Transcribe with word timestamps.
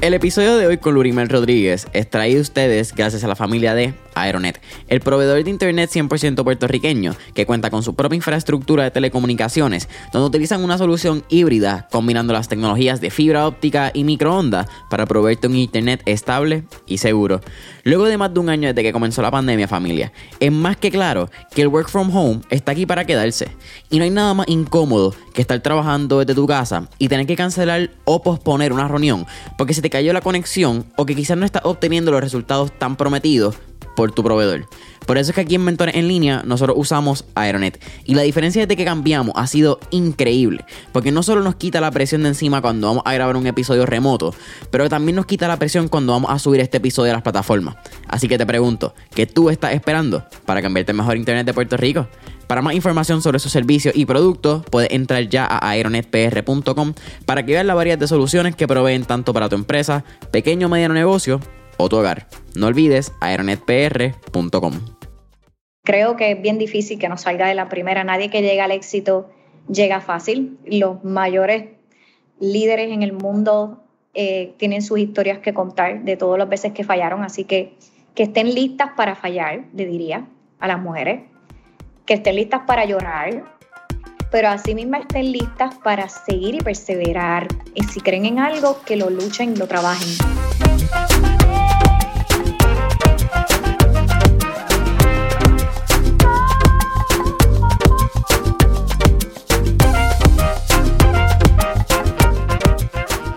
El 0.00 0.14
episodio 0.14 0.56
de 0.56 0.66
hoy 0.66 0.78
con 0.78 0.94
Lurimel 0.94 1.28
Rodríguez 1.28 1.88
es 1.92 2.08
traído 2.08 2.38
a 2.38 2.42
ustedes 2.42 2.94
gracias 2.94 3.24
a 3.24 3.28
la 3.28 3.34
familia 3.34 3.74
de 3.74 3.92
Aeronet, 4.16 4.60
el 4.88 5.00
proveedor 5.00 5.44
de 5.44 5.50
internet 5.50 5.90
100% 5.92 6.42
puertorriqueño 6.42 7.14
que 7.34 7.46
cuenta 7.46 7.70
con 7.70 7.82
su 7.82 7.94
propia 7.94 8.16
infraestructura 8.16 8.84
de 8.84 8.90
telecomunicaciones, 8.90 9.88
donde 10.12 10.26
utilizan 10.26 10.64
una 10.64 10.78
solución 10.78 11.24
híbrida 11.28 11.86
combinando 11.92 12.32
las 12.32 12.48
tecnologías 12.48 13.00
de 13.00 13.10
fibra 13.10 13.46
óptica 13.46 13.90
y 13.94 14.04
microondas 14.04 14.66
para 14.90 15.06
proveerte 15.06 15.46
un 15.46 15.56
internet 15.56 16.02
estable 16.06 16.64
y 16.86 16.98
seguro. 16.98 17.40
Luego 17.84 18.06
de 18.06 18.18
más 18.18 18.32
de 18.32 18.40
un 18.40 18.48
año 18.48 18.68
desde 18.68 18.82
que 18.82 18.92
comenzó 18.92 19.22
la 19.22 19.30
pandemia, 19.30 19.68
familia, 19.68 20.12
es 20.40 20.50
más 20.50 20.76
que 20.76 20.90
claro 20.90 21.30
que 21.54 21.62
el 21.62 21.68
work 21.68 21.88
from 21.88 22.14
home 22.14 22.40
está 22.50 22.72
aquí 22.72 22.86
para 22.86 23.04
quedarse 23.04 23.48
y 23.90 23.98
no 23.98 24.04
hay 24.04 24.10
nada 24.10 24.34
más 24.34 24.48
incómodo 24.48 25.14
que 25.34 25.42
estar 25.42 25.60
trabajando 25.60 26.18
desde 26.18 26.34
tu 26.34 26.46
casa 26.46 26.88
y 26.98 27.08
tener 27.08 27.26
que 27.26 27.36
cancelar 27.36 27.90
o 28.04 28.22
posponer 28.22 28.72
una 28.72 28.88
reunión 28.88 29.26
porque 29.58 29.74
se 29.74 29.82
te 29.82 29.90
cayó 29.90 30.12
la 30.12 30.20
conexión 30.20 30.86
o 30.96 31.06
que 31.06 31.14
quizás 31.14 31.36
no 31.36 31.44
estás 31.44 31.62
obteniendo 31.64 32.10
los 32.10 32.20
resultados 32.20 32.72
tan 32.78 32.96
prometidos 32.96 33.56
por 33.96 34.12
tu 34.12 34.22
proveedor. 34.22 34.68
Por 35.06 35.18
eso 35.18 35.30
es 35.30 35.34
que 35.34 35.40
aquí 35.40 35.54
en 35.54 35.64
Mentores 35.64 35.94
en 35.94 36.08
Línea 36.08 36.42
nosotros 36.44 36.76
usamos 36.78 37.24
Aeronet. 37.34 37.80
Y 38.04 38.14
la 38.14 38.22
diferencia 38.22 38.62
desde 38.62 38.76
que 38.76 38.84
cambiamos 38.84 39.32
ha 39.36 39.46
sido 39.46 39.78
increíble. 39.90 40.64
Porque 40.92 41.12
no 41.12 41.22
solo 41.22 41.42
nos 41.42 41.54
quita 41.54 41.80
la 41.80 41.90
presión 41.90 42.24
de 42.24 42.28
encima 42.28 42.60
cuando 42.60 42.88
vamos 42.88 43.02
a 43.06 43.14
grabar 43.14 43.36
un 43.36 43.46
episodio 43.46 43.86
remoto, 43.86 44.34
pero 44.70 44.88
también 44.88 45.16
nos 45.16 45.26
quita 45.26 45.48
la 45.48 45.58
presión 45.58 45.88
cuando 45.88 46.12
vamos 46.12 46.30
a 46.30 46.38
subir 46.38 46.60
este 46.60 46.78
episodio 46.78 47.12
a 47.12 47.14
las 47.14 47.22
plataformas. 47.22 47.76
Así 48.08 48.28
que 48.28 48.36
te 48.36 48.46
pregunto, 48.46 48.94
¿qué 49.14 49.26
tú 49.26 49.48
estás 49.48 49.74
esperando 49.74 50.24
para 50.44 50.60
cambiarte 50.60 50.92
el 50.92 50.98
mejor 50.98 51.16
internet 51.16 51.46
de 51.46 51.54
Puerto 51.54 51.76
Rico? 51.76 52.08
Para 52.48 52.62
más 52.62 52.74
información 52.74 53.22
sobre 53.22 53.38
sus 53.38 53.50
servicios 53.50 53.94
y 53.96 54.06
productos, 54.06 54.64
puedes 54.70 54.90
entrar 54.92 55.28
ya 55.28 55.46
a 55.46 55.68
aeronetpr.com 55.70 56.94
para 57.24 57.44
que 57.44 57.52
veas 57.52 57.66
la 57.66 57.74
variedad 57.74 57.98
de 57.98 58.06
soluciones 58.06 58.54
que 58.54 58.68
proveen 58.68 59.04
tanto 59.04 59.32
para 59.32 59.48
tu 59.48 59.56
empresa, 59.56 60.04
pequeño 60.30 60.66
o 60.66 60.70
mediano 60.70 60.94
negocio 60.94 61.40
o 61.78 61.88
tu 61.88 61.96
hogar. 61.96 62.26
No 62.54 62.66
olvides 62.66 63.12
aeronetpr.com. 63.20 64.72
Creo 65.84 66.16
que 66.16 66.32
es 66.32 66.42
bien 66.42 66.58
difícil 66.58 66.98
que 66.98 67.08
nos 67.08 67.22
salga 67.22 67.46
de 67.48 67.54
la 67.54 67.68
primera. 67.68 68.02
Nadie 68.04 68.30
que 68.30 68.42
llega 68.42 68.64
al 68.64 68.72
éxito 68.72 69.30
llega 69.68 70.00
fácil. 70.00 70.58
Los 70.66 71.04
mayores 71.04 71.66
líderes 72.40 72.90
en 72.90 73.02
el 73.02 73.12
mundo 73.12 73.84
eh, 74.14 74.54
tienen 74.56 74.82
sus 74.82 74.98
historias 74.98 75.38
que 75.38 75.54
contar 75.54 76.04
de 76.04 76.16
todas 76.16 76.38
las 76.38 76.48
veces 76.48 76.72
que 76.72 76.84
fallaron, 76.84 77.22
así 77.22 77.44
que 77.44 77.76
que 78.16 78.24
estén 78.24 78.54
listas 78.54 78.92
para 78.96 79.14
fallar, 79.14 79.66
le 79.74 79.84
diría 79.84 80.26
a 80.58 80.66
las 80.66 80.80
mujeres, 80.80 81.20
que 82.06 82.14
estén 82.14 82.36
listas 82.36 82.62
para 82.66 82.86
llorar, 82.86 83.44
pero 84.32 84.48
asimismo 84.48 84.96
estén 84.96 85.32
listas 85.32 85.74
para 85.84 86.08
seguir 86.08 86.54
y 86.54 86.58
perseverar. 86.58 87.46
Y 87.74 87.84
si 87.84 88.00
creen 88.00 88.24
en 88.24 88.38
algo, 88.38 88.80
que 88.86 88.96
lo 88.96 89.10
luchen, 89.10 89.58
lo 89.58 89.68
trabajen. 89.68 90.08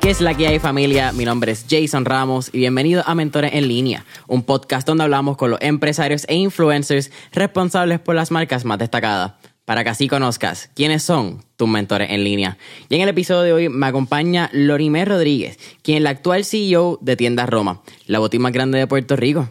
Es 0.09 0.21
la 0.21 0.33
que 0.33 0.47
hay 0.47 0.57
familia? 0.57 1.11
Mi 1.11 1.23
nombre 1.23 1.51
es 1.51 1.67
Jason 1.69 2.03
Ramos 2.03 2.49
y 2.51 2.57
bienvenido 2.57 3.03
a 3.05 3.13
Mentores 3.13 3.53
en 3.53 3.67
Línea, 3.67 4.05
un 4.27 4.41
podcast 4.41 4.87
donde 4.87 5.03
hablamos 5.03 5.37
con 5.37 5.51
los 5.51 5.61
empresarios 5.61 6.25
e 6.27 6.33
influencers 6.33 7.11
responsables 7.31 7.99
por 7.99 8.15
las 8.15 8.31
marcas 8.31 8.65
más 8.65 8.79
destacadas, 8.79 9.33
para 9.69 9.83
que 9.83 9.91
así 9.91 10.07
conozcas 10.07 10.71
quiénes 10.73 11.03
son 11.03 11.43
tus 11.55 11.69
mentores 11.69 12.09
en 12.09 12.23
línea. 12.23 12.57
Y 12.89 12.95
en 12.95 13.01
el 13.01 13.09
episodio 13.09 13.43
de 13.43 13.53
hoy 13.53 13.69
me 13.69 13.85
acompaña 13.85 14.49
Lorimer 14.51 15.07
Rodríguez, 15.07 15.59
quien 15.83 15.97
es 15.97 16.03
la 16.03 16.09
actual 16.09 16.43
CEO 16.43 16.97
de 17.01 17.15
Tiendas 17.15 17.47
Roma, 17.47 17.83
la 18.07 18.17
botín 18.17 18.41
más 18.41 18.51
grande 18.51 18.79
de 18.79 18.87
Puerto 18.87 19.15
Rico. 19.15 19.47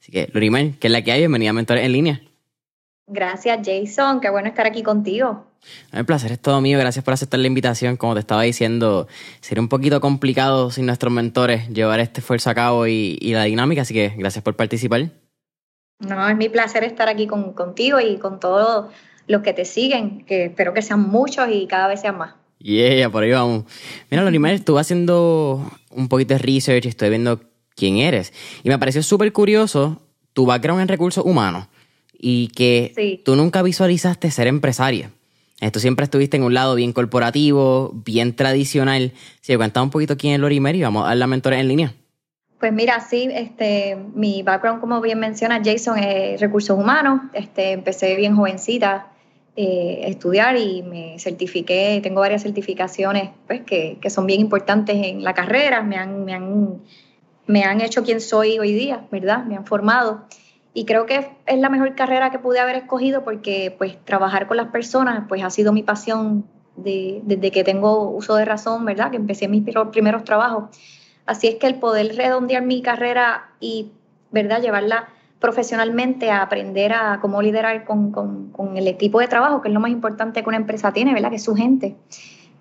Así 0.00 0.10
que, 0.10 0.28
Lorimer, 0.32 0.72
¿qué 0.80 0.88
es 0.88 0.90
la 0.92 1.02
que 1.02 1.12
hay? 1.12 1.20
Bienvenida 1.20 1.50
a 1.50 1.52
Mentores 1.52 1.84
en 1.84 1.92
Línea. 1.92 2.20
Gracias, 3.06 3.60
Jason. 3.64 4.20
Qué 4.20 4.28
bueno 4.28 4.48
estar 4.48 4.66
aquí 4.66 4.82
contigo. 4.82 5.46
El 5.92 6.04
placer 6.04 6.32
es 6.32 6.40
todo 6.40 6.60
mío. 6.60 6.76
Gracias 6.76 7.04
por 7.04 7.14
aceptar 7.14 7.38
la 7.38 7.46
invitación. 7.46 7.96
Como 7.96 8.14
te 8.14 8.20
estaba 8.20 8.42
diciendo, 8.42 9.06
sería 9.40 9.62
un 9.62 9.68
poquito 9.68 10.00
complicado 10.00 10.72
sin 10.72 10.86
nuestros 10.86 11.12
mentores 11.12 11.68
llevar 11.68 12.00
este 12.00 12.22
esfuerzo 12.22 12.50
a 12.50 12.56
cabo 12.56 12.88
y, 12.88 13.20
la 13.20 13.44
dinámica. 13.44 13.82
Así 13.82 13.94
que 13.94 14.14
gracias 14.18 14.42
por 14.42 14.56
participar. 14.56 15.10
No, 16.00 16.28
es 16.28 16.36
mi 16.36 16.48
placer 16.48 16.82
estar 16.82 17.08
aquí 17.08 17.28
contigo 17.28 18.00
y 18.00 18.16
con 18.16 18.40
todos 18.40 18.86
los 19.30 19.42
que 19.42 19.52
te 19.52 19.64
siguen, 19.64 20.24
que 20.24 20.46
espero 20.46 20.74
que 20.74 20.82
sean 20.82 21.08
muchos 21.08 21.48
y 21.52 21.68
cada 21.68 21.86
vez 21.86 22.00
sean 22.00 22.18
más. 22.18 22.34
Yeah, 22.58 23.08
por 23.10 23.22
ahí 23.22 23.30
vamos. 23.30 23.64
Mira, 24.10 24.24
Lorimer, 24.24 24.54
estuve 24.54 24.80
haciendo 24.80 25.64
un 25.90 26.08
poquito 26.08 26.34
de 26.34 26.38
research 26.38 26.84
y 26.84 26.88
estoy 26.88 27.10
viendo 27.10 27.40
quién 27.76 27.98
eres. 27.98 28.32
Y 28.64 28.68
me 28.68 28.78
pareció 28.78 29.04
súper 29.04 29.32
curioso 29.32 30.02
tu 30.32 30.46
background 30.46 30.82
en 30.82 30.88
recursos 30.88 31.24
humanos 31.24 31.68
y 32.12 32.48
que 32.48 33.22
tú 33.24 33.36
nunca 33.36 33.62
visualizaste 33.62 34.32
ser 34.32 34.48
empresaria. 34.48 35.12
Tú 35.72 35.78
siempre 35.78 36.04
estuviste 36.04 36.36
en 36.36 36.42
un 36.42 36.54
lado 36.54 36.74
bien 36.74 36.92
corporativo, 36.92 37.92
bien 38.04 38.34
tradicional. 38.34 39.12
Si 39.42 39.56
me 39.56 39.70
un 39.72 39.90
poquito 39.90 40.16
quién 40.16 40.34
es 40.34 40.40
Lori 40.40 40.58
Mary, 40.58 40.82
vamos 40.82 41.04
a 41.04 41.08
dar 41.08 41.18
la 41.18 41.28
mentora 41.28 41.60
en 41.60 41.68
línea. 41.68 41.94
Pues 42.58 42.72
mira, 42.72 43.00
sí, 43.00 43.28
este, 43.32 43.96
mi 44.14 44.42
background, 44.42 44.80
como 44.80 45.00
bien 45.00 45.18
menciona 45.18 45.62
Jason, 45.64 45.98
es 45.98 46.40
recursos 46.40 46.76
humanos. 46.76 47.20
Este, 47.32 47.72
empecé 47.72 48.16
bien 48.16 48.36
jovencita 48.36 49.09
eh, 49.62 50.08
estudiar 50.08 50.56
y 50.56 50.82
me 50.82 51.18
certifiqué, 51.18 52.00
tengo 52.02 52.22
varias 52.22 52.42
certificaciones 52.44 53.28
pues, 53.46 53.60
que, 53.60 53.98
que, 54.00 54.08
son 54.08 54.24
bien 54.24 54.40
importantes 54.40 54.96
en 54.96 55.22
la 55.22 55.34
carrera, 55.34 55.82
me 55.82 55.96
han, 55.96 56.24
me, 56.24 56.32
han, 56.32 56.80
me 57.46 57.64
han 57.64 57.82
hecho 57.82 58.02
quien 58.02 58.22
soy 58.22 58.58
hoy 58.58 58.72
día, 58.72 59.06
¿verdad? 59.10 59.44
Me 59.44 59.56
han 59.56 59.66
formado 59.66 60.24
y 60.72 60.86
creo 60.86 61.04
que 61.04 61.36
es 61.44 61.58
la 61.58 61.68
mejor 61.68 61.94
carrera 61.94 62.30
que 62.30 62.38
pude 62.38 62.58
haber 62.58 62.76
escogido 62.76 63.22
porque 63.22 63.74
pues 63.76 64.02
trabajar 64.02 64.46
con 64.46 64.56
las 64.56 64.68
personas 64.68 65.26
pues 65.28 65.44
ha 65.44 65.50
sido 65.50 65.74
mi 65.74 65.82
pasión 65.82 66.46
desde 66.74 67.50
que 67.50 67.62
tengo 67.62 68.08
uso 68.08 68.36
de 68.36 68.46
razón, 68.46 68.86
¿verdad? 68.86 69.10
Que 69.10 69.18
empecé 69.18 69.46
mis 69.46 69.62
primeros 69.92 70.24
trabajos. 70.24 70.74
Así 71.26 71.48
es 71.48 71.56
que 71.56 71.66
el 71.66 71.74
poder 71.74 72.16
redondear 72.16 72.62
mi 72.62 72.80
carrera 72.80 73.50
y, 73.60 73.92
¿verdad? 74.30 74.62
Llevarla 74.62 75.10
profesionalmente 75.40 76.30
a 76.30 76.42
aprender 76.42 76.92
a 76.92 77.18
cómo 77.20 77.40
liderar 77.42 77.84
con, 77.84 78.12
con, 78.12 78.76
el 78.76 78.86
equipo 78.86 79.20
de 79.20 79.26
trabajo, 79.26 79.62
que 79.62 79.68
es 79.68 79.74
lo 79.74 79.80
más 79.80 79.90
importante 79.90 80.42
que 80.42 80.48
una 80.48 80.58
empresa 80.58 80.92
tiene, 80.92 81.14
¿verdad? 81.14 81.30
Que 81.30 81.36
es 81.36 81.44
su 81.44 81.54
gente. 81.54 81.96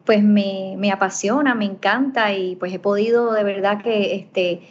Pues 0.05 0.23
me, 0.23 0.75
me 0.77 0.91
apasiona, 0.91 1.53
me 1.55 1.65
encanta 1.65 2.33
y 2.33 2.55
pues 2.55 2.73
he 2.73 2.79
podido 2.79 3.33
de 3.33 3.43
verdad 3.43 3.81
que 3.81 4.15
este, 4.15 4.61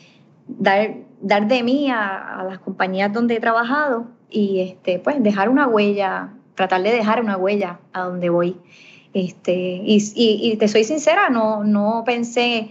dar 0.46 1.08
dar 1.20 1.48
de 1.48 1.62
mí 1.62 1.90
a, 1.90 2.44
las 2.48 2.58
compañías 2.60 3.12
donde 3.12 3.36
he 3.36 3.40
trabajado 3.40 4.06
y 4.30 4.60
este, 4.60 4.98
pues 4.98 5.22
dejar 5.22 5.48
una 5.48 5.66
huella, 5.66 6.34
tratar 6.54 6.82
de 6.82 6.92
dejar 6.92 7.20
una 7.20 7.36
huella 7.36 7.80
a 7.92 8.02
donde 8.02 8.30
voy. 8.30 8.56
Este, 9.14 9.54
y, 9.54 9.98
y, 10.14 10.56
te 10.56 10.68
soy 10.68 10.84
sincera, 10.84 11.30
no, 11.30 11.64
no 11.64 12.02
pensé 12.04 12.70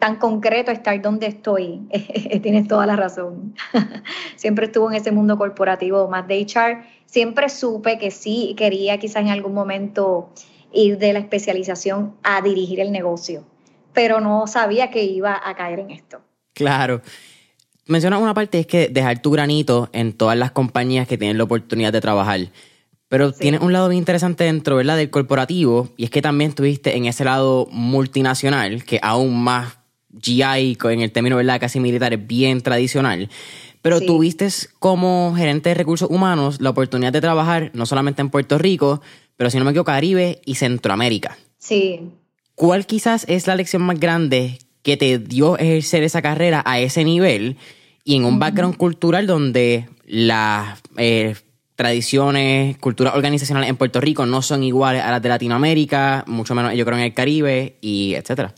tan 0.00 0.16
concreto 0.16 0.72
estar 0.72 1.00
donde 1.00 1.26
estoy. 1.26 1.82
Tienes 2.42 2.66
toda 2.66 2.86
la 2.86 2.96
razón. 2.96 3.54
Siempre 4.36 4.66
estuve 4.66 4.96
en 4.96 5.00
ese 5.00 5.12
mundo 5.12 5.38
corporativo 5.38 6.08
más 6.08 6.26
de 6.26 6.40
HR. 6.40 6.82
Siempre 7.06 7.48
supe 7.48 7.98
que 7.98 8.10
sí 8.10 8.56
quería 8.56 8.98
quizás 8.98 9.22
en 9.22 9.28
algún 9.28 9.54
momento 9.54 10.30
ir 10.72 10.98
de 10.98 11.12
la 11.12 11.20
especialización 11.20 12.16
a 12.24 12.42
dirigir 12.42 12.80
el 12.80 12.90
negocio, 12.90 13.44
pero 13.92 14.20
no 14.20 14.48
sabía 14.48 14.90
que 14.90 15.04
iba 15.04 15.40
a 15.44 15.54
caer 15.54 15.78
en 15.78 15.90
esto. 15.92 16.20
Claro 16.54 17.00
mencionas 17.90 18.22
una 18.22 18.34
parte, 18.34 18.60
es 18.60 18.66
que 18.66 18.88
dejar 18.88 19.20
tu 19.20 19.30
granito 19.32 19.90
en 19.92 20.12
todas 20.12 20.38
las 20.38 20.52
compañías 20.52 21.06
que 21.06 21.18
tienen 21.18 21.36
la 21.36 21.44
oportunidad 21.44 21.92
de 21.92 22.00
trabajar. 22.00 22.40
Pero 23.08 23.32
tienes 23.32 23.60
un 23.60 23.72
lado 23.72 23.88
bien 23.88 23.98
interesante 23.98 24.44
dentro, 24.44 24.76
¿verdad? 24.76 24.96
Del 24.96 25.10
corporativo, 25.10 25.88
y 25.96 26.04
es 26.04 26.10
que 26.10 26.22
también 26.22 26.50
estuviste 26.50 26.96
en 26.96 27.06
ese 27.06 27.24
lado 27.24 27.66
multinacional, 27.72 28.84
que 28.84 29.00
aún 29.02 29.42
más 29.42 29.79
GI, 30.20 30.78
en 30.82 31.00
el 31.00 31.12
término, 31.12 31.36
¿verdad? 31.36 31.60
Casi 31.60 31.80
militar, 31.80 32.12
es 32.12 32.26
bien 32.26 32.60
tradicional. 32.60 33.28
Pero 33.82 34.00
tuviste 34.00 34.48
como 34.78 35.34
gerente 35.36 35.70
de 35.70 35.74
recursos 35.74 36.10
humanos 36.10 36.60
la 36.60 36.70
oportunidad 36.70 37.12
de 37.12 37.20
trabajar 37.20 37.70
no 37.72 37.86
solamente 37.86 38.20
en 38.20 38.28
Puerto 38.28 38.58
Rico, 38.58 39.00
pero 39.36 39.50
si 39.50 39.58
no 39.58 39.64
me 39.64 39.70
equivoco, 39.70 39.86
Caribe 39.86 40.42
y 40.44 40.56
Centroamérica. 40.56 41.38
Sí. 41.58 42.00
¿Cuál 42.54 42.84
quizás 42.84 43.24
es 43.28 43.46
la 43.46 43.54
lección 43.54 43.82
más 43.82 43.98
grande 43.98 44.58
que 44.82 44.98
te 44.98 45.18
dio 45.18 45.56
ejercer 45.56 46.02
esa 46.02 46.20
carrera 46.20 46.62
a 46.66 46.78
ese 46.78 47.04
nivel? 47.04 47.56
y 48.04 48.16
en 48.16 48.24
un 48.24 48.38
background 48.38 48.76
cultural 48.76 49.26
donde 49.26 49.88
las 50.06 50.80
eh, 50.96 51.34
tradiciones, 51.76 52.76
culturas 52.78 53.14
organizacionales 53.14 53.70
en 53.70 53.76
Puerto 53.76 54.00
Rico 54.00 54.26
no 54.26 54.42
son 54.42 54.62
iguales 54.62 55.02
a 55.02 55.10
las 55.10 55.22
de 55.22 55.28
Latinoamérica, 55.28 56.24
mucho 56.26 56.54
menos 56.54 56.74
yo 56.74 56.84
creo 56.84 56.98
en 56.98 57.04
el 57.04 57.14
Caribe 57.14 57.76
y 57.80 58.14
etcétera. 58.14 58.54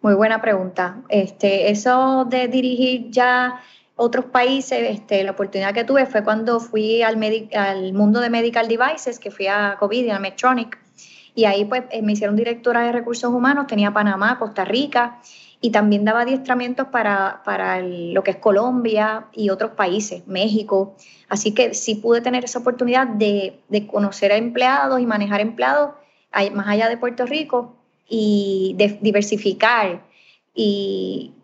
Muy 0.00 0.14
buena 0.14 0.40
pregunta. 0.40 1.02
Este, 1.08 1.70
eso 1.70 2.24
de 2.24 2.46
dirigir 2.46 3.10
ya 3.10 3.60
otros 3.96 4.26
países, 4.26 4.78
este, 4.90 5.24
la 5.24 5.32
oportunidad 5.32 5.74
que 5.74 5.82
tuve 5.82 6.06
fue 6.06 6.22
cuando 6.22 6.60
fui 6.60 7.02
al, 7.02 7.18
al 7.52 7.92
mundo 7.92 8.20
de 8.20 8.30
medical 8.30 8.68
devices, 8.68 9.18
que 9.18 9.32
fui 9.32 9.48
a 9.48 9.76
COVID 9.78 10.04
y 10.04 10.10
a 10.10 10.20
Medtronic. 10.20 10.78
y 11.34 11.46
ahí 11.46 11.64
pues 11.64 11.82
eh, 11.90 12.02
me 12.02 12.12
hicieron 12.12 12.36
directora 12.36 12.82
de 12.82 12.92
recursos 12.92 13.32
humanos, 13.32 13.66
tenía 13.66 13.92
Panamá, 13.92 14.38
Costa 14.38 14.64
Rica 14.64 15.20
y 15.60 15.70
también 15.70 16.04
daba 16.04 16.20
adiestramientos 16.20 16.86
para, 16.88 17.42
para 17.44 17.80
lo 17.80 18.22
que 18.22 18.30
es 18.30 18.36
Colombia 18.36 19.26
y 19.32 19.50
otros 19.50 19.72
países, 19.72 20.24
México. 20.28 20.94
Así 21.28 21.52
que 21.52 21.74
sí 21.74 21.96
pude 21.96 22.20
tener 22.20 22.44
esa 22.44 22.60
oportunidad 22.60 23.08
de, 23.08 23.60
de 23.68 23.86
conocer 23.88 24.30
a 24.30 24.36
empleados 24.36 25.00
y 25.00 25.06
manejar 25.06 25.40
empleados 25.40 25.90
más 26.54 26.68
allá 26.68 26.88
de 26.88 26.96
Puerto 26.96 27.26
Rico 27.26 27.77
y 28.08 28.74
diversificar. 29.00 30.04
Y 30.54 31.34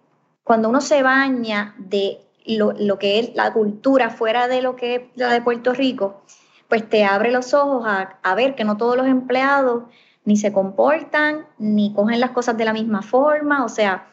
cuando 0.42 0.68
uno 0.68 0.80
se 0.80 1.02
baña 1.02 1.74
de 1.78 2.20
lo, 2.46 2.72
lo, 2.72 2.98
que 2.98 3.18
es 3.18 3.34
la 3.34 3.52
cultura 3.52 4.10
fuera 4.10 4.48
de 4.48 4.62
lo 4.62 4.76
que 4.76 4.94
es 4.94 5.02
la 5.14 5.32
de 5.32 5.42
Puerto 5.42 5.72
Rico, 5.72 6.22
pues 6.68 6.88
te 6.88 7.04
abre 7.04 7.30
los 7.30 7.54
ojos 7.54 7.84
a, 7.86 8.18
a 8.22 8.34
ver 8.34 8.54
que 8.54 8.64
no 8.64 8.76
todos 8.76 8.96
los 8.96 9.06
empleados 9.06 9.84
ni 10.24 10.36
se 10.36 10.52
comportan, 10.52 11.46
ni 11.58 11.92
cogen 11.92 12.20
las 12.20 12.30
cosas 12.30 12.56
de 12.56 12.64
la 12.64 12.72
misma 12.72 13.02
forma, 13.02 13.64
o 13.64 13.68
sea, 13.68 14.06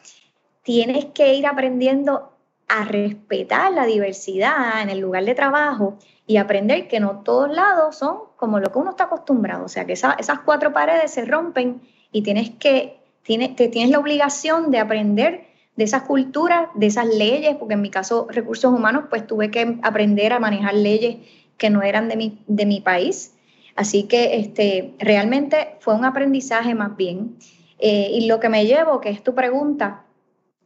tienes 0.62 1.06
que 1.06 1.34
ir 1.34 1.46
aprendiendo 1.46 2.32
a 2.68 2.84
respetar 2.84 3.72
la 3.72 3.84
diversidad 3.84 4.80
en 4.82 4.90
el 4.90 4.98
lugar 4.98 5.24
de 5.24 5.34
trabajo 5.34 5.98
y 6.26 6.36
aprender 6.36 6.88
que 6.88 7.00
no 7.00 7.20
todos 7.20 7.50
lados 7.50 7.96
son 7.96 8.18
como 8.36 8.60
lo 8.60 8.70
que 8.70 8.78
uno 8.78 8.90
está 8.90 9.04
acostumbrado, 9.04 9.64
o 9.64 9.68
sea, 9.68 9.84
que 9.86 9.92
esas 9.92 10.40
cuatro 10.44 10.72
paredes 10.72 11.12
se 11.12 11.24
rompen 11.24 11.82
y 12.12 12.22
tienes 12.22 12.50
que, 12.50 12.98
tienes, 13.22 13.56
te 13.56 13.68
tienes 13.68 13.90
la 13.90 13.98
obligación 13.98 14.70
de 14.70 14.78
aprender 14.78 15.46
de 15.76 15.84
esas 15.84 16.02
culturas, 16.02 16.68
de 16.74 16.86
esas 16.86 17.06
leyes, 17.06 17.56
porque 17.56 17.74
en 17.74 17.82
mi 17.82 17.90
caso 17.90 18.26
recursos 18.30 18.72
humanos, 18.72 19.04
pues 19.08 19.26
tuve 19.26 19.50
que 19.50 19.78
aprender 19.82 20.32
a 20.32 20.38
manejar 20.38 20.74
leyes 20.74 21.16
que 21.56 21.70
no 21.70 21.82
eran 21.82 22.08
de 22.08 22.16
mi, 22.16 22.42
de 22.46 22.66
mi 22.66 22.80
país. 22.80 23.34
Así 23.74 24.04
que 24.04 24.36
este, 24.36 24.94
realmente 24.98 25.76
fue 25.80 25.94
un 25.94 26.04
aprendizaje 26.04 26.74
más 26.74 26.96
bien. 26.96 27.36
Eh, 27.78 28.10
y 28.12 28.26
lo 28.26 28.38
que 28.38 28.48
me 28.48 28.66
llevo, 28.66 29.00
que 29.00 29.08
es 29.08 29.22
tu 29.24 29.34
pregunta, 29.34 30.04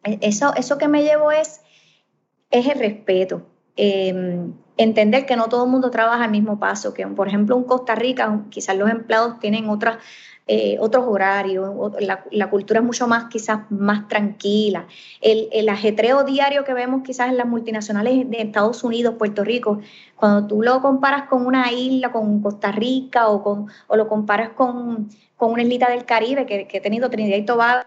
e, 0.02 0.18
eso, 0.22 0.54
eso 0.56 0.76
que 0.76 0.88
me 0.88 1.02
llevo 1.02 1.30
es, 1.30 1.60
es 2.50 2.66
el 2.66 2.78
respeto. 2.78 3.46
Em, 3.76 4.54
entender 4.76 5.26
que 5.26 5.36
no 5.36 5.48
todo 5.48 5.64
el 5.64 5.70
mundo 5.70 5.90
trabaja 5.90 6.24
al 6.24 6.30
mismo 6.30 6.58
paso, 6.58 6.92
que 6.92 7.06
por 7.06 7.28
ejemplo 7.28 7.56
en 7.56 7.64
Costa 7.64 7.94
Rica 7.94 8.42
quizás 8.50 8.76
los 8.76 8.90
empleados 8.90 9.38
tienen 9.38 9.68
otras 9.68 9.98
eh, 10.48 10.76
otros 10.78 11.04
horarios, 11.08 11.74
la, 11.98 12.50
cultura 12.50 12.78
es 12.78 12.86
mucho 12.86 13.08
más 13.08 13.24
quizás 13.24 13.68
más 13.68 14.06
tranquila. 14.06 14.86
El, 15.20 15.68
ajetreo 15.68 16.22
diario 16.22 16.64
que 16.64 16.72
vemos 16.72 17.02
quizás 17.02 17.30
en 17.30 17.36
las 17.36 17.48
multinacionales 17.48 18.30
de 18.30 18.42
Estados 18.42 18.84
Unidos, 18.84 19.16
Puerto 19.18 19.42
Rico, 19.42 19.80
cuando 20.14 20.46
tú 20.46 20.62
lo 20.62 20.80
comparas 20.80 21.28
con 21.28 21.44
una 21.44 21.72
isla, 21.72 22.12
con 22.12 22.40
Costa 22.42 22.70
Rica 22.70 23.28
o, 23.28 23.42
con, 23.42 23.66
o 23.88 23.96
lo 23.96 24.06
comparas 24.06 24.50
con, 24.50 25.08
con 25.36 25.50
una 25.50 25.62
islita 25.62 25.90
del 25.90 26.04
Caribe 26.04 26.46
que, 26.46 26.68
que 26.68 26.76
he 26.76 26.80
tenido 26.80 27.10
Trinidad 27.10 27.38
y 27.38 27.44
Tobago, 27.44 27.82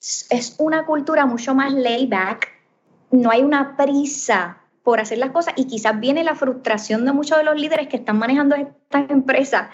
es 0.00 0.56
una 0.58 0.84
cultura 0.84 1.26
mucho 1.26 1.54
más 1.54 1.72
laid 1.72 2.08
back, 2.08 2.48
no 3.12 3.30
hay 3.30 3.42
una 3.42 3.76
prisa 3.76 4.62
por 4.82 4.98
hacer 4.98 5.18
las 5.18 5.30
cosas 5.30 5.54
y 5.56 5.66
quizás 5.66 5.98
viene 6.00 6.24
la 6.24 6.34
frustración 6.34 7.04
de 7.04 7.12
muchos 7.12 7.38
de 7.38 7.44
los 7.44 7.54
líderes 7.60 7.86
que 7.86 7.96
están 7.96 8.18
manejando 8.18 8.56
estas 8.56 9.10
empresas 9.10 9.68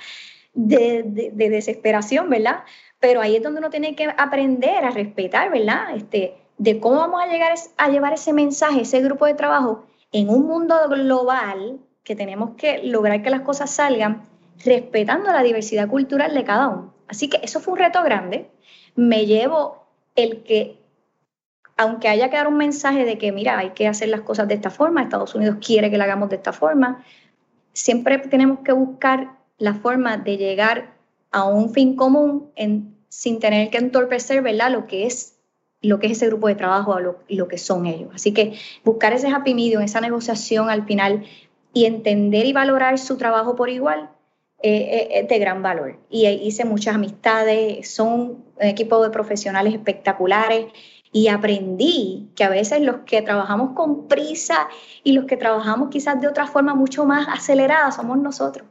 de, 0.54 1.32
desesperación, 1.34 2.28
¿verdad? 2.30 2.64
Pero 3.00 3.20
ahí 3.20 3.36
es 3.36 3.42
donde 3.42 3.60
uno 3.60 3.70
tiene 3.70 3.94
que 3.94 4.12
aprender 4.16 4.84
a 4.84 4.90
respetar, 4.90 5.50
¿verdad? 5.50 5.94
Este, 5.96 6.34
de 6.58 6.80
cómo 6.80 6.96
vamos 6.96 7.22
a 7.22 7.26
llegar 7.26 7.54
a 7.76 7.88
llevar 7.88 8.12
ese 8.12 8.32
mensaje, 8.32 8.82
ese 8.82 9.00
grupo 9.00 9.26
de 9.26 9.34
trabajo 9.34 9.86
en 10.12 10.28
un 10.28 10.46
mundo 10.46 10.76
global 10.88 11.80
que 12.04 12.14
tenemos 12.14 12.50
que 12.56 12.82
lograr 12.84 13.22
que 13.22 13.30
las 13.30 13.42
cosas 13.42 13.70
salgan 13.70 14.22
respetando 14.64 15.32
la 15.32 15.42
diversidad 15.42 15.88
cultural 15.88 16.34
de 16.34 16.44
cada 16.44 16.68
uno. 16.68 16.94
Así 17.08 17.28
que 17.28 17.40
eso 17.42 17.60
fue 17.60 17.74
un 17.74 17.78
reto 17.78 18.02
grande. 18.02 18.50
Me 18.94 19.26
llevo 19.26 19.86
el 20.14 20.42
que, 20.42 20.78
aunque 21.76 22.08
haya 22.08 22.30
que 22.30 22.36
dar 22.36 22.48
un 22.48 22.56
mensaje 22.56 23.04
de 23.04 23.18
que, 23.18 23.32
mira, 23.32 23.58
hay 23.58 23.70
que 23.70 23.88
hacer 23.88 24.08
las 24.08 24.20
cosas 24.20 24.48
de 24.48 24.54
esta 24.54 24.70
forma, 24.70 25.02
Estados 25.02 25.34
Unidos 25.34 25.56
quiere 25.64 25.90
que 25.90 25.98
la 25.98 26.04
hagamos 26.04 26.28
de 26.28 26.36
esta 26.36 26.52
forma, 26.52 27.04
siempre 27.72 28.18
tenemos 28.18 28.60
que 28.60 28.72
buscar 28.72 29.41
la 29.62 29.74
forma 29.74 30.16
de 30.16 30.36
llegar 30.38 30.92
a 31.30 31.44
un 31.44 31.72
fin 31.72 31.94
común 31.94 32.50
sin 33.08 33.38
tener 33.38 33.70
que 33.70 33.78
entorpecer 33.78 34.42
¿verdad? 34.42 34.72
lo 34.72 34.88
que 34.88 35.06
es 35.06 35.38
lo 35.82 36.00
que 36.00 36.08
es 36.08 36.12
ese 36.14 36.26
grupo 36.26 36.48
de 36.48 36.56
trabajo 36.56 36.98
lo, 36.98 37.20
lo 37.28 37.46
que 37.46 37.58
son 37.58 37.86
ellos. 37.86 38.10
Así 38.12 38.32
que 38.32 38.58
buscar 38.84 39.12
ese 39.12 39.28
happy 39.28 39.54
medium, 39.54 39.82
esa 39.82 40.00
negociación 40.00 40.68
al 40.68 40.84
final 40.84 41.24
y 41.72 41.84
entender 41.84 42.44
y 42.44 42.52
valorar 42.52 42.98
su 42.98 43.16
trabajo 43.16 43.54
por 43.54 43.68
igual 43.70 44.10
eh, 44.62 44.70
eh, 44.72 45.08
es 45.20 45.28
de 45.28 45.38
gran 45.38 45.62
valor. 45.62 45.96
Y 46.10 46.26
hice 46.26 46.64
muchas 46.64 46.96
amistades, 46.96 47.88
son 47.88 48.08
un 48.10 48.44
equipo 48.58 49.00
de 49.00 49.10
profesionales 49.10 49.74
espectaculares 49.74 50.66
y 51.12 51.28
aprendí 51.28 52.30
que 52.34 52.42
a 52.42 52.48
veces 52.48 52.80
los 52.80 52.96
que 53.06 53.22
trabajamos 53.22 53.76
con 53.76 54.08
prisa 54.08 54.68
y 55.04 55.12
los 55.12 55.26
que 55.26 55.36
trabajamos 55.36 55.88
quizás 55.88 56.20
de 56.20 56.26
otra 56.26 56.48
forma 56.48 56.74
mucho 56.74 57.04
más 57.04 57.28
acelerada 57.28 57.92
somos 57.92 58.18
nosotros. 58.18 58.66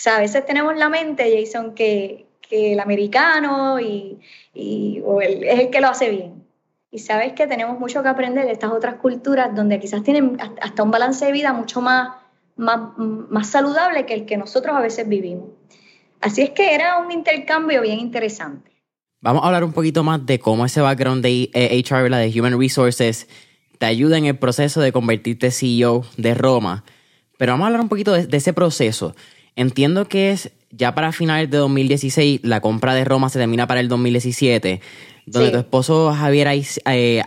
O 0.00 0.02
sea, 0.02 0.16
a 0.16 0.20
veces 0.20 0.46
tenemos 0.46 0.74
la 0.78 0.88
mente, 0.88 1.30
Jason, 1.30 1.74
que, 1.74 2.24
el 2.50 2.80
americano 2.80 3.78
y, 3.78 4.18
es 4.54 5.60
el 5.60 5.68
que 5.68 5.80
lo 5.82 5.88
hace 5.88 6.08
bien. 6.08 6.42
Y 6.90 7.00
sabes 7.00 7.34
que 7.34 7.46
tenemos 7.46 7.78
mucho 7.78 8.02
que 8.02 8.08
aprender 8.08 8.46
de 8.46 8.52
estas 8.52 8.72
otras 8.72 8.94
culturas 8.94 9.54
donde 9.54 9.78
quizás 9.78 10.02
tienen 10.02 10.38
hasta 10.62 10.82
un 10.82 10.90
balance 10.90 11.26
de 11.26 11.32
vida 11.32 11.52
mucho 11.52 11.82
más, 11.82 12.16
más, 12.56 13.46
saludable 13.46 14.06
que 14.06 14.14
el 14.14 14.24
que 14.24 14.38
nosotros 14.38 14.74
a 14.74 14.80
veces 14.80 15.06
vivimos. 15.06 15.50
Así 16.22 16.40
es 16.40 16.50
que 16.50 16.74
era 16.74 16.96
un 16.96 17.12
intercambio 17.12 17.82
bien 17.82 17.98
interesante. 17.98 18.70
Vamos 19.20 19.44
a 19.44 19.48
hablar 19.48 19.64
un 19.64 19.74
poquito 19.74 20.02
más 20.02 20.24
de 20.24 20.38
cómo 20.38 20.64
ese 20.64 20.80
background 20.80 21.22
de 21.22 21.50
HR, 21.54 22.08
la 22.08 22.16
de 22.16 22.40
Human 22.40 22.58
Resources, 22.58 23.28
te 23.78 23.84
ayuda 23.84 24.16
en 24.16 24.24
el 24.24 24.38
proceso 24.38 24.80
de 24.80 24.92
convertirte 24.92 25.50
CEO 25.50 26.06
de 26.16 26.32
Roma. 26.32 26.84
Pero 27.36 27.52
vamos 27.52 27.64
a 27.64 27.66
hablar 27.66 27.82
un 27.82 27.90
poquito 27.90 28.14
de 28.14 28.36
ese 28.36 28.54
proceso. 28.54 29.14
Entiendo 29.60 30.08
que 30.08 30.30
es 30.30 30.52
ya 30.70 30.94
para 30.94 31.12
finales 31.12 31.50
de 31.50 31.58
2016, 31.58 32.40
la 32.44 32.62
compra 32.62 32.94
de 32.94 33.04
Roma 33.04 33.28
se 33.28 33.38
termina 33.38 33.66
para 33.66 33.80
el 33.80 33.88
2017, 33.88 34.80
donde 35.26 35.50
tu 35.50 35.58
esposo 35.58 36.14
Javier 36.14 36.48
Aiza, 36.48 36.80
eh, 36.86 37.22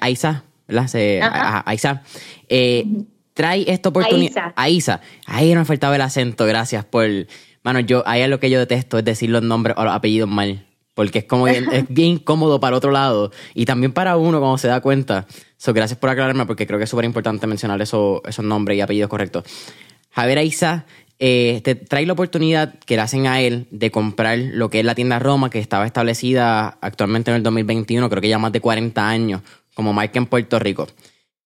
¿verdad? 0.68 1.64
Aiza, 1.64 2.02
eh, 2.50 2.88
trae 3.36 3.72
esta 3.72 3.90
oportunidad. 3.90 4.52
Aiza. 4.56 5.00
Ahí 5.28 5.54
nos 5.54 5.68
faltaba 5.68 5.96
el 5.96 6.02
acento, 6.02 6.48
gracias 6.48 6.84
por... 6.86 7.08
Mano, 7.62 7.82
yo, 7.82 8.02
ahí 8.08 8.24
es 8.24 8.30
lo 8.30 8.40
que 8.40 8.50
yo 8.50 8.58
detesto, 8.58 8.98
es 8.98 9.06
decir 9.06 9.30
los 9.30 9.44
nombres 9.44 9.76
o 9.78 9.84
los 9.84 9.94
apellidos 9.94 10.28
mal. 10.28 10.66
Porque 10.96 11.20
es 11.20 11.26
como 11.26 11.46
bien, 11.46 11.68
es 11.72 11.86
bien 11.90 12.18
cómodo 12.18 12.60
para 12.60 12.76
otro 12.76 12.90
lado 12.90 13.32
y 13.54 13.66
también 13.66 13.94
para 13.94 14.18
uno 14.18 14.40
cuando 14.40 14.58
se 14.58 14.70
da 14.70 14.82
cuenta. 14.82 15.28
So, 15.58 15.72
gracias 15.72 16.00
por 16.00 16.10
aclararme 16.10 16.48
porque 16.48 16.66
creo 16.66 16.80
que 16.80 16.86
es 16.86 16.90
súper 16.90 17.06
importante 17.06 17.46
mencionar 17.46 17.80
eso, 17.80 18.24
esos 18.26 18.44
nombres 18.44 18.80
y 18.80 18.82
apellidos 18.82 19.12
correctos. 19.12 19.44
Javier 20.10 20.38
Aiza 20.38 20.86
eh, 21.26 21.62
te 21.64 21.76
trae 21.76 22.06
la 22.06 22.12
oportunidad 22.12 22.74
que 22.80 22.98
le 22.98 23.02
hacen 23.02 23.28
a 23.28 23.40
él 23.40 23.66
de 23.72 23.92
comprar 23.92 24.38
lo 24.38 24.70
que 24.70 24.80
es 24.80 24.86
la 24.86 24.94
tienda 24.94 25.20
Roma, 25.20 25.50
que 25.50 25.60
estaba 25.60 25.86
establecida 25.86 26.78
actualmente 26.82 27.32
en 27.32 27.38
el 27.38 27.44
2021, 27.44 28.10
creo 28.10 28.22
que 28.22 28.28
ya 28.28 28.40
más 28.40 28.52
de 28.52 28.60
40 28.60 29.08
años, 29.08 29.42
como 29.74 29.94
marca 29.94 30.20
en 30.20 30.26
Puerto 30.26 30.60
Rico. 30.60 30.86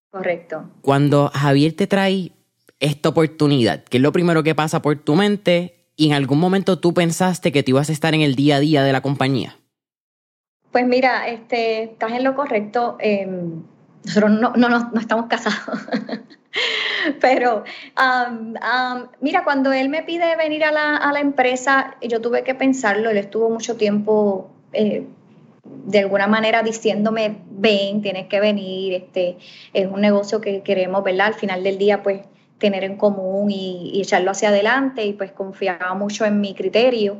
Correcto. 0.10 0.64
Cuando 0.82 1.30
Javier 1.32 1.74
te 1.74 1.86
trae 1.86 2.32
esta 2.80 3.10
oportunidad, 3.10 3.84
¿qué 3.84 3.98
es 3.98 4.02
lo 4.02 4.12
primero 4.12 4.42
que 4.42 4.56
pasa 4.56 4.82
por 4.82 4.98
tu 4.98 5.14
mente? 5.14 5.76
¿Y 5.96 6.08
en 6.08 6.14
algún 6.14 6.40
momento 6.40 6.80
tú 6.80 6.96
pensaste 6.96 7.52
que 7.52 7.62
te 7.62 7.70
ibas 7.70 7.90
a 7.90 7.94
estar 7.94 8.16
en 8.16 8.22
el 8.22 8.34
día 8.34 8.56
a 8.56 8.60
día 8.60 8.82
de 8.82 8.94
la 8.94 9.02
compañía? 9.02 9.58
Pues 10.72 10.88
mira, 10.88 11.28
este, 11.28 11.84
estás 11.84 12.14
en 12.14 12.24
lo 12.24 12.34
correcto. 12.34 12.98
Em, 13.00 13.62
nosotros 14.06 14.32
no, 14.32 14.54
no, 14.56 14.70
no 14.70 15.00
estamos 15.00 15.26
casados. 15.28 15.80
Pero 17.22 17.64
mira, 19.22 19.44
cuando 19.44 19.72
él 19.74 19.90
me 19.90 20.04
pide 20.04 20.36
venir 20.36 20.64
a 20.64 20.72
la, 20.72 21.20
empresa, 21.20 21.96
yo 22.02 22.22
tuve 22.22 22.44
que 22.44 22.56
pensarlo, 22.56 23.10
él 23.10 23.18
estuvo 23.18 23.50
mucho 23.50 23.76
tiempo 23.76 24.50
eh, 24.74 25.06
de 25.64 26.00
alguna 26.00 26.28
manera 26.28 26.64
diciéndome, 26.64 27.40
ven, 27.50 28.02
tienes 28.02 28.28
que 28.28 28.40
venir, 28.40 28.94
este, 28.94 29.38
es 29.74 29.88
un 29.88 30.02
negocio 30.02 30.40
que 30.42 30.62
queremos, 30.62 31.04
¿verdad? 31.04 31.28
Al 31.28 31.34
final 31.34 31.64
del 31.64 31.78
día, 31.78 32.04
pues 32.04 32.22
tener 32.58 32.84
en 32.84 32.98
común 32.98 33.52
y, 33.52 33.92
y 33.94 34.02
echarlo 34.02 34.32
hacia 34.32 34.50
adelante 34.50 35.06
y 35.06 35.14
pues 35.14 35.32
confiaba 35.32 35.94
mucho 35.94 36.26
en 36.26 36.42
mi 36.42 36.56
criterio. 36.56 37.18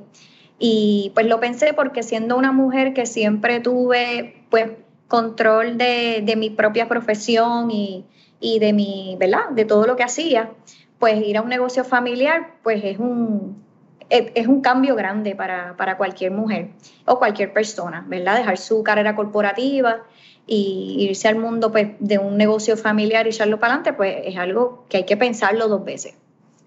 Y 0.60 1.12
pues 1.14 1.28
lo 1.28 1.40
pensé 1.40 1.74
porque 1.74 2.02
siendo 2.02 2.38
una 2.38 2.52
mujer 2.52 2.94
que 2.94 3.06
siempre 3.06 3.60
tuve 3.60 4.44
pues 4.50 4.72
control 5.08 5.78
de, 5.78 6.22
de 6.24 6.36
mi 6.36 6.50
propia 6.50 6.88
profesión 6.88 7.72
y, 7.72 8.06
y 8.40 8.60
de 8.60 8.74
mi, 8.74 9.16
¿verdad? 9.20 9.50
De 9.52 9.66
todo 9.66 9.86
lo 9.88 9.96
que 9.96 10.04
hacía, 10.04 10.52
pues 11.00 11.26
ir 11.26 11.38
a 11.38 11.42
un 11.42 11.50
negocio 11.50 11.84
familiar, 11.84 12.56
pues 12.64 12.84
es 12.84 12.98
un, 13.00 13.64
es 14.10 14.48
un 14.48 14.62
cambio 14.62 14.96
grande 14.96 15.36
para, 15.36 15.76
para 15.78 15.98
cualquier 15.98 16.32
mujer 16.32 16.70
o 17.06 17.18
cualquier 17.20 17.54
persona, 17.54 18.06
¿verdad? 18.08 18.38
Dejar 18.38 18.58
su 18.58 18.84
carrera 18.84 19.16
corporativa 19.16 20.04
y 20.46 20.98
irse 21.00 21.28
al 21.28 21.36
mundo 21.36 21.72
pues, 21.72 21.90
de 22.00 22.18
un 22.18 22.38
negocio 22.38 22.78
familiar 22.78 23.26
y 23.28 23.30
echarlo 23.30 23.60
para 23.60 23.74
adelante, 23.76 23.94
pues 23.94 24.16
es 24.26 24.38
algo 24.38 24.86
que 24.90 24.98
hay 24.98 25.04
que 25.06 25.18
pensarlo 25.18 25.68
dos 25.68 25.84
veces. 25.84 26.16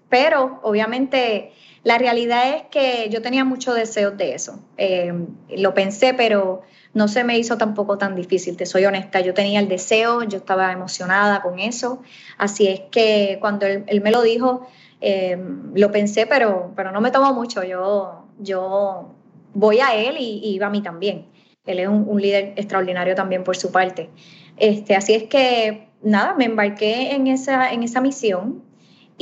Pero 0.09 0.59
obviamente 0.63 1.51
La 1.83 1.97
realidad 1.97 2.55
es 2.55 2.63
que 2.69 3.09
yo 3.09 3.21
tenía 3.21 3.43
mucho 3.43 3.73
deseo 3.73 4.11
de 4.11 4.35
eso. 4.35 4.59
Eh, 4.77 5.13
lo 5.57 5.73
pensé, 5.73 6.13
pero 6.13 6.61
no 6.93 7.07
se 7.07 7.23
me 7.23 7.37
hizo 7.37 7.57
tampoco 7.57 7.97
tan 7.97 8.15
difícil, 8.15 8.57
te 8.57 8.65
soy 8.65 8.85
honesta. 8.85 9.21
Yo 9.21 9.33
tenía 9.33 9.59
el 9.59 9.67
deseo, 9.67 10.23
yo 10.23 10.37
estaba 10.37 10.71
emocionada 10.71 11.41
con 11.41 11.59
eso. 11.59 12.01
Así 12.37 12.67
es 12.67 12.81
que 12.91 13.37
cuando 13.39 13.65
él, 13.65 14.01
me 14.01 14.11
lo 14.11 14.21
dijo, 14.21 14.67
eh, 14.99 15.37
lo 15.73 15.91
pensé, 15.91 16.25
pero, 16.25 16.73
pero 16.75 16.91
no 16.91 16.99
me 16.99 17.11
tomó 17.11 17.33
mucho. 17.33 17.63
Yo, 17.63 18.25
yo 18.39 19.13
voy 19.53 19.79
a 19.79 19.95
él 19.95 20.17
y, 20.19 20.39
y 20.43 20.61
a 20.61 20.69
mí 20.69 20.81
también. 20.81 21.27
Él 21.65 21.79
es 21.79 21.87
un, 21.87 22.05
un, 22.07 22.21
líder 22.21 22.53
extraordinario 22.57 23.15
también 23.15 23.43
por 23.43 23.55
su 23.55 23.71
parte. 23.71 24.09
Este, 24.57 24.95
así 24.95 25.13
es 25.13 25.23
que, 25.23 25.87
nada, 26.01 26.33
me 26.33 26.45
embarqué 26.45 27.11
en 27.13 27.27
esa, 27.27 27.71
en 27.71 27.83
esa 27.83 28.01
misión 28.01 28.63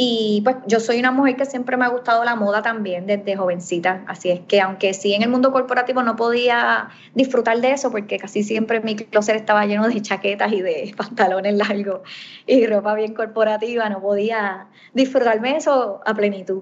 y 0.02 0.40
pues 0.46 0.56
yo 0.66 0.80
soy 0.80 0.98
una 0.98 1.12
mujer 1.12 1.36
que 1.36 1.46
siempre 1.46 1.76
me 1.76 1.84
ha 1.84 1.90
gustado 1.90 2.24
la 2.24 2.38
moda 2.38 2.62
también 2.62 3.06
desde 3.06 3.36
jovencita, 3.36 4.06
así 4.08 4.30
es 4.30 4.40
que 4.40 4.62
aunque 4.62 4.94
sí 4.94 5.14
en 5.14 5.24
el 5.24 5.30
mundo 5.30 5.52
corporativo 5.52 6.04
no 6.04 6.16
podía 6.16 6.88
disfrutar 7.16 7.60
de 7.60 7.74
eso 7.74 7.92
porque 7.92 8.18
casi 8.18 8.44
siempre 8.44 8.80
mi 8.80 8.96
closet 8.96 9.36
estaba 9.36 9.66
lleno 9.66 9.90
de 9.90 10.02
chaquetas 10.02 10.54
y 10.54 10.62
de 10.62 10.94
pantalones 10.98 11.54
largos 11.56 12.00
y 12.48 12.66
ropa 12.66 12.96
bien 12.96 13.14
corporativa, 13.14 13.90
no 13.90 14.00
podía 14.00 14.68
disfrutarme 14.94 15.58
eso 15.58 16.00
a 16.06 16.14
plenitud, 16.14 16.62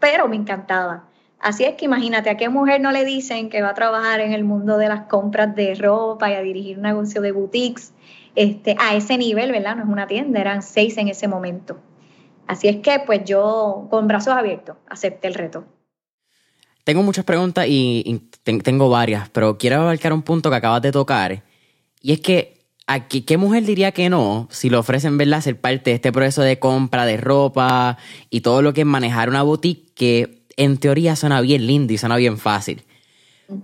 pero 0.00 0.26
me 0.26 0.34
encantaba. 0.34 1.04
Así 1.38 1.62
es 1.62 1.76
que 1.76 1.84
imagínate, 1.84 2.28
¿a 2.28 2.36
qué 2.36 2.48
mujer 2.48 2.80
no 2.80 2.90
le 2.90 3.04
dicen 3.04 3.50
que 3.50 3.62
va 3.62 3.68
a 3.68 3.74
trabajar 3.74 4.18
en 4.18 4.32
el 4.32 4.42
mundo 4.42 4.78
de 4.78 4.88
las 4.88 5.02
compras 5.02 5.54
de 5.54 5.76
ropa 5.76 6.28
y 6.28 6.34
a 6.34 6.40
dirigir 6.40 6.78
un 6.78 6.82
negocio 6.82 7.20
de 7.20 7.30
boutiques? 7.30 7.92
Este, 8.34 8.74
a 8.80 8.96
ese 8.96 9.16
nivel, 9.16 9.52
¿verdad? 9.52 9.76
No 9.76 9.84
es 9.84 9.88
una 9.88 10.08
tienda, 10.08 10.40
eran 10.40 10.60
seis 10.62 10.98
en 10.98 11.06
ese 11.06 11.28
momento. 11.28 11.78
Así 12.46 12.68
es 12.68 12.76
que 12.76 13.00
pues 13.04 13.22
yo 13.24 13.86
con 13.90 14.06
brazos 14.06 14.34
abiertos 14.34 14.76
acepté 14.88 15.28
el 15.28 15.34
reto. 15.34 15.64
Tengo 16.84 17.02
muchas 17.02 17.24
preguntas 17.24 17.66
y, 17.66 18.28
tengo 18.42 18.90
varias, 18.90 19.30
pero 19.30 19.56
quiero 19.56 19.80
abarcar 19.80 20.12
un 20.12 20.20
punto 20.20 20.50
que 20.50 20.56
acabas 20.56 20.82
de 20.82 20.92
tocar. 20.92 21.42
Y 22.02 22.12
es 22.12 22.20
que, 22.20 22.66
aquí, 22.86 23.22
¿qué 23.22 23.38
mujer 23.38 23.64
diría 23.64 23.92
que 23.92 24.10
no 24.10 24.48
si 24.50 24.68
le 24.68 24.76
ofrecen 24.76 25.16
verla 25.16 25.40
ser 25.40 25.58
parte 25.58 25.90
de 25.90 25.94
este 25.96 26.12
proceso 26.12 26.42
de 26.42 26.58
compra 26.58 27.06
de 27.06 27.16
ropa 27.16 27.96
y 28.28 28.42
todo 28.42 28.60
lo 28.60 28.74
que 28.74 28.82
es 28.82 28.86
manejar 28.86 29.30
una 29.30 29.42
boutique 29.42 29.94
que 29.94 30.44
en 30.58 30.76
teoría 30.76 31.16
suena 31.16 31.40
bien 31.40 31.66
lindo 31.66 31.94
y 31.94 31.98
suena 31.98 32.16
bien 32.16 32.36
fácil? 32.36 32.84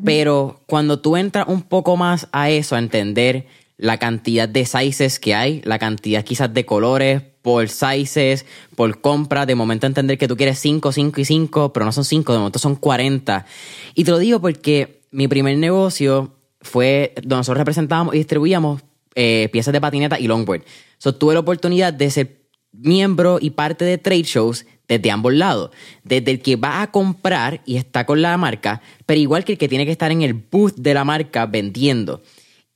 Pero 0.04 0.62
cuando 0.66 1.00
tú 1.00 1.16
entras 1.16 1.46
un 1.48 1.62
poco 1.62 1.96
más 1.96 2.28
a 2.32 2.48
eso, 2.50 2.74
a 2.74 2.78
entender 2.78 3.46
la 3.80 3.96
cantidad 3.96 4.46
de 4.46 4.66
sizes 4.66 5.18
que 5.18 5.34
hay, 5.34 5.62
la 5.64 5.78
cantidad 5.78 6.22
quizás 6.22 6.52
de 6.52 6.66
colores, 6.66 7.22
por 7.40 7.68
sizes, 7.70 8.44
por 8.76 9.00
compra, 9.00 9.46
de 9.46 9.54
momento 9.54 9.86
entender 9.86 10.18
que 10.18 10.28
tú 10.28 10.36
quieres 10.36 10.58
5, 10.58 10.92
5 10.92 11.20
y 11.20 11.24
5, 11.24 11.72
pero 11.72 11.86
no 11.86 11.92
son 11.92 12.04
5, 12.04 12.32
de 12.32 12.38
momento 12.38 12.58
son 12.58 12.76
40. 12.76 13.46
Y 13.94 14.04
te 14.04 14.10
lo 14.10 14.18
digo 14.18 14.38
porque 14.38 15.00
mi 15.10 15.28
primer 15.28 15.56
negocio 15.56 16.34
fue 16.60 17.14
donde 17.16 17.36
nosotros 17.36 17.56
representábamos 17.56 18.14
y 18.14 18.18
distribuíamos 18.18 18.82
eh, 19.14 19.48
piezas 19.50 19.72
de 19.72 19.80
patineta 19.80 20.20
y 20.20 20.26
longboard. 20.26 20.62
So, 20.98 21.14
tuve 21.14 21.32
la 21.32 21.40
oportunidad 21.40 21.94
de 21.94 22.10
ser 22.10 22.42
miembro 22.72 23.38
y 23.40 23.50
parte 23.50 23.86
de 23.86 23.96
trade 23.96 24.24
shows 24.24 24.66
desde 24.88 25.10
ambos 25.10 25.32
lados. 25.32 25.70
Desde 26.04 26.32
el 26.32 26.42
que 26.42 26.56
va 26.56 26.82
a 26.82 26.90
comprar 26.90 27.62
y 27.64 27.76
está 27.76 28.04
con 28.04 28.20
la 28.20 28.36
marca, 28.36 28.82
pero 29.06 29.18
igual 29.18 29.46
que 29.46 29.52
el 29.52 29.58
que 29.58 29.68
tiene 29.68 29.86
que 29.86 29.92
estar 29.92 30.12
en 30.12 30.20
el 30.20 30.34
booth 30.34 30.74
de 30.76 30.92
la 30.92 31.04
marca 31.04 31.46
vendiendo. 31.46 32.20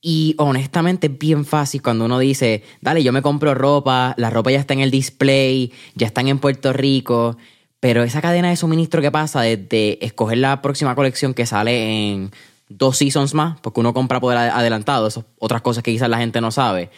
Y 0.06 0.34
honestamente 0.36 1.06
es 1.06 1.18
bien 1.18 1.46
fácil 1.46 1.80
cuando 1.80 2.04
uno 2.04 2.18
dice, 2.18 2.62
dale, 2.82 3.02
yo 3.02 3.10
me 3.10 3.22
compro 3.22 3.54
ropa, 3.54 4.12
la 4.18 4.28
ropa 4.28 4.50
ya 4.50 4.58
está 4.58 4.74
en 4.74 4.80
el 4.80 4.90
display, 4.90 5.72
ya 5.94 6.06
están 6.06 6.28
en 6.28 6.40
Puerto 6.40 6.74
Rico, 6.74 7.38
pero 7.80 8.02
esa 8.02 8.20
cadena 8.20 8.50
de 8.50 8.56
suministro 8.56 9.00
que 9.00 9.10
pasa 9.10 9.40
desde 9.40 10.04
escoger 10.04 10.36
la 10.36 10.60
próxima 10.60 10.94
colección 10.94 11.32
que 11.32 11.46
sale 11.46 12.12
en 12.12 12.32
dos 12.68 12.98
seasons 12.98 13.32
más, 13.32 13.58
porque 13.62 13.80
uno 13.80 13.94
compra 13.94 14.20
poder 14.20 14.36
adelantado, 14.36 15.06
eso 15.06 15.24
otras 15.38 15.62
cosas 15.62 15.82
que 15.82 15.92
quizás 15.92 16.10
la 16.10 16.18
gente 16.18 16.42
no 16.42 16.50
sabe, 16.50 16.90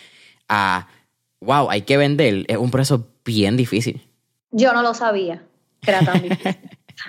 a, 0.48 0.88
wow, 1.40 1.70
hay 1.70 1.82
que 1.82 1.98
vender, 1.98 2.44
es 2.48 2.56
un 2.56 2.72
proceso 2.72 3.06
bien 3.24 3.56
difícil. 3.56 4.02
Yo 4.50 4.72
no 4.72 4.82
lo 4.82 4.94
sabía, 4.94 5.44
era 5.86 6.00
tan 6.00 6.22
difícil. 6.22 6.56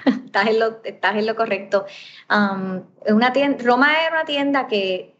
estás, 0.27 0.45
en 0.45 0.59
lo, 0.59 0.79
estás 0.83 1.15
en 1.15 1.25
lo 1.25 1.35
correcto. 1.35 1.87
Um, 2.29 2.83
una 3.07 3.33
tienda, 3.33 3.63
Roma 3.63 3.99
era 3.99 4.11
una 4.11 4.25
tienda 4.25 4.67
que 4.67 5.16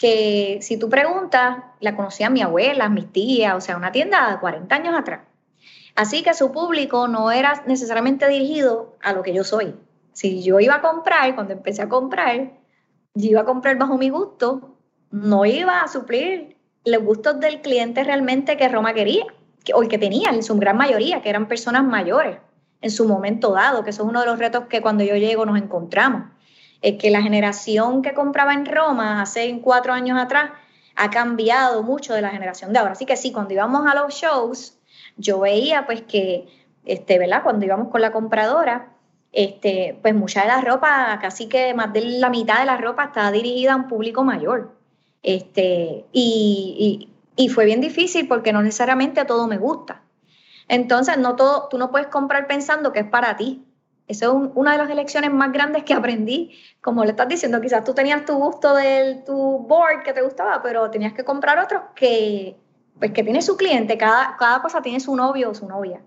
que 0.00 0.60
si 0.62 0.78
tú 0.78 0.88
preguntas, 0.88 1.58
la 1.78 1.94
conocía 1.94 2.30
mi 2.30 2.40
abuela, 2.40 2.88
mis 2.88 3.12
tías, 3.12 3.54
o 3.54 3.60
sea, 3.60 3.76
una 3.76 3.92
tienda 3.92 4.30
de 4.30 4.40
40 4.40 4.74
años 4.74 4.94
atrás. 4.98 5.20
Así 5.94 6.22
que 6.22 6.32
su 6.32 6.52
público 6.52 7.06
no 7.06 7.30
era 7.30 7.62
necesariamente 7.66 8.26
dirigido 8.26 8.96
a 9.02 9.12
lo 9.12 9.22
que 9.22 9.34
yo 9.34 9.44
soy. 9.44 9.74
Si 10.14 10.42
yo 10.42 10.58
iba 10.58 10.76
a 10.76 10.80
comprar, 10.80 11.34
cuando 11.34 11.52
empecé 11.52 11.82
a 11.82 11.90
comprar, 11.90 12.52
yo 13.12 13.30
iba 13.30 13.42
a 13.42 13.44
comprar 13.44 13.76
bajo 13.76 13.98
mi 13.98 14.08
gusto, 14.08 14.74
no 15.10 15.44
iba 15.44 15.82
a 15.82 15.88
suplir 15.88 16.56
los 16.86 17.02
gustos 17.02 17.38
del 17.38 17.60
cliente 17.60 18.02
realmente 18.02 18.56
que 18.56 18.70
Roma 18.70 18.94
quería, 18.94 19.26
o 19.74 19.82
el 19.82 19.88
que 19.88 19.98
tenía, 19.98 20.30
en 20.30 20.42
su 20.42 20.56
gran 20.56 20.78
mayoría, 20.78 21.20
que 21.20 21.28
eran 21.28 21.46
personas 21.46 21.84
mayores 21.84 22.38
en 22.80 22.90
su 22.90 23.06
momento 23.06 23.52
dado, 23.52 23.84
que 23.84 23.90
eso 23.90 24.04
es 24.04 24.08
uno 24.08 24.20
de 24.20 24.26
los 24.26 24.38
retos 24.38 24.64
que 24.64 24.80
cuando 24.80 25.04
yo 25.04 25.16
llego 25.16 25.44
nos 25.44 25.58
encontramos 25.58 26.22
es 26.82 26.96
que 26.96 27.10
la 27.10 27.22
generación 27.22 28.02
que 28.02 28.14
compraba 28.14 28.54
en 28.54 28.66
Roma 28.66 29.22
hace 29.22 29.60
cuatro 29.62 29.92
años 29.92 30.18
atrás 30.18 30.50
ha 30.96 31.10
cambiado 31.10 31.82
mucho 31.82 32.14
de 32.14 32.22
la 32.22 32.30
generación 32.30 32.72
de 32.72 32.78
ahora. 32.78 32.92
Así 32.92 33.06
que 33.06 33.16
sí, 33.16 33.32
cuando 33.32 33.54
íbamos 33.54 33.86
a 33.86 33.94
los 33.94 34.14
shows, 34.14 34.78
yo 35.16 35.40
veía 35.40 35.86
pues 35.86 36.02
que, 36.02 36.48
este, 36.84 37.18
¿verdad? 37.18 37.42
Cuando 37.42 37.64
íbamos 37.64 37.88
con 37.88 38.00
la 38.00 38.12
compradora, 38.12 38.92
este, 39.32 39.98
pues 40.02 40.14
mucha 40.14 40.42
de 40.42 40.48
la 40.48 40.60
ropa, 40.60 41.18
casi 41.20 41.48
que 41.48 41.72
más 41.74 41.92
de 41.92 42.02
la 42.02 42.30
mitad 42.30 42.58
de 42.58 42.66
la 42.66 42.76
ropa 42.76 43.04
estaba 43.04 43.30
dirigida 43.30 43.74
a 43.74 43.76
un 43.76 43.88
público 43.88 44.24
mayor. 44.24 44.76
Este, 45.22 46.04
y, 46.12 47.10
y, 47.36 47.48
fue 47.50 47.66
bien 47.66 47.80
difícil 47.80 48.26
porque 48.26 48.52
no 48.52 48.62
necesariamente 48.62 49.24
todo 49.24 49.46
me 49.46 49.58
gusta. 49.58 50.02
Entonces, 50.68 51.18
no 51.18 51.36
todo, 51.36 51.68
tú 51.68 51.78
no 51.78 51.90
puedes 51.90 52.08
comprar 52.08 52.46
pensando 52.46 52.92
que 52.92 53.00
es 53.00 53.06
para 53.06 53.36
ti. 53.36 53.64
Esa 54.10 54.26
es 54.26 54.32
una 54.54 54.72
de 54.72 54.78
las 54.78 54.94
lecciones 54.94 55.32
más 55.32 55.52
grandes 55.52 55.84
que 55.84 55.94
aprendí. 55.94 56.58
Como 56.80 57.04
le 57.04 57.10
estás 57.10 57.28
diciendo, 57.28 57.60
quizás 57.60 57.84
tú 57.84 57.94
tenías 57.94 58.24
tu 58.24 58.34
gusto 58.34 58.74
del 58.74 59.22
tu 59.24 59.60
board 59.60 60.02
que 60.02 60.12
te 60.12 60.20
gustaba, 60.20 60.60
pero 60.62 60.90
tenías 60.90 61.12
que 61.12 61.24
comprar 61.24 61.60
otro 61.60 61.94
que, 61.94 62.56
pues, 62.98 63.12
que 63.12 63.22
tiene 63.22 63.40
su 63.40 63.56
cliente. 63.56 63.96
Cada, 63.96 64.36
cada 64.36 64.60
cosa 64.62 64.82
tiene 64.82 64.98
su 64.98 65.14
novio 65.14 65.50
o 65.50 65.54
su 65.54 65.68
novia. 65.68 66.00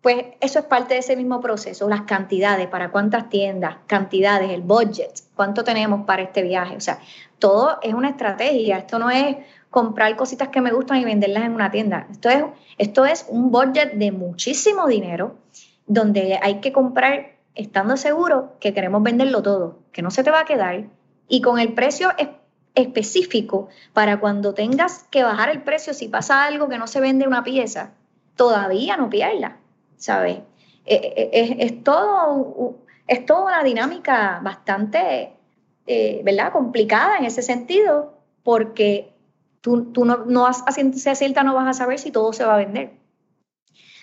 Pues 0.00 0.26
eso 0.40 0.60
es 0.60 0.66
parte 0.66 0.94
de 0.94 1.00
ese 1.00 1.16
mismo 1.16 1.40
proceso, 1.40 1.88
las 1.88 2.02
cantidades, 2.02 2.68
para 2.68 2.92
cuántas 2.92 3.30
tiendas, 3.30 3.78
cantidades, 3.86 4.50
el 4.50 4.60
budget, 4.60 5.10
cuánto 5.34 5.64
tenemos 5.64 6.04
para 6.04 6.22
este 6.22 6.42
viaje. 6.42 6.76
O 6.76 6.80
sea, 6.80 7.00
todo 7.40 7.78
es 7.82 7.94
una 7.94 8.10
estrategia. 8.10 8.78
Esto 8.78 8.98
no 8.98 9.10
es 9.10 9.38
comprar 9.70 10.14
cositas 10.14 10.50
que 10.50 10.60
me 10.60 10.70
gustan 10.70 10.98
y 10.98 11.04
venderlas 11.04 11.44
en 11.44 11.54
una 11.54 11.70
tienda. 11.70 12.06
Esto 12.12 12.28
es, 12.28 12.44
esto 12.78 13.06
es 13.06 13.26
un 13.28 13.50
budget 13.50 13.94
de 13.94 14.12
muchísimo 14.12 14.86
dinero 14.86 15.36
donde 15.86 16.38
hay 16.42 16.60
que 16.60 16.72
comprar 16.72 17.36
estando 17.54 17.96
seguro 17.96 18.56
que 18.60 18.74
queremos 18.74 19.02
venderlo 19.02 19.42
todo, 19.42 19.78
que 19.92 20.02
no 20.02 20.10
se 20.10 20.24
te 20.24 20.30
va 20.30 20.40
a 20.40 20.44
quedar 20.44 20.84
y 21.28 21.40
con 21.40 21.58
el 21.58 21.72
precio 21.72 22.10
específico 22.74 23.68
para 23.92 24.18
cuando 24.18 24.54
tengas 24.54 25.04
que 25.04 25.22
bajar 25.22 25.48
el 25.50 25.62
precio 25.62 25.94
si 25.94 26.08
pasa 26.08 26.44
algo 26.44 26.68
que 26.68 26.78
no 26.78 26.86
se 26.86 27.00
vende 27.00 27.26
una 27.26 27.44
pieza, 27.44 27.92
todavía 28.36 28.96
no 28.96 29.08
pierda, 29.08 29.58
¿sabes? 29.96 30.38
Eh, 30.86 31.14
eh, 31.16 31.30
eh, 31.32 31.56
es, 31.60 31.82
todo, 31.82 32.76
es 33.06 33.24
toda 33.24 33.44
una 33.44 33.62
dinámica 33.62 34.40
bastante, 34.42 35.32
¿verdad? 35.86 36.52
Complicada 36.52 37.18
en 37.18 37.24
ese 37.24 37.42
sentido 37.42 38.14
porque 38.42 39.12
tú, 39.60 39.92
tú 39.92 40.04
no, 40.04 40.24
no 40.26 40.46
a 40.46 40.52
ciencia 40.52 41.14
cierta 41.14 41.42
no 41.42 41.54
vas 41.54 41.68
a 41.68 41.72
saber 41.72 41.98
si 41.98 42.10
todo 42.10 42.32
se 42.32 42.44
va 42.44 42.54
a 42.54 42.58
vender. 42.58 42.92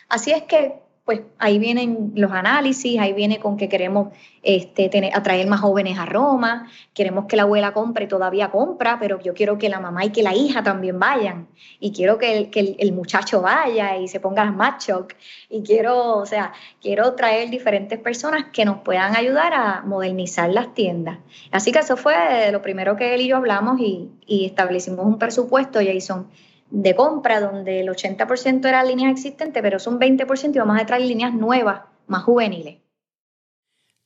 Así 0.10 0.32
es 0.32 0.44
que 0.44 0.82
pues 1.04 1.22
ahí 1.40 1.58
vienen 1.58 2.12
los 2.16 2.32
análisis, 2.32 3.00
ahí 3.00 3.14
viene 3.14 3.40
con 3.40 3.58
que 3.58 3.68
queremos 3.68 4.10
este, 4.44 4.88
tener, 4.88 5.16
atraer 5.16 5.48
más 5.48 5.60
jóvenes 5.60 5.98
a 5.98 6.06
Roma, 6.06 6.70
queremos 6.94 7.26
que 7.26 7.36
la 7.36 7.44
abuela 7.44 7.74
compre, 7.74 8.06
todavía 8.06 8.52
compra, 8.52 8.98
pero 9.00 9.20
yo 9.20 9.34
quiero 9.34 9.58
que 9.58 9.68
la 9.68 9.80
mamá 9.80 10.06
y 10.06 10.12
que 10.12 10.22
la 10.22 10.36
hija 10.36 10.62
también 10.62 11.00
vayan, 11.00 11.48
y 11.80 11.92
quiero 11.92 12.20
que 12.20 12.38
el, 12.38 12.50
que 12.52 12.76
el, 12.78 12.94
muchacho 12.94 13.42
vaya 13.42 13.98
y 13.98 14.08
se 14.08 14.20
ponga 14.20 14.46
las 14.46 14.56
macho, 14.56 15.08
y 15.50 15.64
quiero, 15.64 16.18
o 16.18 16.26
sea, 16.28 16.54
quiero 16.82 17.14
traer 17.16 17.50
diferentes 17.50 17.98
personas 17.98 18.46
que 18.54 18.64
nos 18.64 18.82
puedan 18.82 19.16
ayudar 19.16 19.54
a 19.54 19.82
modernizar 19.82 20.50
las 20.50 20.74
tiendas. 20.76 21.18
Así 21.52 21.72
que 21.72 21.80
eso 21.80 21.98
fue 21.98 22.52
lo 22.52 22.62
primero 22.62 22.96
que 22.96 23.16
él 23.16 23.22
y 23.22 23.28
yo 23.28 23.38
hablamos 23.38 23.80
y, 23.80 24.12
y 24.28 24.46
establecimos 24.46 25.06
un 25.06 25.18
presupuesto, 25.18 25.80
Jason, 25.84 26.28
de 26.72 26.96
compra 26.96 27.40
donde 27.40 27.82
el 27.82 27.90
80% 27.90 28.66
eran 28.66 28.88
líneas 28.88 29.12
existentes, 29.12 29.62
pero 29.62 29.78
son 29.78 30.00
20% 30.00 30.56
y 30.56 30.60
vamos 30.60 30.80
a 30.80 30.86
traer 30.86 31.04
líneas 31.04 31.34
nuevas, 31.34 31.82
más 32.08 32.24
juveniles. 32.24 32.78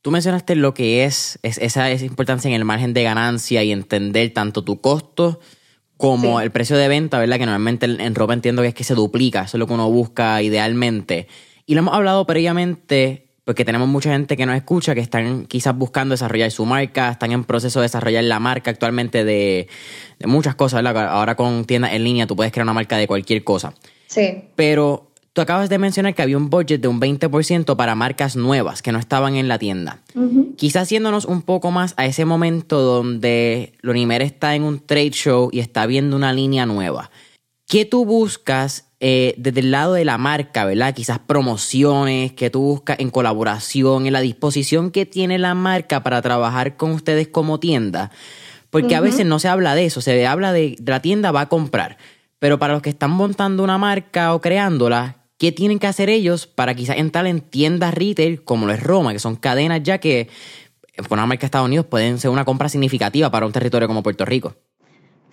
Tú 0.02 0.12
mencionaste 0.12 0.56
lo 0.56 0.74
que 0.74 1.06
es, 1.06 1.40
esa, 1.42 1.92
importancia 1.92 2.48
en 2.50 2.56
el 2.56 2.66
margen 2.66 2.94
de 2.94 3.04
ganancia 3.04 3.64
y 3.64 3.72
entender 3.72 4.34
tanto 4.34 4.64
tu 4.64 4.80
costo 4.80 5.40
como 5.98 6.42
el 6.42 6.52
precio 6.52 6.78
de 6.78 6.88
venta, 6.88 7.18
¿verdad? 7.18 7.38
Que 7.38 7.46
normalmente 7.46 7.86
en 7.86 8.14
ropa 8.16 8.34
entiendo 8.34 8.62
que 8.62 8.68
es 8.68 8.74
que 8.74 8.84
se 8.84 8.94
duplica, 8.94 9.44
eso 9.44 9.58
es 9.58 9.60
lo 9.60 9.66
que 9.66 9.74
uno 9.74 9.90
busca 9.90 10.42
idealmente. 10.42 11.28
Y 11.66 11.74
lo 11.74 11.80
hemos 11.80 11.96
hablado 11.96 12.26
previamente, 12.28 13.25
porque 13.46 13.64
tenemos 13.64 13.88
mucha 13.88 14.12
gente 14.12 14.36
que 14.36 14.46
nos 14.46 14.56
escucha 14.56 14.96
que 14.96 15.02
están 15.02 15.46
quizás 15.46 15.78
buscando 15.78 16.14
desarrollar 16.14 16.50
su 16.52 16.66
marca, 16.66 17.12
están 17.12 17.32
en 17.32 17.44
proceso 17.44 17.80
de 17.80 17.86
desarrollar 17.86 18.24
la 18.24 18.40
marca 18.40 18.72
actualmente 18.72 19.24
de, 19.24 19.68
muchas 20.26 20.56
cosas, 20.56 20.84
¿verdad? 20.84 21.10
Ahora 21.10 21.36
con 21.36 21.64
tiendas 21.66 21.94
en 21.94 22.04
línea 22.04 22.26
tú 22.26 22.36
puedes 22.36 22.52
crear 22.52 22.66
una 22.66 22.74
marca 22.74 22.98
de 22.98 23.08
cualquier 23.08 23.44
cosa. 23.44 23.74
Sí. 24.08 24.46
Pero 24.56 25.12
tú 25.34 25.42
acabas 25.42 25.70
de 25.70 25.78
mencionar 25.78 26.16
que 26.16 26.24
había 26.24 26.38
un 26.38 26.50
budget 26.50 26.82
de 26.82 26.88
un 26.88 27.00
20% 27.00 27.76
para 27.76 27.94
marcas 27.94 28.36
nuevas 28.36 28.82
que 28.82 28.92
no 28.92 28.98
estaban 28.98 29.36
en 29.36 29.48
la 29.48 29.60
tienda. 29.60 30.00
Quizás 30.56 30.84
haciéndonos 30.84 31.26
un 31.26 31.44
poco 31.44 31.70
más 31.70 31.94
a 31.98 32.06
ese 32.08 32.26
momento 32.26 32.82
donde 32.82 33.74
Lonimer 33.82 34.24
está 34.24 34.56
en 34.56 34.64
un 34.64 34.80
trade 34.80 35.12
show 35.12 35.50
y 35.52 35.60
está 35.60 35.86
viendo 35.86 36.16
una 36.16 36.34
línea 36.34 36.66
nueva. 36.66 37.12
¿Qué 37.68 37.86
tú 37.86 38.06
buscas 38.06 38.86
eh, 39.00 39.34
desde 39.38 39.60
el 39.60 39.72
lado 39.72 39.94
de 39.94 40.06
la 40.06 40.18
marca, 40.18 40.66
¿verdad? 40.66 40.94
Quizás 40.94 41.20
promociones 41.20 42.32
que 42.34 42.50
tú 42.50 42.62
buscas 42.62 43.00
en 43.00 43.10
colaboración, 43.10 44.06
en 44.06 44.14
la 44.14 44.22
disposición 44.22 44.90
que 44.90 45.06
tiene 45.06 45.38
la 45.38 45.54
marca 45.54 46.02
para 46.02 46.22
trabajar 46.22 46.78
con 46.78 46.92
ustedes 46.92 47.28
como 47.28 47.60
tienda. 47.60 48.12
Porque 48.70 48.96
a 48.96 49.02
veces 49.02 49.26
no 49.26 49.40
se 49.40 49.48
habla 49.48 49.74
de 49.76 49.86
eso, 49.86 50.02
se 50.02 50.26
habla 50.26 50.52
de, 50.54 50.76
la 50.86 51.02
tienda 51.02 51.32
va 51.32 51.42
a 51.42 51.50
comprar. 51.50 51.98
Pero 52.40 52.60
para 52.60 52.74
los 52.74 52.82
que 52.82 52.90
están 52.90 53.12
montando 53.12 53.64
una 53.64 53.78
marca 53.78 54.34
o 54.34 54.42
creándola, 54.42 55.24
¿qué 55.38 55.52
tienen 55.52 55.80
que 55.80 55.88
hacer 55.88 56.10
ellos 56.10 56.46
para 56.48 56.74
quizás 56.76 56.98
entrar 56.98 57.26
en 57.26 57.42
tiendas 57.42 57.94
retail 57.94 58.44
como 58.44 58.66
lo 58.66 58.74
es 58.74 58.84
Roma, 58.84 59.14
que 59.14 59.20
son 59.20 59.36
cadenas 59.36 59.82
ya 59.84 60.00
que 60.00 60.30
con 61.08 61.20
una 61.20 61.26
marca 61.26 61.42
de 61.42 61.46
Estados 61.48 61.68
Unidos 61.68 61.86
pueden 61.86 62.20
ser 62.20 62.32
una 62.32 62.46
compra 62.46 62.70
significativa 62.70 63.32
para 63.32 63.46
un 63.46 63.52
territorio 63.52 63.88
como 63.88 64.04
Puerto 64.04 64.26
Rico? 64.26 64.56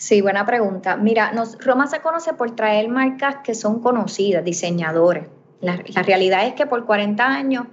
Sí, 0.03 0.21
buena 0.21 0.45
pregunta. 0.45 0.97
Mira, 0.97 1.33
Roma 1.61 1.87
se 1.87 2.01
conoce 2.01 2.33
por 2.33 2.57
traer 2.57 2.89
marcas 2.89 3.37
que 3.45 3.55
son 3.55 3.81
conocidas, 3.81 4.45
diseñadores. 4.45 5.29
La, 5.61 5.77
realidad 5.77 6.45
es 6.45 6.55
que 6.55 6.67
por 6.67 6.85
40 6.87 7.25
años 7.25 7.67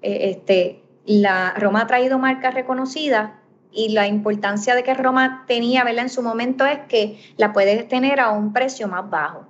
eh, 0.00 0.30
este, 0.30 0.82
la, 1.04 1.52
Roma 1.58 1.82
ha 1.82 1.86
traído 1.86 2.18
marcas 2.18 2.54
reconocidas 2.54 3.32
y 3.70 3.90
la 3.90 4.06
importancia 4.06 4.74
de 4.74 4.82
que 4.82 4.94
Roma 4.94 5.44
tenía 5.46 5.84
¿verdad? 5.84 6.04
en 6.04 6.08
su 6.08 6.22
momento 6.22 6.64
es 6.64 6.78
que 6.88 7.20
la 7.36 7.52
puedes 7.52 7.86
tener 7.86 8.18
a 8.18 8.30
un 8.30 8.54
precio 8.54 8.88
más 8.88 9.10
bajo. 9.10 9.44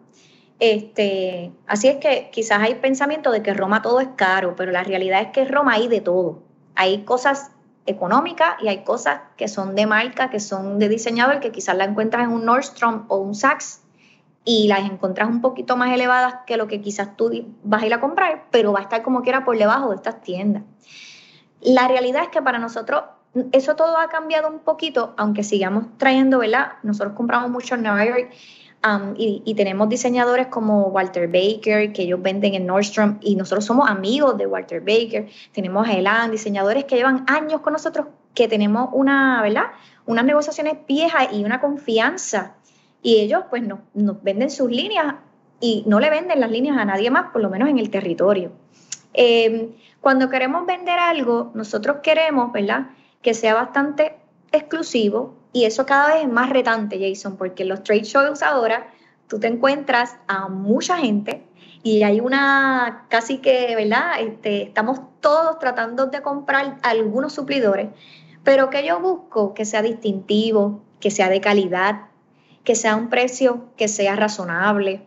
Este, 0.58 1.52
así 1.68 1.86
es 1.86 1.98
que 1.98 2.30
quizás 2.32 2.58
hay 2.62 2.74
pensamiento 2.74 3.30
de 3.30 3.44
que 3.44 3.54
Roma 3.54 3.80
todo 3.80 4.00
es 4.00 4.08
caro, 4.16 4.56
pero 4.56 4.72
la 4.72 4.82
realidad 4.82 5.22
es 5.22 5.28
que 5.28 5.44
Roma 5.44 5.74
hay 5.74 5.86
de 5.86 6.00
todo. 6.00 6.42
Hay 6.74 7.04
cosas 7.04 7.52
económica 7.86 8.56
y 8.60 8.68
hay 8.68 8.84
cosas 8.84 9.20
que 9.36 9.48
son 9.48 9.74
de 9.74 9.86
marca, 9.86 10.30
que 10.30 10.40
son 10.40 10.78
de 10.78 10.88
diseñador, 10.88 11.40
que 11.40 11.52
quizás 11.52 11.76
la 11.76 11.84
encuentras 11.84 12.24
en 12.24 12.30
un 12.30 12.44
Nordstrom 12.44 13.04
o 13.08 13.18
un 13.18 13.34
Saks 13.34 13.82
y 14.44 14.68
las 14.68 14.80
encuentras 14.80 15.28
un 15.28 15.40
poquito 15.40 15.76
más 15.76 15.92
elevadas 15.92 16.36
que 16.46 16.56
lo 16.56 16.66
que 16.66 16.80
quizás 16.80 17.16
tú 17.16 17.30
vas 17.62 17.82
a 17.82 17.86
ir 17.86 17.94
a 17.94 18.00
comprar, 18.00 18.44
pero 18.50 18.72
va 18.72 18.80
a 18.80 18.82
estar 18.82 19.02
como 19.02 19.22
quiera 19.22 19.44
por 19.44 19.56
debajo 19.56 19.90
de 19.90 19.96
estas 19.96 20.20
tiendas. 20.22 20.62
La 21.60 21.88
realidad 21.88 22.24
es 22.24 22.28
que 22.28 22.42
para 22.42 22.58
nosotros 22.58 23.04
eso 23.52 23.74
todo 23.74 23.96
ha 23.96 24.08
cambiado 24.08 24.48
un 24.48 24.60
poquito, 24.60 25.14
aunque 25.16 25.42
sigamos 25.42 25.86
trayendo, 25.98 26.38
¿verdad? 26.38 26.74
Nosotros 26.82 27.14
compramos 27.16 27.50
mucho 27.50 27.74
en 27.74 27.82
Nueva 27.82 28.04
York 28.04 28.32
y, 29.16 29.54
tenemos 29.54 29.88
diseñadores 29.88 30.48
como 30.48 30.88
Walter 30.88 31.26
Baker, 31.26 31.92
que 31.92 32.02
ellos 32.02 32.20
venden 32.20 32.54
en 32.54 32.66
Nordstrom, 32.66 33.18
y 33.22 33.34
nosotros 33.34 33.64
somos 33.64 33.88
amigos 33.88 34.36
de 34.36 34.46
Walter 34.46 34.80
Baker. 34.80 35.28
Tenemos 35.52 35.88
a 35.88 35.92
Elan, 35.92 36.30
diseñadores 36.30 36.84
que 36.84 36.96
llevan 36.96 37.24
años 37.26 37.62
con 37.62 37.72
nosotros, 37.72 38.08
que 38.34 38.46
tenemos 38.46 38.90
una, 38.92 39.40
¿verdad? 39.42 39.66
Unas 40.04 40.24
negociaciones 40.26 40.76
viejas 40.86 41.28
y 41.32 41.44
una 41.44 41.60
confianza. 41.60 42.56
Y 43.02 43.20
ellos, 43.20 43.44
pues, 43.48 43.62
nos, 43.62 43.80
venden 44.22 44.50
sus 44.50 44.70
líneas 44.70 45.14
y 45.60 45.84
no 45.86 45.98
le 45.98 46.10
venden 46.10 46.40
las 46.40 46.50
líneas 46.50 46.76
a 46.76 46.84
nadie 46.84 47.10
más, 47.10 47.30
por 47.32 47.40
lo 47.40 47.48
menos 47.48 47.70
en 47.70 47.78
el 47.78 47.88
territorio. 47.88 48.52
Em, 49.14 49.70
cuando 50.02 50.28
queremos 50.28 50.66
vender 50.66 50.98
algo, 50.98 51.52
nosotros 51.54 51.98
queremos, 52.02 52.52
¿verdad? 52.52 52.88
Que 53.22 53.32
sea 53.32 53.54
bastante 53.54 54.16
exclusivo, 54.52 55.36
y 55.54 55.66
eso 55.66 55.86
cada 55.86 56.14
vez 56.14 56.24
es 56.24 56.28
más 56.28 56.50
retante, 56.50 56.98
Jason, 56.98 57.36
porque 57.36 57.62
en 57.62 57.68
los 57.68 57.84
trade 57.84 58.02
shows 58.02 58.42
ahora 58.42 58.88
tú 59.28 59.38
te 59.38 59.46
encuentras 59.46 60.16
a 60.26 60.48
mucha 60.48 60.98
gente 60.98 61.44
y 61.84 62.02
hay 62.02 62.18
una 62.18 63.06
casi 63.08 63.38
que, 63.38 63.76
¿verdad? 63.76 64.20
Este, 64.20 64.64
estamos 64.64 65.00
todos 65.20 65.60
tratando 65.60 66.06
de 66.06 66.22
comprar 66.22 66.78
algunos 66.82 67.34
suplidores, 67.34 67.90
pero 68.42 68.68
que 68.68 68.84
yo 68.84 68.98
busco 68.98 69.54
que 69.54 69.64
sea 69.64 69.80
distintivo, 69.80 70.82
que 70.98 71.12
sea 71.12 71.28
de 71.28 71.40
calidad, 71.40 72.06
que 72.64 72.74
sea 72.74 72.96
un 72.96 73.08
precio 73.08 73.66
que 73.76 73.86
sea 73.86 74.16
razonable. 74.16 75.02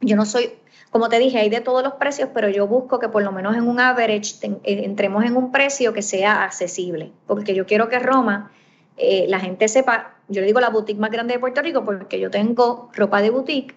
Yo 0.00 0.16
no 0.16 0.26
soy, 0.26 0.54
como 0.90 1.08
te 1.08 1.20
dije, 1.20 1.38
hay 1.38 1.50
de 1.50 1.60
todos 1.60 1.84
los 1.84 1.92
precios, 1.94 2.30
pero 2.34 2.48
yo 2.48 2.66
busco 2.66 2.98
que 2.98 3.08
por 3.08 3.22
lo 3.22 3.30
menos 3.30 3.56
en 3.56 3.68
un 3.68 3.78
average 3.78 4.34
eh, 4.42 4.58
entremos 4.64 5.24
en 5.24 5.36
un 5.36 5.52
precio 5.52 5.92
que 5.92 6.02
sea 6.02 6.42
accesible, 6.42 7.12
porque 7.28 7.54
yo 7.54 7.64
quiero 7.64 7.88
que 7.88 8.00
Roma 8.00 8.50
eh, 8.98 9.26
la 9.28 9.40
gente 9.40 9.68
sepa, 9.68 10.16
yo 10.28 10.40
le 10.40 10.46
digo 10.46 10.60
la 10.60 10.70
boutique 10.70 10.98
más 10.98 11.10
grande 11.10 11.34
de 11.34 11.40
Puerto 11.40 11.62
Rico 11.62 11.84
porque 11.84 12.18
yo 12.18 12.30
tengo 12.30 12.90
ropa 12.94 13.22
de 13.22 13.30
boutique, 13.30 13.74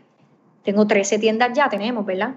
tengo 0.64 0.88
13 0.88 1.20
tiendas 1.20 1.52
ya, 1.54 1.70
tenemos, 1.70 2.06
¿verdad? 2.06 2.36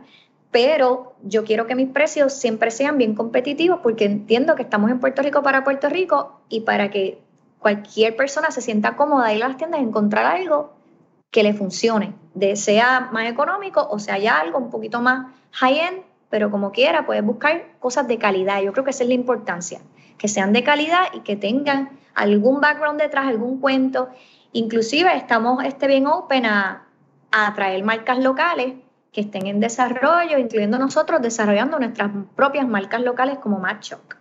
Pero 0.50 1.14
yo 1.22 1.44
quiero 1.44 1.66
que 1.66 1.74
mis 1.74 1.88
precios 1.88 2.32
siempre 2.32 2.70
sean 2.70 2.98
bien 2.98 3.14
competitivos 3.14 3.80
porque 3.82 4.04
entiendo 4.04 4.54
que 4.54 4.62
estamos 4.62 4.90
en 4.90 5.00
Puerto 5.00 5.22
Rico 5.22 5.42
para 5.42 5.64
Puerto 5.64 5.88
Rico 5.88 6.40
y 6.48 6.60
para 6.60 6.90
que 6.90 7.18
cualquier 7.58 8.14
persona 8.14 8.50
se 8.50 8.60
sienta 8.60 8.96
cómoda 8.96 9.32
ir 9.32 9.42
a 9.42 9.48
las 9.48 9.56
tiendas 9.56 9.80
y 9.80 9.84
encontrar 9.84 10.26
algo 10.26 10.74
que 11.30 11.42
le 11.42 11.54
funcione, 11.54 12.14
sea 12.54 13.08
más 13.12 13.28
económico 13.28 13.88
o 13.90 13.98
sea 13.98 14.18
ya 14.18 14.38
algo 14.38 14.58
un 14.58 14.70
poquito 14.70 15.00
más 15.00 15.32
high-end, 15.52 16.02
pero 16.28 16.50
como 16.50 16.72
quiera, 16.72 17.06
puedes 17.06 17.24
buscar 17.24 17.64
cosas 17.80 18.06
de 18.08 18.18
calidad. 18.18 18.60
Yo 18.60 18.72
creo 18.72 18.84
que 18.84 18.90
esa 18.90 19.04
es 19.04 19.08
la 19.08 19.14
importancia, 19.14 19.80
que 20.18 20.28
sean 20.28 20.52
de 20.52 20.62
calidad 20.62 21.06
y 21.12 21.20
que 21.20 21.36
tengan 21.36 21.90
algún 22.14 22.60
background 22.60 23.00
detrás, 23.00 23.26
algún 23.26 23.60
cuento. 23.60 24.08
Inclusive 24.52 25.16
estamos 25.16 25.64
este, 25.64 25.86
bien 25.86 26.06
open 26.06 26.46
a, 26.46 26.86
a 27.32 27.54
traer 27.54 27.82
marcas 27.84 28.18
locales 28.18 28.74
que 29.12 29.20
estén 29.20 29.46
en 29.46 29.60
desarrollo, 29.60 30.38
incluyendo 30.38 30.78
nosotros 30.78 31.22
desarrollando 31.22 31.78
nuestras 31.78 32.10
propias 32.34 32.66
marcas 32.66 33.00
locales 33.02 33.38
como 33.38 33.60
Matchok. 33.60 34.16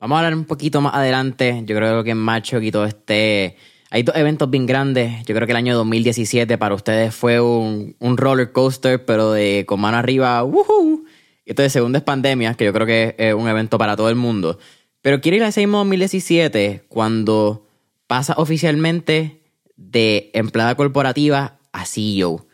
Vamos 0.00 0.16
a 0.16 0.18
hablar 0.18 0.34
un 0.34 0.44
poquito 0.44 0.80
más 0.80 0.94
adelante. 0.94 1.62
Yo 1.64 1.76
creo 1.76 2.04
que 2.04 2.10
en 2.10 2.18
Matchok 2.18 2.62
y 2.62 2.70
todo 2.70 2.84
este... 2.84 3.56
Hay 3.90 4.02
dos 4.02 4.16
eventos 4.16 4.50
bien 4.50 4.66
grandes. 4.66 5.24
Yo 5.24 5.36
creo 5.36 5.46
que 5.46 5.52
el 5.52 5.56
año 5.56 5.76
2017 5.76 6.58
para 6.58 6.74
ustedes 6.74 7.14
fue 7.14 7.40
un, 7.40 7.94
un 8.00 8.16
roller 8.16 8.50
coaster, 8.50 9.04
pero 9.04 9.30
de 9.30 9.64
con 9.66 9.80
mano 9.80 9.98
arriba. 9.98 10.42
¡Woohoo! 10.42 11.04
Entonces, 11.46 11.72
segunda 11.72 11.98
es 11.98 12.04
pandemia, 12.04 12.54
que 12.54 12.64
yo 12.64 12.72
creo 12.72 12.86
que 12.86 13.14
es 13.16 13.34
un 13.34 13.46
evento 13.46 13.78
para 13.78 13.94
todo 13.94 14.08
el 14.08 14.16
mundo. 14.16 14.58
Pero 15.04 15.20
quiero 15.20 15.36
ir 15.36 15.44
a 15.44 15.48
ese 15.48 15.60
mismo 15.60 15.76
2017 15.80 16.86
cuando 16.88 17.66
pasa 18.06 18.32
oficialmente 18.38 19.42
de 19.76 20.30
empleada 20.32 20.76
corporativa 20.76 21.58
a 21.72 21.84
CEO. 21.84 22.46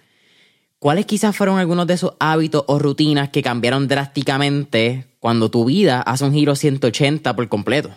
¿Cuáles 0.80 1.06
quizás 1.06 1.36
fueron 1.36 1.60
algunos 1.60 1.86
de 1.86 1.94
esos 1.94 2.16
hábitos 2.18 2.64
o 2.66 2.80
rutinas 2.80 3.28
que 3.28 3.44
cambiaron 3.44 3.86
drásticamente 3.86 5.06
cuando 5.20 5.48
tu 5.48 5.64
vida 5.64 6.02
hace 6.02 6.24
un 6.24 6.32
giro 6.32 6.56
180 6.56 7.36
por 7.36 7.48
completo? 7.48 7.90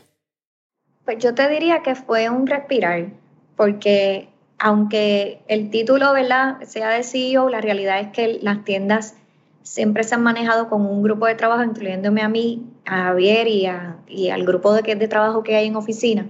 Pues 1.04 1.18
yo 1.18 1.34
te 1.34 1.50
diría 1.50 1.82
que 1.82 1.96
fue 1.96 2.30
un 2.30 2.46
respirar, 2.46 3.08
porque 3.58 4.30
aunque 4.60 5.42
el 5.48 5.72
título 5.72 6.14
sea 6.62 6.90
de 6.90 7.04
CEO, 7.04 7.50
la 7.50 7.60
realidad 7.60 8.02
es 8.02 8.10
que 8.10 8.38
las 8.44 8.64
tiendas 8.64 9.16
siempre 9.64 10.04
se 10.04 10.16
han 10.16 10.24
manejado 10.24 10.70
con 10.70 10.86
un 10.86 11.02
grupo 11.02 11.26
de 11.26 11.36
trabajo, 11.36 11.64
incluyéndome 11.64 12.22
a 12.22 12.30
mí, 12.30 12.66
a 12.86 13.04
Javier 13.04 13.48
y, 13.48 14.30
al 14.30 14.46
grupo 14.46 14.74
de, 14.74 14.96
de 14.96 15.08
trabajo 15.08 15.44
que 15.44 15.56
hay 15.56 15.68
en 15.68 15.76
oficina. 15.76 16.28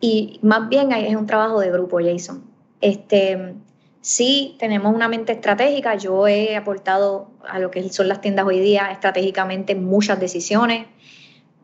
Y 0.00 0.38
más 0.42 0.68
bien 0.68 0.92
es 0.92 1.16
un 1.16 1.26
trabajo 1.26 1.60
de 1.60 1.70
grupo, 1.70 1.98
Jason. 2.02 2.42
Este, 2.80 3.54
sí, 4.00 4.56
tenemos 4.58 4.94
una 4.94 5.08
mente 5.08 5.32
estratégica. 5.32 5.96
Yo 5.96 6.26
he 6.26 6.56
aportado 6.56 7.30
a 7.48 7.58
lo 7.58 7.70
que 7.70 7.88
son 7.90 8.08
las 8.08 8.20
tiendas 8.20 8.46
hoy 8.46 8.60
día 8.60 8.90
estratégicamente 8.90 9.74
muchas 9.74 10.18
decisiones, 10.20 10.86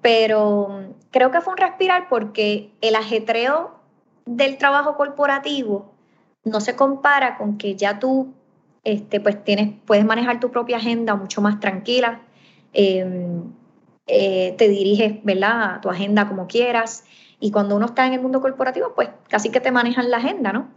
pero 0.02 0.92
creo 1.10 1.30
que 1.30 1.40
fue 1.40 1.54
un 1.54 1.58
respirar 1.58 2.08
porque 2.08 2.70
el 2.80 2.94
ajetreo 2.94 3.76
del 4.26 4.58
trabajo 4.58 4.96
corporativo 4.96 5.92
no 6.44 6.60
se 6.60 6.76
compara 6.76 7.36
con 7.38 7.58
que 7.58 7.74
ya 7.74 7.98
tú 7.98 8.34
este, 8.86 9.20
pues 9.20 9.42
tienes, 9.42 9.70
puedes 9.84 10.04
manejar 10.04 10.38
tu 10.38 10.52
propia 10.52 10.76
agenda 10.76 11.16
mucho 11.16 11.40
más 11.42 11.58
tranquila, 11.58 12.20
em, 12.72 13.42
eh, 14.06 14.54
te 14.56 14.68
diriges, 14.68 15.24
¿verdad?, 15.24 15.74
a 15.74 15.80
tu 15.80 15.90
agenda 15.90 16.28
como 16.28 16.46
quieras. 16.46 17.04
Y 17.40 17.50
cuando 17.50 17.74
uno 17.76 17.86
está 17.86 18.06
en 18.06 18.12
el 18.12 18.20
mundo 18.20 18.40
corporativo, 18.40 18.92
pues 18.94 19.08
casi 19.28 19.50
que 19.50 19.58
te 19.60 19.72
manejan 19.72 20.08
la 20.08 20.18
agenda, 20.18 20.52
¿no? 20.52 20.68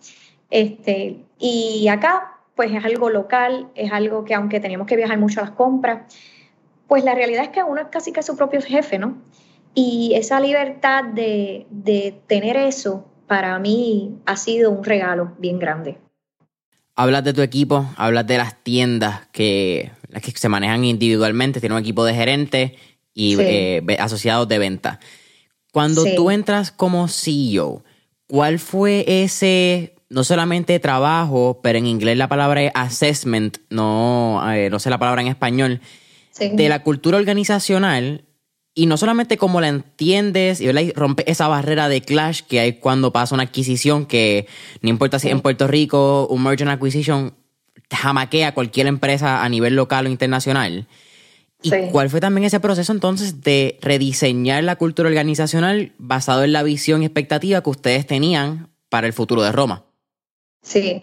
Este, 0.50 1.24
y 1.38 1.88
acá, 1.88 2.40
pues 2.56 2.72
es 2.74 2.84
algo 2.84 3.12
local, 3.12 3.70
es 3.76 3.92
algo 3.92 4.26
que 4.26 4.34
aunque 4.34 4.60
teníamos 4.60 4.88
que 4.88 4.96
viajar 4.96 5.20
mucho 5.20 5.42
a 5.42 5.44
las 5.44 5.52
compras, 5.52 6.12
pues 6.88 7.04
la 7.04 7.14
realidad 7.14 7.44
es 7.44 7.50
que 7.50 7.64
uno 7.64 7.82
es 7.82 7.88
casi 7.90 8.12
que 8.12 8.24
su 8.24 8.36
propio 8.36 8.60
jefe, 8.62 8.98
¿no? 8.98 9.18
Y 9.76 10.14
esa 10.16 10.40
libertad 10.40 11.04
de, 11.04 11.68
de 11.70 12.20
tener 12.28 12.58
eso, 12.58 13.06
para 13.28 13.60
mí 13.60 14.20
ha 14.26 14.36
sido 14.36 14.72
un 14.72 14.84
regalo 14.84 15.34
bien 15.38 15.60
grande 15.60 16.00
hablas 17.00 17.24
de 17.24 17.32
tu 17.32 17.42
equipo, 17.42 17.90
hablas 17.96 18.28
de 18.28 18.38
las 18.38 18.62
tiendas 18.62 19.22
que, 19.32 19.90
las 20.10 20.22
que 20.22 20.32
se 20.32 20.50
manejan 20.50 20.84
individualmente, 20.84 21.62
tiene 21.62 21.76
un 21.76 21.82
equipo 21.82 22.04
de 22.04 22.14
gerentes 22.14 22.74
y 23.14 23.40
eh, 23.40 23.82
asociados 24.00 24.50
de 24.50 24.60
venta. 24.60 25.00
Cuando 25.72 26.04
tú 26.18 26.30
entras 26.30 26.72
como 26.72 27.08
CEO, 27.08 27.86
¿cuál 28.28 28.60
fue 28.60 29.06
ese, 29.08 29.96
no 30.10 30.26
solamente 30.26 30.78
trabajo, 30.82 31.62
pero 31.64 31.80
en 31.80 31.88
inglés 31.88 32.18
la 32.18 32.28
palabra 32.28 32.64
es 32.64 32.72
assessment, 32.76 33.60
no, 33.70 34.42
eh, 34.52 34.70
no 34.70 34.80
sé 34.80 34.90
la 34.90 35.00
palabra 35.00 35.22
en 35.22 35.30
español, 35.30 35.80
de 36.38 36.68
la 36.68 36.84
cultura 36.84 37.18
organizacional 37.18 38.26
y 38.74 38.86
no 38.86 38.98
solamente 38.98 39.38
como 39.38 39.62
la 39.62 39.68
entiendes 39.68 40.62
y 40.62 40.72
rompe 40.94 41.30
esa 41.30 41.48
barrera 41.48 41.90
de 41.90 42.02
clash 42.02 42.42
que 42.42 42.60
hay 42.60 42.74
cuando 42.74 43.12
pasa 43.12 43.36
una 43.36 43.44
adquisición 43.44 44.06
que 44.06 44.48
no 44.82 44.90
importa 44.90 45.20
si 45.20 45.30
en 45.30 45.42
Puerto 45.42 45.68
Rico 45.68 46.28
un 46.30 46.44
merger 46.44 46.68
and 46.68 46.78
acquisition 46.78 47.34
jamaquea 47.92 48.54
cualquier 48.54 48.88
empresa 48.88 49.44
a 49.44 49.50
nivel 49.50 49.76
local 49.76 50.06
o 50.06 50.10
internacional. 50.10 50.88
¿Y 51.62 51.72
cuál 51.92 52.10
fue 52.10 52.22
también 52.22 52.46
ese 52.46 52.62
proceso 52.62 52.94
entonces 52.94 53.42
de 53.42 53.78
rediseñar 53.82 54.64
la 54.64 54.78
cultura 54.78 55.10
organizacional 55.10 55.92
basado 55.98 56.46
en 56.46 56.54
la 56.54 56.64
visión 56.64 57.02
y 57.02 57.06
expectativa 57.06 57.62
que 57.62 57.70
ustedes 57.70 58.08
tenían 58.08 58.70
para 58.88 59.08
el 59.08 59.14
futuro 59.14 59.42
de 59.42 59.52
Roma? 59.52 59.84
Sí. 60.62 61.02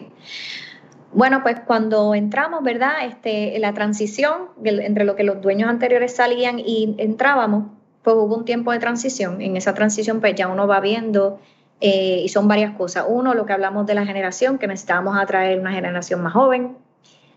Bueno, 1.13 1.41
pues 1.41 1.59
cuando 1.61 2.13
entramos, 2.15 2.63
¿verdad? 2.63 3.05
Este, 3.05 3.57
la 3.59 3.73
transición 3.73 4.49
entre 4.63 5.05
lo 5.05 5.15
que 5.15 5.23
los 5.23 5.41
dueños 5.41 5.69
anteriores 5.69 6.15
salían 6.15 6.59
y 6.59 6.95
entrábamos, 6.97 7.65
pues 8.03 8.15
hubo 8.15 8.35
un 8.35 8.45
tiempo 8.45 8.71
de 8.71 8.79
transición. 8.79 9.41
En 9.41 9.57
esa 9.57 9.73
transición, 9.73 10.19
pues 10.19 10.35
ya 10.35 10.47
uno 10.47 10.67
va 10.67 10.79
viendo, 10.79 11.39
eh, 11.79 12.21
y 12.23 12.29
son 12.29 12.47
varias 12.47 12.75
cosas. 12.75 13.05
Uno, 13.07 13.33
lo 13.33 13.45
que 13.45 13.53
hablamos 13.53 13.85
de 13.85 13.93
la 13.93 14.05
generación, 14.05 14.57
que 14.57 14.67
necesitábamos 14.67 15.17
atraer 15.17 15.59
una 15.59 15.71
generación 15.71 16.21
más 16.21 16.33
joven. 16.33 16.77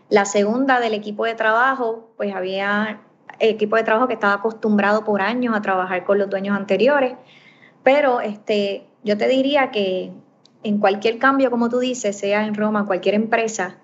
La 0.08 0.24
segunda, 0.24 0.80
del 0.80 0.94
equipo 0.94 1.24
de 1.24 1.34
trabajo, 1.34 2.10
pues 2.16 2.34
había 2.34 3.00
equipo 3.38 3.76
de 3.76 3.84
trabajo 3.84 4.08
que 4.08 4.14
estaba 4.14 4.34
acostumbrado 4.34 5.04
por 5.04 5.22
años 5.22 5.54
a 5.56 5.62
trabajar 5.62 6.04
con 6.04 6.18
los 6.18 6.28
dueños 6.28 6.56
anteriores. 6.56 7.14
Pero 7.82 8.20
este, 8.20 8.86
yo 9.04 9.16
te 9.16 9.28
diría 9.28 9.70
que 9.70 10.12
en 10.62 10.78
cualquier 10.78 11.18
cambio, 11.18 11.50
como 11.50 11.68
tú 11.68 11.78
dices, 11.78 12.16
sea 12.16 12.46
en 12.46 12.54
Roma, 12.54 12.86
cualquier 12.86 13.14
empresa, 13.14 13.78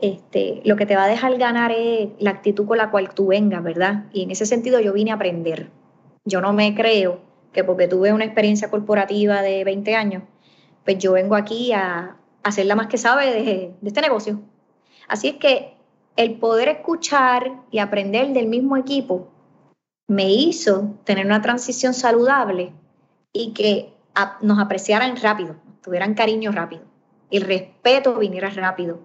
este, 0.00 0.60
lo 0.64 0.76
que 0.76 0.86
te 0.86 0.96
va 0.96 1.04
a 1.04 1.08
dejar 1.08 1.36
ganar 1.38 1.72
es 1.72 2.10
la 2.18 2.30
actitud 2.30 2.66
con 2.66 2.78
la 2.78 2.90
cual 2.90 3.14
tú 3.14 3.28
vengas, 3.28 3.62
¿verdad? 3.62 4.04
Y 4.12 4.22
en 4.22 4.30
ese 4.30 4.46
sentido 4.46 4.80
yo 4.80 4.92
vine 4.92 5.10
a 5.12 5.14
aprender. 5.14 5.70
Yo 6.24 6.40
no 6.40 6.52
me 6.52 6.74
creo 6.74 7.20
que 7.52 7.64
porque 7.64 7.88
tuve 7.88 8.12
una 8.12 8.24
experiencia 8.24 8.70
corporativa 8.70 9.42
de 9.42 9.64
20 9.64 9.94
años, 9.94 10.22
pues 10.84 10.98
yo 10.98 11.12
vengo 11.12 11.36
aquí 11.36 11.72
a, 11.72 12.16
hacer 12.42 12.66
la 12.66 12.74
más 12.74 12.88
que 12.88 12.98
sabe 12.98 13.32
de 13.32 13.74
este 13.82 14.02
negocio. 14.02 14.40
Así 15.08 15.28
es 15.28 15.36
que 15.36 15.74
el 16.16 16.34
poder 16.38 16.68
escuchar 16.68 17.62
y 17.70 17.78
aprender 17.78 18.28
del 18.34 18.46
mismo 18.46 18.76
equipo 18.76 19.28
me 20.06 20.30
hizo 20.30 20.94
tener 21.04 21.24
una 21.24 21.40
transición 21.40 21.94
saludable 21.94 22.72
y 23.32 23.52
que 23.52 23.94
nos 24.42 24.58
apreciaran 24.58 25.16
rápido 25.16 25.56
tuvieran 25.84 26.14
cariño 26.14 26.50
rápido, 26.50 26.82
el 27.30 27.42
respeto 27.42 28.18
viniera 28.18 28.48
rápido, 28.48 29.00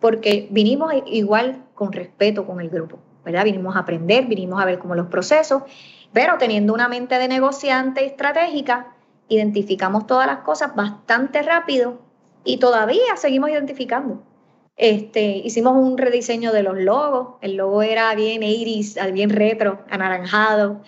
porque 0.00 0.48
vinimos 0.50 0.92
igual 1.06 1.64
con 1.74 1.92
respeto 1.92 2.46
con 2.46 2.60
el 2.60 2.70
grupo, 2.70 2.98
¿verdad? 3.24 3.44
Vinimos 3.44 3.76
a 3.76 3.80
aprender, 3.80 4.26
vinimos 4.26 4.60
a 4.60 4.64
ver 4.64 4.78
cómo 4.78 4.94
los 4.94 5.08
procesos, 5.08 5.62
pero 6.12 6.38
teniendo 6.38 6.72
una 6.74 6.88
mente 6.88 7.18
de 7.18 7.28
negociante 7.28 8.04
estratégica, 8.04 8.94
identificamos 9.28 10.06
todas 10.06 10.26
las 10.26 10.38
cosas 10.38 10.74
bastante 10.74 11.42
rápido 11.42 11.98
y 12.44 12.58
todavía 12.58 13.16
seguimos 13.16 13.50
identificando. 13.50 14.22
Este, 14.76 15.36
hicimos 15.36 15.74
un 15.76 15.98
rediseño 15.98 16.52
de 16.52 16.62
los 16.62 16.78
logos, 16.78 17.34
el 17.42 17.56
logo 17.56 17.82
era 17.82 18.14
bien 18.14 18.42
iris, 18.42 18.98
bien 19.12 19.30
retro, 19.30 19.84
anaranjado, 19.90 20.80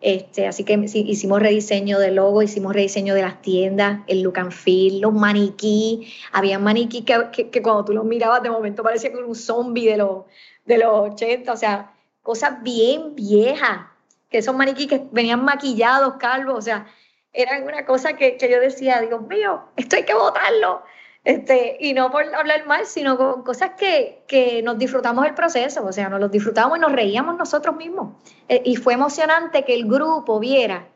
este, 0.00 0.46
así 0.46 0.64
que 0.64 0.74
hicimos 0.74 1.40
rediseño 1.40 1.98
de 1.98 2.12
logo, 2.12 2.42
hicimos 2.42 2.72
rediseño 2.72 3.14
de 3.14 3.22
las 3.22 3.42
tiendas, 3.42 4.00
el 4.06 4.22
look 4.22 4.38
and 4.38 4.52
feel, 4.52 5.00
los 5.00 5.12
maniquí. 5.12 6.12
Había 6.32 6.58
maniquí 6.58 7.02
que, 7.02 7.48
que, 7.50 7.62
cuando 7.62 7.84
tú 7.84 7.92
los 7.92 8.04
mirabas 8.04 8.42
de 8.42 8.50
momento 8.50 8.82
parecía 8.82 9.12
como 9.12 9.26
un 9.26 9.34
zombie 9.34 9.88
de 9.88 9.96
los, 9.96 10.24
de 10.66 10.78
los 10.78 11.12
80, 11.12 11.52
o 11.52 11.56
sea, 11.56 11.94
cosas 12.22 12.62
bien 12.62 13.16
viejas, 13.16 13.86
que 14.30 14.38
esos 14.38 14.54
maniquí 14.54 14.86
que 14.86 15.04
venían 15.10 15.44
maquillados, 15.44 16.14
calvos, 16.18 16.58
o 16.58 16.62
sea, 16.62 16.86
eran 17.32 17.64
una 17.64 17.84
cosa 17.84 18.14
que, 18.14 18.36
que 18.36 18.50
yo 18.50 18.60
decía, 18.60 19.00
Dios 19.00 19.22
mío, 19.22 19.62
esto 19.76 19.96
hay 19.96 20.04
que 20.04 20.14
botarlo. 20.14 20.82
Este, 21.28 21.76
y 21.78 21.92
no 21.92 22.10
por 22.10 22.34
hablar 22.34 22.64
mal, 22.64 22.86
sino 22.86 23.18
con 23.18 23.42
cosas 23.42 23.72
que, 23.76 24.22
que 24.26 24.62
nos 24.62 24.78
disfrutamos 24.78 25.26
el 25.26 25.34
proceso, 25.34 25.84
o 25.84 25.92
sea, 25.92 26.08
nos 26.08 26.20
los 26.20 26.30
disfrutamos 26.30 26.78
y 26.78 26.80
nos 26.80 26.90
reíamos 26.90 27.36
nosotros 27.36 27.76
mismos. 27.76 28.14
Eh, 28.48 28.62
y 28.64 28.76
fue 28.76 28.94
emocionante 28.94 29.62
que 29.62 29.74
el 29.74 29.84
grupo 29.84 30.40
viera 30.40 30.88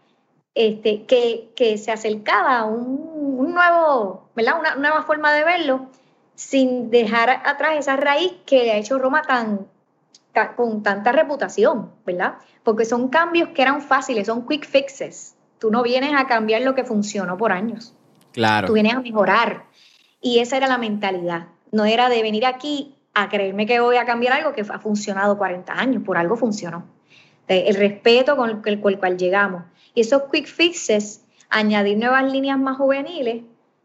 este, 0.54 1.04
que, 1.04 1.52
que 1.54 1.76
se 1.76 1.92
acercaba 1.92 2.60
a 2.60 2.64
un, 2.64 3.36
un, 3.40 3.52
nuevo, 3.52 4.30
¿verdad? 4.34 4.58
Una 4.58 4.74
nueva 4.76 5.02
forma 5.02 5.34
de 5.34 5.44
verlo, 5.44 5.88
sin 6.34 6.88
dejar 6.88 7.28
atrás 7.28 7.76
esa 7.76 7.96
raíz 7.96 8.32
que 8.46 8.64
le 8.64 8.72
ha 8.72 8.76
hecho 8.78 8.98
Roma 8.98 9.20
tan, 9.20 9.66
con 10.56 10.82
tanta 10.82 11.12
reputación, 11.12 11.90
¿verdad? 12.06 12.36
Porque 12.62 12.86
son 12.86 13.08
cambios 13.08 13.50
que 13.50 13.60
eran 13.60 13.82
fáciles, 13.82 14.28
son 14.28 14.48
quick 14.48 14.64
fixes. 14.64 15.36
Tú 15.58 15.70
no 15.70 15.82
vienes 15.82 16.14
a 16.16 16.26
cambiar 16.26 16.62
lo 16.62 16.74
que 16.74 16.84
funcionó 16.84 17.36
por 17.36 17.52
años. 17.52 17.94
Claro. 18.32 18.66
Tú 18.66 18.72
vienes 18.72 18.94
a 18.94 19.00
mejorar. 19.00 19.64
Y 20.22 20.38
esa 20.38 20.56
era 20.56 20.68
la 20.68 20.78
mentalidad. 20.78 21.48
No 21.72 21.84
era 21.84 22.08
de 22.08 22.22
venir 22.22 22.46
aquí 22.46 22.94
a 23.12 23.28
creerme 23.28 23.66
que 23.66 23.80
voy 23.80 23.96
a 23.96 24.06
cambiar 24.06 24.34
algo 24.34 24.52
que 24.52 24.62
ha 24.62 24.78
funcionado 24.78 25.36
40 25.36 25.72
años, 25.72 26.02
por 26.04 26.16
algo 26.16 26.36
funcionó. 26.36 26.84
El 27.48 27.74
respeto 27.74 28.36
con 28.36 28.62
el, 28.64 28.80
cual 28.80 29.18
llegamos. 29.18 29.64
Y 29.94 30.00
esos 30.00 30.22
quick 30.32 30.46
fixes, 30.46 31.24
añadir 31.50 31.98
nuevas 31.98 32.32
líneas 32.32 32.58
más 32.58 32.78
juveniles 32.78 33.42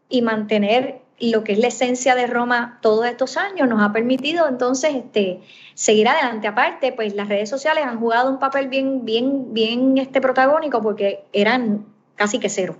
y 0.08 0.22
mantener 0.22 1.00
lo 1.20 1.42
que 1.42 1.52
es 1.52 1.58
la 1.58 1.66
esencia 1.66 2.14
de 2.14 2.28
Roma 2.28 2.78
todos 2.80 3.04
estos 3.06 3.36
años 3.36 3.68
nos 3.68 3.82
ha 3.82 3.92
permitido 3.92 4.48
entonces 4.48 4.94
este, 4.94 5.40
seguir 5.74 6.08
adelante. 6.08 6.46
Aparte, 6.46 6.92
pues 6.92 7.14
las 7.14 7.28
redes 7.28 7.50
sociales 7.50 7.84
han 7.84 7.98
jugado 7.98 8.30
un 8.30 8.38
papel 8.38 8.68
bien, 8.68 9.04
bien, 9.04 9.52
bien 9.52 9.98
este 9.98 10.20
protagónico 10.20 10.80
porque 10.80 11.24
eran 11.32 11.84
casi 12.14 12.38
que 12.38 12.48
cero 12.48 12.76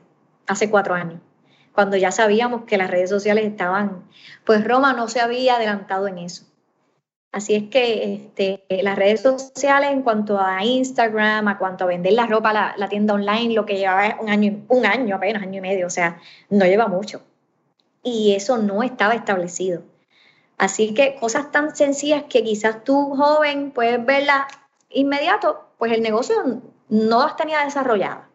hace 0.46 0.70
cuatro 0.70 0.94
años 0.94 1.20
cuando 1.78 1.96
ya 1.96 2.10
sabíamos 2.10 2.64
que 2.64 2.76
las 2.76 2.90
redes 2.90 3.08
sociales 3.08 3.44
estaban, 3.44 4.02
pues 4.44 4.64
Roma 4.64 4.94
no 4.94 5.06
se 5.06 5.20
había 5.20 5.54
adelantado 5.54 6.08
en 6.08 6.18
eso. 6.18 6.44
Así 7.30 7.54
es 7.54 7.70
que 7.70 8.14
este, 8.14 8.64
las 8.82 8.96
redes 8.96 9.20
sociales 9.20 9.92
en 9.92 10.02
cuanto 10.02 10.40
a 10.40 10.64
Instagram, 10.64 11.46
a 11.46 11.56
cuanto 11.56 11.84
a 11.84 11.86
vender 11.86 12.14
la 12.14 12.26
ropa, 12.26 12.52
la, 12.52 12.74
la 12.76 12.88
tienda 12.88 13.14
online, 13.14 13.54
lo 13.54 13.64
que 13.64 13.76
llevaba 13.76 14.16
un 14.20 14.28
año, 14.28 14.64
un 14.66 14.86
año 14.86 15.14
apenas, 15.14 15.44
año 15.44 15.58
y 15.58 15.60
medio, 15.60 15.86
o 15.86 15.90
sea, 15.90 16.20
no 16.50 16.64
lleva 16.64 16.88
mucho. 16.88 17.22
Y 18.02 18.34
eso 18.34 18.58
no 18.58 18.82
estaba 18.82 19.14
establecido. 19.14 19.84
Así 20.56 20.94
que 20.94 21.14
cosas 21.14 21.52
tan 21.52 21.76
sencillas 21.76 22.24
que 22.28 22.42
quizás 22.42 22.82
tú, 22.82 23.14
joven, 23.14 23.70
puedes 23.70 24.04
verla 24.04 24.48
inmediato, 24.90 25.68
pues 25.78 25.92
el 25.92 26.02
negocio 26.02 26.60
no 26.88 27.24
las 27.24 27.36
tenía 27.36 27.64
desarrollado. 27.64 28.27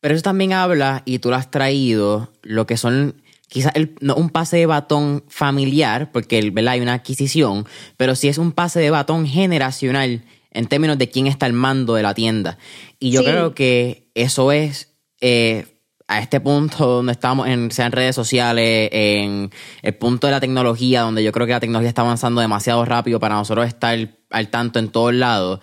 Pero 0.00 0.14
eso 0.14 0.22
también 0.22 0.52
habla, 0.52 1.02
y 1.04 1.18
tú 1.18 1.30
lo 1.30 1.36
has 1.36 1.50
traído, 1.50 2.32
lo 2.42 2.66
que 2.66 2.76
son 2.76 3.22
quizás 3.48 3.72
no 4.00 4.14
un 4.14 4.30
pase 4.30 4.58
de 4.58 4.66
batón 4.66 5.24
familiar, 5.28 6.12
porque 6.12 6.50
¿verdad? 6.50 6.74
hay 6.74 6.80
una 6.80 6.94
adquisición, 6.94 7.66
pero 7.96 8.14
sí 8.14 8.28
es 8.28 8.38
un 8.38 8.52
pase 8.52 8.80
de 8.80 8.90
batón 8.90 9.26
generacional 9.26 10.22
en 10.50 10.66
términos 10.66 10.98
de 10.98 11.08
quién 11.08 11.26
está 11.26 11.46
al 11.46 11.52
mando 11.52 11.94
de 11.94 12.02
la 12.02 12.14
tienda. 12.14 12.58
Y 12.98 13.10
yo 13.10 13.24
creo 13.24 13.54
que 13.54 14.10
eso 14.14 14.52
es 14.52 14.94
eh, 15.20 15.66
a 16.06 16.20
este 16.20 16.40
punto 16.40 16.86
donde 16.86 17.12
estamos, 17.12 17.48
en, 17.48 17.70
sea 17.70 17.86
en 17.86 17.92
redes 17.92 18.14
sociales, 18.14 18.88
en 18.92 19.50
el 19.82 19.94
punto 19.94 20.26
de 20.26 20.32
la 20.32 20.40
tecnología, 20.40 21.02
donde 21.02 21.22
yo 21.22 21.32
creo 21.32 21.46
que 21.46 21.52
la 21.52 21.60
tecnología 21.60 21.88
está 21.88 22.02
avanzando 22.02 22.40
demasiado 22.40 22.84
rápido 22.84 23.20
para 23.20 23.34
nosotros 23.34 23.66
estar 23.66 23.96
al 24.30 24.48
tanto 24.48 24.78
en 24.78 24.88
todos 24.88 25.14
lados 25.14 25.60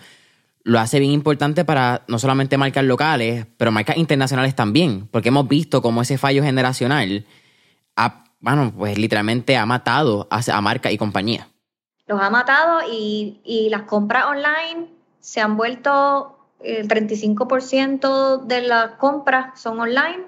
lo 0.66 0.80
hace 0.80 0.98
bien 0.98 1.12
importante 1.12 1.64
para 1.64 2.02
no 2.08 2.18
solamente 2.18 2.58
marcas 2.58 2.82
locales, 2.82 3.46
pero 3.56 3.70
marcas 3.70 3.96
internacionales 3.98 4.56
también, 4.56 5.06
porque 5.12 5.28
hemos 5.28 5.46
visto 5.46 5.80
cómo 5.80 6.02
ese 6.02 6.18
fallo 6.18 6.42
generacional, 6.42 7.24
ha, 7.94 8.24
bueno, 8.40 8.72
pues 8.76 8.98
literalmente 8.98 9.56
ha 9.56 9.64
matado 9.64 10.26
a, 10.28 10.60
marcas 10.60 10.92
y 10.92 10.98
compañías. 10.98 11.46
Los 12.08 12.20
ha 12.20 12.30
matado 12.30 12.80
y, 12.90 13.40
y 13.44 13.68
las 13.70 13.82
compras 13.82 14.24
online 14.26 14.88
se 15.20 15.40
han 15.40 15.56
vuelto, 15.56 16.36
el 16.58 16.88
35% 16.88 18.42
de 18.46 18.62
las 18.62 18.90
compras 18.96 19.60
son 19.60 19.78
online, 19.78 20.24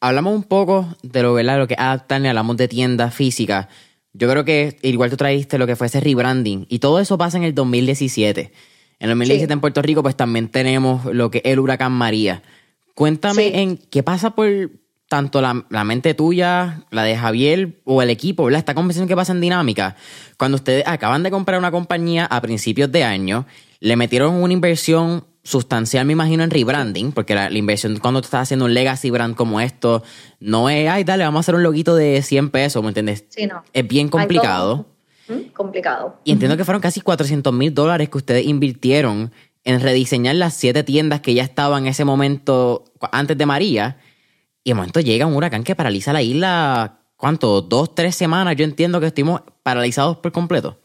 Hablamos 0.01 0.37
un 0.37 0.45
poco 0.45 0.87
de 1.03 1.25
lo, 1.25 1.35
que 1.67 1.75
adaptarle, 1.77 2.29
hablamos 2.29 2.57
de 2.59 2.69
tiendas 2.69 3.13
físicas. 3.13 3.67
Yo 4.13 4.31
creo 4.31 4.45
que 4.45 4.77
igual 4.83 5.11
tú 5.11 5.17
traíste 5.17 5.59
lo 5.59 5.67
que 5.67 5.75
fue 5.75 5.89
ese 5.89 5.99
rebranding 5.99 6.65
y 6.69 6.79
todo 6.79 7.01
eso 7.01 7.19
pasa 7.19 7.39
en 7.39 7.43
el 7.43 7.57
2017. 7.57 8.53
En 9.01 9.11
el 9.11 9.17
2017 9.17 9.53
en 9.53 9.61
Puerto 9.61 9.83
Rico, 9.83 10.03
pues 10.03 10.17
también 10.17 10.49
tenemos 10.49 11.05
lo 11.07 11.31
que 11.31 11.39
es 11.39 11.53
el 11.53 11.61
huracán 11.61 11.93
María. 11.93 12.43
Cuéntame 12.95 13.63
en 13.63 13.77
qué 13.77 14.03
pasa 14.03 14.31
por 14.31 14.49
tanto 15.09 15.41
la, 15.41 15.85
mente 15.85 16.15
tuya, 16.15 16.85
la 16.91 17.03
de 17.03 17.17
Javier 17.17 17.81
o 17.85 18.03
el 18.03 18.11
equipo, 18.11 18.45
¿verdad? 18.45 18.59
Esta 18.59 18.75
conversación 18.75 19.09
que 19.09 19.17
pasa 19.17 19.33
en 19.33 19.41
dinámica. 19.41 19.97
Cuando 20.37 20.57
ustedes 20.57 20.85
acaban 20.87 21.23
de 21.23 21.31
comprar 21.31 21.59
una 21.59 21.71
compañía 21.71 22.27
a 22.27 22.41
principios 22.43 22.93
de 22.93 23.05
año, 23.05 23.47
le 23.81 23.97
metieron 23.97 24.35
una 24.35 24.53
inversión 24.53 25.25
sustancial, 25.43 26.05
me 26.05 26.13
imagino, 26.13 26.45
en 26.45 26.51
rebranding, 26.51 27.13
porque 27.13 27.35
la, 27.35 27.51
inversión 27.51 27.99
cuando 27.99 28.21
tú 28.21 28.27
estás 28.27 28.43
haciendo 28.43 28.67
un 28.67 28.75
legacy 28.75 29.11
brand 29.11 29.35
como 29.35 29.63
esto, 29.63 30.03
no 30.41 30.69
es, 30.69 30.91
ay, 30.91 31.05
dale, 31.05 31.25
vamos 31.25 31.39
a 31.39 31.41
hacer 31.41 31.55
un 31.55 31.63
loguito 31.63 31.97
de 31.97 32.21
100 32.21 32.51
pesos, 32.51 32.83
¿me 32.83 32.89
entiendes? 32.89 33.25
Sí, 33.31 33.47
no. 33.47 33.65
Es 33.73 33.89
bien 33.89 34.09
complicado. 34.09 34.87
Complicado. 35.55 36.19
Y 36.25 36.33
entiendo 36.33 36.57
que 36.57 36.64
fueron 36.64 36.81
casi 36.81 37.01
400 37.01 37.53
mil 37.53 37.75
dólares 37.75 38.09
que 38.09 38.19
ustedes 38.19 38.47
invirtieron 38.47 39.33
en 39.64 39.81
rediseñar 39.81 40.35
las 40.37 40.55
siete 40.55 40.83
tiendas 40.83 41.21
que 41.21 41.35
ya 41.35 41.43
estaban 41.43 41.85
en 41.85 41.88
ese 41.88 42.05
momento 42.05 42.85
antes 43.12 43.37
de 43.37 43.47
María. 43.47 43.99
Y 44.64 44.71
de 44.71 44.75
momento 44.75 45.01
llega 45.01 45.27
un 45.27 45.35
huracán 45.35 45.64
que 45.64 45.75
paraliza 45.75 46.12
la 46.12 46.23
isla, 46.23 47.01
¿cuánto? 47.17 47.61
Dos, 47.61 47.95
tres 47.95 48.14
semanas. 48.14 48.57
Yo 48.57 48.64
entiendo 48.64 49.01
que 49.01 49.07
estuvimos 49.07 49.43
paralizados 49.62 50.19
por 50.19 50.33
completo. 50.33 50.79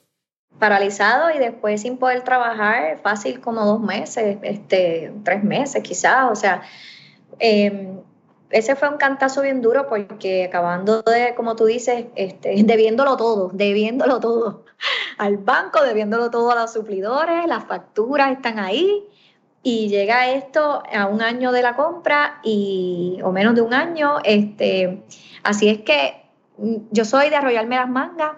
Paralizado 0.59 1.33
y 1.35 1.39
después 1.39 1.81
sin 1.81 1.97
poder 1.97 2.23
trabajar, 2.23 2.99
fácil 3.01 3.39
como 3.39 3.65
dos 3.65 3.81
meses, 3.81 4.37
este, 4.41 5.13
tres 5.23 5.43
meses 5.43 5.81
quizás. 5.81 6.31
O 6.31 6.35
sea, 6.35 6.61
eh, 7.39 8.02
ese 8.53 8.75
fue 8.75 8.89
un 8.89 8.97
cantazo 8.97 9.41
bien 9.41 9.61
duro 9.61 9.87
porque 9.87 10.45
acabando 10.45 11.01
de, 11.01 11.33
como 11.35 11.55
tú 11.55 11.65
dices, 11.65 12.05
este, 12.15 12.55
debiéndolo 12.63 13.17
todo, 13.17 13.49
debiéndolo 13.53 14.19
todo 14.19 14.63
al 15.17 15.37
banco, 15.37 15.83
debiéndolo 15.83 16.29
todo 16.29 16.51
a 16.51 16.55
los 16.55 16.71
suplidores, 16.71 17.45
las 17.47 17.65
facturas 17.65 18.31
están 18.31 18.59
ahí 18.59 19.03
y 19.63 19.87
llega 19.87 20.29
esto 20.29 20.83
a 20.93 21.07
un 21.07 21.21
año 21.21 21.51
de 21.51 21.61
la 21.61 21.75
compra 21.75 22.39
y 22.43 23.19
o 23.23 23.31
menos 23.31 23.55
de 23.55 23.61
un 23.61 23.73
año, 23.73 24.17
este, 24.23 25.03
así 25.43 25.69
es 25.69 25.79
que 25.81 26.23
mm, 26.57 26.75
yo 26.91 27.05
soy 27.05 27.29
de 27.29 27.37
arrollarme 27.37 27.77
las 27.77 27.89
mangas, 27.89 28.33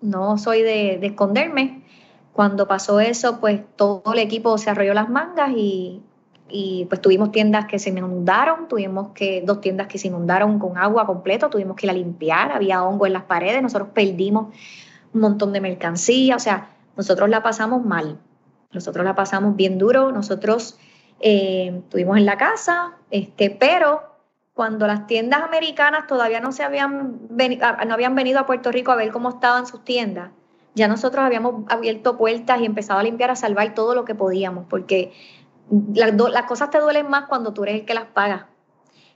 no 0.00 0.38
soy 0.38 0.62
de, 0.62 0.98
de 1.00 1.06
esconderme. 1.08 1.82
Cuando 2.32 2.68
pasó 2.68 3.00
eso, 3.00 3.40
pues 3.40 3.62
todo 3.76 4.12
el 4.12 4.18
equipo 4.18 4.58
se 4.58 4.68
arrolló 4.68 4.92
las 4.92 5.08
mangas 5.08 5.52
y 5.56 6.02
y 6.48 6.86
pues 6.88 7.00
tuvimos 7.00 7.32
tiendas 7.32 7.66
que 7.66 7.78
se 7.78 7.90
inundaron, 7.90 8.68
tuvimos 8.68 9.08
que 9.14 9.42
dos 9.44 9.60
tiendas 9.60 9.88
que 9.88 9.98
se 9.98 10.08
inundaron 10.08 10.58
con 10.58 10.78
agua 10.78 11.06
completo, 11.06 11.50
tuvimos 11.50 11.76
que 11.76 11.86
ir 11.86 11.90
a 11.90 11.94
limpiar, 11.94 12.52
había 12.52 12.84
hongo 12.84 13.06
en 13.06 13.12
las 13.12 13.24
paredes, 13.24 13.62
nosotros 13.62 13.88
perdimos 13.92 14.54
un 15.12 15.20
montón 15.20 15.52
de 15.52 15.60
mercancía, 15.60 16.36
o 16.36 16.38
sea, 16.38 16.70
nosotros 16.96 17.28
la 17.28 17.42
pasamos 17.42 17.84
mal, 17.84 18.18
nosotros 18.72 19.04
la 19.04 19.14
pasamos 19.14 19.56
bien 19.56 19.78
duro, 19.78 20.12
nosotros 20.12 20.78
eh, 21.20 21.80
estuvimos 21.84 22.16
en 22.16 22.26
la 22.26 22.36
casa, 22.36 22.92
este, 23.10 23.50
pero 23.50 24.02
cuando 24.54 24.86
las 24.86 25.06
tiendas 25.06 25.42
americanas 25.42 26.06
todavía 26.06 26.40
no 26.40 26.52
se 26.52 26.62
habían 26.62 27.20
no 27.28 27.94
habían 27.94 28.14
venido 28.14 28.38
a 28.38 28.46
Puerto 28.46 28.72
Rico 28.72 28.90
a 28.90 28.96
ver 28.96 29.10
cómo 29.10 29.30
estaban 29.30 29.66
sus 29.66 29.84
tiendas, 29.84 30.30
ya 30.76 30.88
nosotros 30.88 31.24
habíamos 31.24 31.64
abierto 31.70 32.18
puertas 32.18 32.60
y 32.60 32.66
empezado 32.66 33.00
a 33.00 33.02
limpiar, 33.02 33.30
a 33.30 33.36
salvar 33.36 33.74
todo 33.74 33.94
lo 33.94 34.04
que 34.04 34.14
podíamos, 34.14 34.66
porque 34.68 35.12
las, 35.94 36.46
cosas 36.46 36.70
te 36.70 36.80
duelen 36.80 37.08
más 37.08 37.26
cuando 37.26 37.52
tú 37.52 37.64
eres 37.64 37.80
el 37.80 37.84
que 37.84 37.94
las 37.94 38.06
paga. 38.06 38.48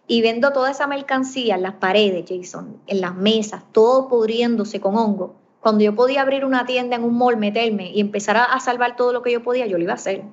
Y 0.06 0.22
viendo 0.22 0.52
toda 0.52 0.70
esa 0.70 0.86
mercancía 0.86 1.54
en 1.54 1.62
las 1.62 1.74
paredes, 1.74 2.24
Jason, 2.28 2.80
en 2.86 3.00
las 3.00 3.14
mesas, 3.14 3.62
todo 3.72 4.08
pudriéndose 4.08 4.80
con 4.80 4.96
hongo. 4.96 5.36
Cuando 5.60 5.84
yo 5.84 5.94
podía 5.94 6.22
abrir 6.22 6.44
una 6.44 6.66
tienda 6.66 6.96
en 6.96 7.04
un 7.04 7.16
mall, 7.16 7.36
meterme 7.36 7.90
y 7.92 8.00
empezar 8.00 8.36
a, 8.36 8.58
salvar 8.60 8.96
todo 8.96 9.12
lo 9.12 9.22
que 9.22 9.30
yo 9.30 9.42
podía, 9.42 9.66
yo 9.66 9.76
lo 9.76 9.84
iba 9.84 9.92
a 9.92 9.96
hacer. 9.96 10.24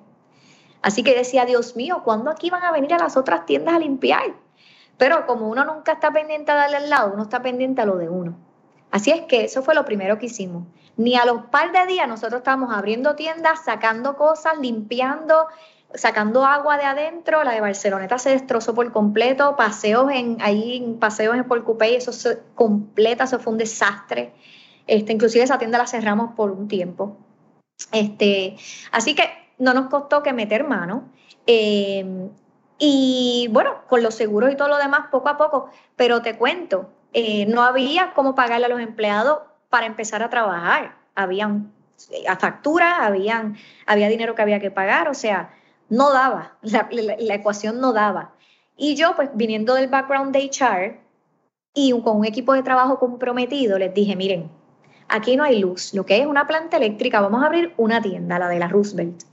Así 0.82 1.04
que 1.04 1.16
decía, 1.16 1.46
Dios 1.46 1.76
mío, 1.76 2.02
¿cuándo 2.04 2.32
aquí 2.32 2.50
van 2.50 2.64
a 2.64 2.72
venir 2.72 2.94
a 2.94 2.98
las 2.98 3.18
otras 3.18 3.46
tiendas 3.46 3.76
a 3.76 3.80
limpiar? 3.80 4.36
Pero 4.98 5.28
como 5.28 5.50
uno 5.50 5.64
nunca 5.66 5.94
está 5.94 6.12
pendiente 6.12 6.52
a 6.52 6.56
darle 6.56 6.78
al 6.78 6.90
lado, 6.90 7.12
uno 7.14 7.24
está 7.24 7.42
pendiente 7.42 7.82
a 7.82 7.86
lo 7.86 7.98
de 7.98 8.10
uno. 8.10 8.38
Así 8.90 9.12
es 9.12 9.22
que 9.24 9.44
eso 9.44 9.62
fue 9.62 9.76
lo 9.76 9.86
primero 9.86 10.18
que 10.18 10.28
hicimos. 10.28 10.64
Ni 10.96 11.16
a 11.16 11.26
los 11.26 11.44
par 11.46 11.72
de 11.72 11.86
días 11.86 12.08
nosotros 12.08 12.40
estábamos 12.40 12.74
abriendo 12.74 13.16
tiendas, 13.16 13.64
sacando 13.66 14.16
cosas, 14.16 14.58
limpiando, 14.60 15.48
sacando 15.94 16.46
agua 16.46 16.78
de 16.78 16.84
adentro, 16.84 17.44
la 17.44 17.52
de 17.52 17.62
Barceloneta 17.62 18.18
se 18.18 18.32
destrozó 18.32 18.74
por 18.74 18.92
completo, 18.92 19.56
paseos 19.56 20.12
en 20.12 20.38
ahí, 20.42 20.98
paseos 21.00 21.36
en 21.36 21.46
Porcupey, 21.46 21.96
eso 21.96 22.12
se 22.12 22.40
completa, 22.56 23.24
eso 23.24 23.40
fue 23.40 23.54
un 23.54 23.60
desastre. 23.60 24.34
Este, 24.86 25.14
inclusive 25.14 25.44
esa 25.44 25.58
tienda 25.58 25.78
la 25.78 25.88
cerramos 25.88 26.34
por 26.34 26.52
un 26.52 26.68
tiempo. 26.68 27.18
Este, 27.92 28.58
así 28.92 29.16
que 29.16 29.24
no 29.60 29.74
nos 29.74 29.88
costó 29.88 30.24
que 30.24 30.34
meter 30.34 30.64
mano. 30.64 31.10
Em, 31.46 32.30
y 32.78 33.48
bueno, 33.52 33.84
con 33.88 34.04
los 34.04 34.16
seguros 34.16 34.52
y 34.52 34.56
todo 34.56 34.68
lo 34.68 34.78
demás, 34.78 35.08
poco 35.12 35.30
a 35.30 35.38
poco, 35.38 35.70
pero 35.96 36.22
te 36.22 36.38
cuento, 36.38 36.90
eh, 37.14 37.46
no 37.48 37.64
había 37.64 38.14
cómo 38.14 38.36
pagarle 38.36 38.68
a 38.68 38.70
los 38.70 38.80
empleados 38.82 39.40
para 39.70 39.86
empezar 39.88 40.22
a 40.24 40.30
trabajar. 40.30 40.98
Habían 41.16 41.72
a 42.28 42.36
facturas, 42.36 43.00
había 43.00 44.08
dinero 44.08 44.36
que 44.36 44.42
había 44.44 44.60
que 44.60 44.70
pagar, 44.70 45.10
o 45.10 45.16
sea, 45.16 45.50
no 45.90 46.12
daba, 46.12 46.58
la, 46.62 47.34
ecuación 47.36 47.80
no 47.80 47.94
daba. 47.94 48.34
Y 48.76 48.96
yo, 48.96 49.16
pues 49.16 49.30
viniendo 49.34 49.74
del 49.74 49.88
background 49.88 50.34
de 50.34 50.50
HR 50.52 51.00
y 51.74 51.92
con 52.02 52.18
un 52.18 52.26
equipo 52.26 52.54
de 52.54 52.64
trabajo 52.64 53.00
comprometido, 53.00 53.78
les 53.78 53.94
dije, 53.94 54.16
miren, 54.16 54.50
aquí 55.08 55.36
no 55.36 55.44
hay 55.44 55.60
luz, 55.60 55.94
lo 55.94 56.06
que 56.06 56.20
es 56.20 56.28
una 56.28 56.48
planta 56.48 56.78
eléctrica, 56.78 57.22
vamos 57.22 57.44
a 57.44 57.48
abrir 57.48 57.74
una 57.78 58.02
tienda, 58.02 58.40
la 58.40 58.50
de 58.50 58.60
la 58.60 58.68
Roosevelt. 58.68 59.24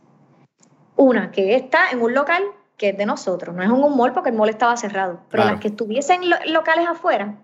Una 0.96 1.30
que 1.30 1.56
está 1.56 1.90
en 1.90 2.00
un 2.00 2.14
local 2.14 2.42
que 2.76 2.90
es 2.90 2.98
de 2.98 3.06
nosotros, 3.06 3.54
no 3.54 3.62
es 3.62 3.68
en 3.68 3.74
un 3.74 3.96
mall 3.96 4.12
porque 4.12 4.30
el 4.30 4.36
mall 4.36 4.48
estaba 4.48 4.76
cerrado, 4.76 5.20
pero 5.30 5.44
las 5.44 5.60
que 5.60 5.68
estuviesen 5.68 6.22
locales 6.46 6.88
afuera, 6.88 7.36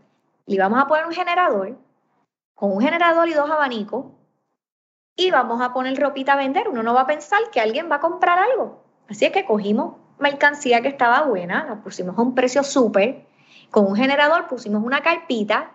le 0.46 0.58
vamos 0.58 0.80
a 0.80 0.86
poner 0.86 1.06
un 1.06 1.12
generador, 1.12 1.76
con 2.54 2.72
un 2.72 2.80
generador 2.80 3.28
y 3.28 3.34
dos 3.34 3.48
abanicos, 3.48 4.06
y 5.16 5.30
vamos 5.30 5.60
a 5.60 5.72
poner 5.72 5.98
ropita 5.98 6.32
a 6.32 6.36
vender. 6.36 6.68
Uno 6.68 6.82
no 6.82 6.94
va 6.94 7.02
a 7.02 7.06
pensar 7.06 7.40
que 7.52 7.60
alguien 7.60 7.90
va 7.90 7.96
a 7.96 8.00
comprar 8.00 8.38
algo. 8.38 8.82
Así 9.10 9.24
es 9.24 9.32
que 9.32 9.44
cogimos 9.44 9.96
mercancía 10.20 10.80
que 10.82 10.88
estaba 10.88 11.22
buena, 11.22 11.64
la 11.64 11.82
pusimos 11.82 12.16
a 12.16 12.22
un 12.22 12.34
precio 12.34 12.62
súper, 12.62 13.26
con 13.70 13.86
un 13.86 13.96
generador 13.96 14.46
pusimos 14.46 14.84
una 14.84 15.02
carpita 15.02 15.72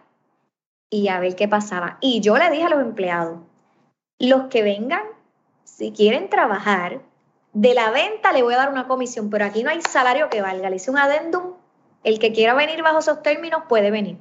y 0.89 1.09
a 1.09 1.19
ver 1.19 1.35
qué 1.35 1.47
pasaba. 1.47 1.97
Y 1.99 2.21
yo 2.21 2.37
le 2.37 2.49
dije 2.49 2.63
a 2.63 2.69
los 2.69 2.81
empleados, 2.81 3.39
los 4.19 4.43
que 4.47 4.63
vengan, 4.63 5.03
si 5.65 5.91
quieren 5.91 6.29
trabajar, 6.29 7.01
de 7.51 7.73
la 7.73 7.91
venta 7.91 8.31
le 8.31 8.43
voy 8.43 8.53
a 8.53 8.57
dar 8.57 8.71
una 8.71 8.87
comisión, 8.87 9.29
pero 9.29 9.45
aquí 9.45 9.63
no 9.63 9.69
hay 9.69 9.81
salario 9.81 10.29
que 10.29 10.41
valga. 10.41 10.69
Le 10.69 10.77
hice 10.77 10.91
un 10.91 10.97
adendum, 10.97 11.55
el 12.03 12.19
que 12.19 12.31
quiera 12.31 12.53
venir 12.53 12.81
bajo 12.83 12.99
esos 12.99 13.21
términos 13.21 13.63
puede 13.67 13.91
venir. 13.91 14.17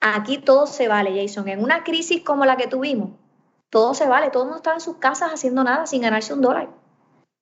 Aquí 0.00 0.38
todo 0.38 0.66
se 0.66 0.88
vale, 0.88 1.20
Jason. 1.20 1.48
En 1.48 1.62
una 1.62 1.84
crisis 1.84 2.22
como 2.22 2.46
la 2.46 2.56
que 2.56 2.68
tuvimos, 2.68 3.10
todo 3.68 3.92
se 3.92 4.08
vale, 4.08 4.30
todo 4.30 4.44
el 4.44 4.48
mundo 4.48 4.58
estaba 4.58 4.76
en 4.76 4.80
sus 4.80 4.96
casas 4.96 5.32
haciendo 5.32 5.64
nada 5.64 5.86
sin 5.86 6.02
ganarse 6.02 6.32
un 6.32 6.40
dólar. 6.40 6.68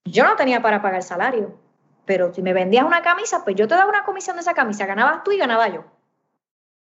Yo 0.07 0.25
no 0.25 0.37
tenía 0.37 0.63
para 0.63 0.83
pagar 0.83 1.03
salario, 1.03 1.59
pero 2.05 2.33
si 2.33 2.41
me 2.41 2.53
vendías 2.53 2.85
una 2.85 3.03
camisa, 3.03 3.43
pues 3.45 3.57
yo 3.57 3.67
te 3.67 3.75
daba 3.75 3.91
una 3.91 4.05
comisión 4.05 4.37
de 4.37 4.43
esa 4.43 4.55
camisa, 4.55 4.87
ganabas 4.87 5.25
tú 5.25 5.33
y 5.33 5.39
ganaba 5.39 5.69
yo. 5.69 5.85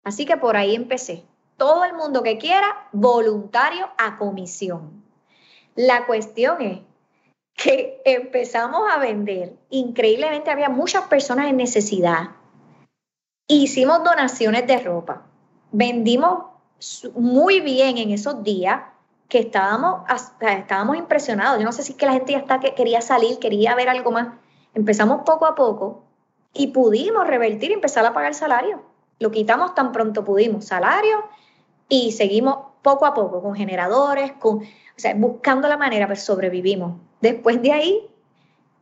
Así 0.04 0.26
que 0.26 0.38
por 0.38 0.58
ahí 0.58 0.76
empecé. 0.76 1.24
Todo 1.56 1.86
el 1.86 1.94
mundo 1.94 2.22
que 2.22 2.38
quiera, 2.38 2.88
voluntario 2.92 3.90
a 3.98 4.18
comisión. 4.18 5.04
La 5.76 6.06
cuestión 6.06 6.62
es 6.62 6.80
que 7.56 8.02
empezamos 8.06 8.82
a 8.92 9.00
vender. 9.00 9.56
Increíblemente 9.70 10.52
había 10.52 10.70
muchas 10.70 11.06
personas 11.06 11.48
en 11.48 11.58
necesidad. 11.58 12.32
Hicimos 13.48 14.04
donaciones 14.04 14.68
de 14.68 14.80
ropa. 14.80 15.26
Vendimos 15.72 16.46
muy 17.16 17.62
bien 17.62 17.98
en 17.98 18.12
esos 18.12 18.44
días 18.44 18.82
que 19.28 19.40
estábamos, 19.40 20.02
estábamos 20.42 20.98
impresionados. 20.98 21.60
Yo 21.60 21.66
no 21.66 21.72
sé 21.72 21.84
si 21.84 21.94
es 21.94 21.98
que 21.98 22.06
la 22.06 22.14
gente 22.14 22.34
ya 22.34 22.40
está, 22.40 22.60
que 22.60 22.74
quería 22.74 23.02
salir, 23.02 23.40
quería 23.40 23.76
ver 23.76 23.90
algo 23.90 24.12
más. 24.12 24.30
Empezamos 24.74 25.24
poco 25.26 25.46
a 25.46 25.56
poco 25.56 26.06
y 26.54 26.68
pudimos 26.68 27.28
revertir 27.28 27.72
y 27.72 27.74
empezar 27.74 28.06
a 28.06 28.14
pagar 28.14 28.34
salario. 28.34 28.82
Lo 29.20 29.32
quitamos 29.32 29.76
tan 29.76 29.92
pronto 29.92 30.24
pudimos, 30.24 30.66
salario, 30.66 31.24
y 31.90 32.12
seguimos 32.12 32.58
poco 32.82 33.06
a 33.06 33.14
poco 33.14 33.42
con 33.42 33.56
generadores, 33.56 34.34
con, 34.34 34.60
o 34.60 34.64
sea, 34.96 35.14
buscando 35.16 35.68
la 35.68 35.78
manera, 35.78 36.08
pero 36.08 36.20
sobrevivimos. 36.20 37.00
Después 37.20 37.62
de 37.62 37.72
ahí, 37.72 38.08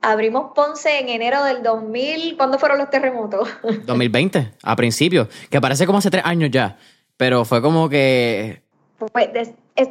abrimos 0.01 0.51
Ponce 0.53 0.99
en 0.99 1.09
enero 1.09 1.43
del 1.43 1.63
2000. 1.63 2.37
¿Cuándo 2.37 2.59
fueron 2.59 2.77
los 2.77 2.89
terremotos? 2.89 3.49
2020, 3.85 4.53
a 4.61 4.75
principio, 4.75 5.27
que 5.49 5.61
parece 5.61 5.85
como 5.85 5.99
hace 5.99 6.11
tres 6.11 6.25
años 6.25 6.51
ya, 6.51 6.77
pero 7.17 7.45
fue 7.45 7.61
como 7.61 7.89
que... 7.89 8.61
Pues, 8.97 9.29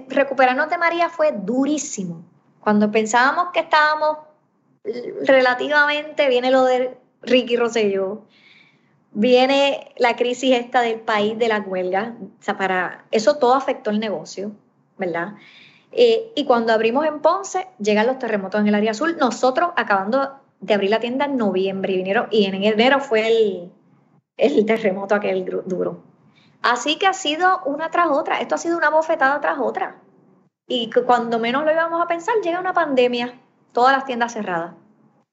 recuperarnos 0.09 0.71
de 0.71 0.79
María 0.79 1.09
fue 1.09 1.33
durísimo. 1.33 2.25
Cuando 2.61 2.91
pensábamos 2.91 3.49
que 3.53 3.61
estábamos 3.61 4.19
relativamente, 5.23 6.29
viene 6.29 6.51
lo 6.51 6.65
de 6.65 6.97
Ricky 7.23 7.57
Rosselló, 7.57 8.23
viene 9.13 9.93
la 9.97 10.17
crisis 10.17 10.57
esta 10.57 10.81
del 10.81 11.01
país 11.01 11.39
de 11.39 11.49
la 11.49 11.61
huelga, 11.61 12.17
o 12.21 12.43
sea, 12.43 12.57
para 12.57 13.05
eso 13.11 13.37
todo 13.37 13.55
afectó 13.55 13.91
el 13.91 14.01
negocio, 14.01 14.53
¿verdad? 14.99 15.35
Eh, 15.93 16.33
y 16.35 16.45
cuando 16.45 16.73
abrimos 16.73 17.07
en 17.07 17.21
Ponce, 17.21 17.69
llegan 17.79 18.07
los 18.07 18.19
terremotos 18.19 18.61
en 18.61 18.67
el 18.67 18.75
área 18.75 18.91
azul. 18.91 19.17
Nosotros 19.19 19.71
acabando 19.77 20.41
de 20.61 20.75
abrir 20.75 20.91
la 20.91 20.99
tienda 20.99 21.27
en 21.27 21.37
noviembre 21.37 21.93
y, 21.93 21.97
vinieron, 21.99 22.27
y 22.31 22.47
en 22.47 22.55
enero 22.65 22.99
fue 22.99 23.29
el, 23.29 23.73
el 24.37 24.67
terremoto 24.67 25.15
aquel 25.15 25.45
duro. 25.45 26.03
Así 26.65 26.97
que 26.97 27.07
ha 27.07 27.13
sido 27.13 27.61
una 27.67 27.91
tras 27.91 28.09
otra, 28.11 28.41
esto 28.41 28.55
ha 28.55 28.59
sido 28.59 28.79
una 28.79 28.89
bofetada 28.89 29.39
tras 29.39 29.59
otra. 29.61 30.01
Y 30.67 30.89
cuando 31.07 31.39
menos 31.39 31.63
lo 31.63 31.71
íbamos 31.71 32.03
a 32.03 32.09
pensar, 32.09 32.37
llega 32.43 32.59
una 32.59 32.73
pandemia, 32.73 33.35
todas 33.73 33.95
las 33.95 34.07
tiendas 34.07 34.33
cerradas. 34.33 34.73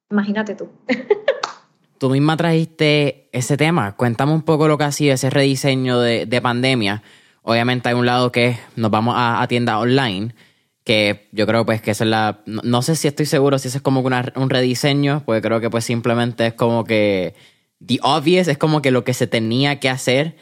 Imagínate 0.10 0.56
tú. 0.56 0.67
tú 1.98 2.10
misma 2.10 2.36
trajiste 2.36 3.30
ese 3.32 3.56
tema. 3.56 3.96
Cuéntame 3.96 4.34
un 4.34 4.41
poco 4.41 4.67
lo 4.67 4.78
que 4.78 4.84
ha 4.84 4.91
sido 4.91 5.13
ese 5.13 5.30
rediseño 5.30 6.02
de, 6.02 6.41
pandemia. 6.41 7.02
Obviamente 7.44 7.88
hay 7.88 7.96
un 7.96 8.06
lado 8.06 8.34
que 8.34 8.60
nos 8.76 8.91
vamos 8.91 9.15
a, 9.17 9.41
a 9.41 9.48
tienda 9.48 9.80
online, 9.80 10.36
que 10.84 11.30
yo 11.32 11.48
creo 11.48 11.65
pues 11.65 11.82
que 11.82 11.91
eso 11.91 12.04
es 12.04 12.10
la... 12.10 12.41
No, 12.46 12.82
sé 12.82 12.98
si 12.98 13.08
estoy 13.08 13.26
seguro 13.26 13.58
si 13.58 13.70
eso 13.70 13.78
es 13.78 13.82
como 13.82 14.02
un 14.02 14.50
rediseño, 14.50 15.24
porque 15.26 15.41
creo 15.41 15.62
que 15.62 15.70
pues 15.70 15.86
simplemente 15.86 16.48
es 16.48 16.54
como 16.56 16.84
que... 16.84 17.36
The 17.84 18.00
obvious 18.04 18.50
es 18.50 18.58
como 18.58 18.82
que 18.82 18.91
lo 18.91 19.06
que 19.06 19.13
se 19.13 19.28
tenía 19.28 19.80
que 19.80 19.88
hacer 19.88 20.36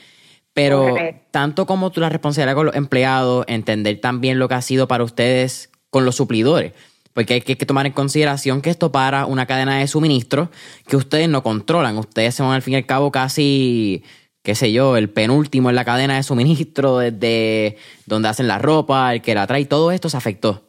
pero 0.59 0.97
tanto 1.31 1.65
como 1.65 1.89
tú 1.89 2.01
la 2.01 2.09
responsabilidad 2.09 2.53
con 2.53 2.65
los 2.65 2.75
empleados, 2.75 3.45
entender 3.47 4.01
también 4.01 4.39
lo 4.39 4.49
que 4.49 4.55
ha 4.55 4.61
sido 4.61 4.89
para 4.89 5.05
ustedes 5.05 5.69
con 5.89 6.03
los 6.03 6.17
suplidores. 6.17 6.73
Porque 7.13 7.35
hay 7.35 7.41
que, 7.41 7.55
tomar 7.55 7.85
en 7.85 7.93
consideración 7.93 8.61
que 8.61 8.69
esto 8.69 8.91
para 8.91 9.25
una 9.25 9.45
cadena 9.45 9.79
de 9.79 9.87
suministro 9.87 10.49
que 10.85 10.97
ustedes 10.97 11.29
no 11.29 11.43
controlan. 11.43 11.97
Ustedes 11.97 12.35
son 12.35 12.51
al 12.51 12.61
fin 12.61 12.73
y 12.73 12.77
al 12.77 12.85
cabo 12.85 13.09
casi, 13.09 14.03
qué 14.43 14.53
sé 14.53 14.73
yo, 14.73 14.97
el 14.97 15.09
penúltimo 15.09 15.69
en 15.69 15.77
la 15.77 15.85
cadena 15.85 16.17
de 16.17 16.23
suministro 16.23 16.97
desde 16.97 17.77
donde 18.05 18.27
hacen 18.27 18.49
la 18.49 18.57
ropa, 18.57 19.13
el 19.13 19.21
que 19.21 19.35
la 19.35 19.47
trae. 19.47 19.63
Todo 19.63 19.91
esto 19.91 20.09
se 20.09 20.17
afectó. 20.17 20.63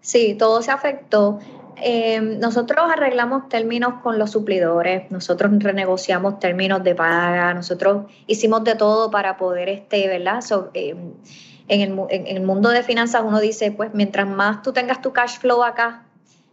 Sí, 0.00 0.34
todo 0.36 0.60
se 0.60 0.72
afectó. 0.72 1.38
Eh, 1.86 2.18
nosotros 2.18 2.90
arreglamos 2.90 3.50
términos 3.50 4.00
con 4.02 4.18
los 4.18 4.30
suplidores, 4.30 5.10
nosotros 5.10 5.52
renegociamos 5.58 6.38
términos 6.38 6.82
de 6.82 6.94
paga, 6.94 7.52
nosotros 7.52 8.06
hicimos 8.26 8.64
de 8.64 8.74
todo 8.74 9.10
para 9.10 9.36
poder, 9.36 9.68
este, 9.68 10.08
¿verdad? 10.08 10.42
Eh, 10.72 10.96
en, 11.68 11.80
el, 11.82 12.00
en, 12.08 12.36
el, 12.38 12.42
mundo 12.42 12.70
de 12.70 12.82
finanzas 12.82 13.22
uno 13.22 13.38
dice, 13.38 13.70
pues 13.70 13.90
mientras 13.92 14.26
más 14.26 14.62
tú 14.62 14.72
tengas 14.72 15.02
tu 15.02 15.12
cash 15.12 15.36
flow 15.38 15.62
acá, 15.62 16.06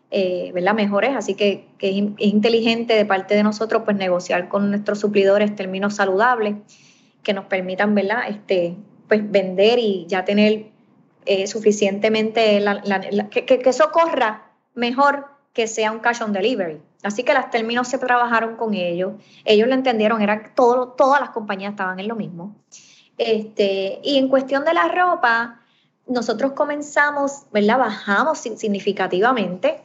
eh, 0.10 0.52
¿verdad? 0.54 0.74
Mejores, 0.74 1.16
así 1.16 1.36
que, 1.36 1.66
es, 1.80 2.04
inteligente 2.18 2.94
de 2.94 3.06
parte 3.06 3.34
de 3.34 3.44
nosotros, 3.44 3.84
pues 3.86 3.96
negociar 3.96 4.50
con 4.50 4.70
nuestros 4.70 5.00
suplidores 5.00 5.56
términos 5.56 5.96
saludables 5.96 6.56
que 7.24 7.34
nos 7.34 7.46
permitan, 7.46 7.96
¿verdad? 7.96 8.24
Este, 8.28 8.76
pues 9.08 9.32
vender 9.32 9.80
y 9.80 10.08
ya 10.10 10.26
tener 10.26 10.66
suficientemente, 11.46 12.62
que, 13.30 13.46
que, 13.46 13.60
que 13.60 13.70
eso 13.70 13.92
corra 13.94 14.51
mejor 14.74 15.28
que 15.54 15.68
sea 15.68 15.92
un 15.92 16.00
cash 16.00 16.22
on 16.22 16.34
delivery. 16.34 16.82
Así 17.04 17.24
que 17.24 17.34
los 17.34 17.50
términos 17.50 17.88
se 17.88 17.98
trabajaron 17.98 18.56
con 18.56 18.74
ellos, 18.74 19.14
ellos 19.44 19.68
lo 19.68 19.74
entendieron, 19.74 20.22
eran 20.22 20.54
todo, 20.56 20.90
todas 20.90 21.20
las 21.20 21.32
compañías 21.32 21.72
estaban 21.72 22.00
en 22.00 22.08
lo 22.08 22.16
mismo. 22.16 22.56
Este, 23.18 24.00
y 24.04 24.18
en 24.18 24.30
cuestión 24.30 24.66
de 24.66 24.74
la 24.74 24.88
ropa, 24.88 25.62
nosotros 26.08 26.54
comenzamos, 26.54 27.46
¿verdad? 27.52 27.80
Bajamos 27.80 28.40
significativamente 28.40 29.82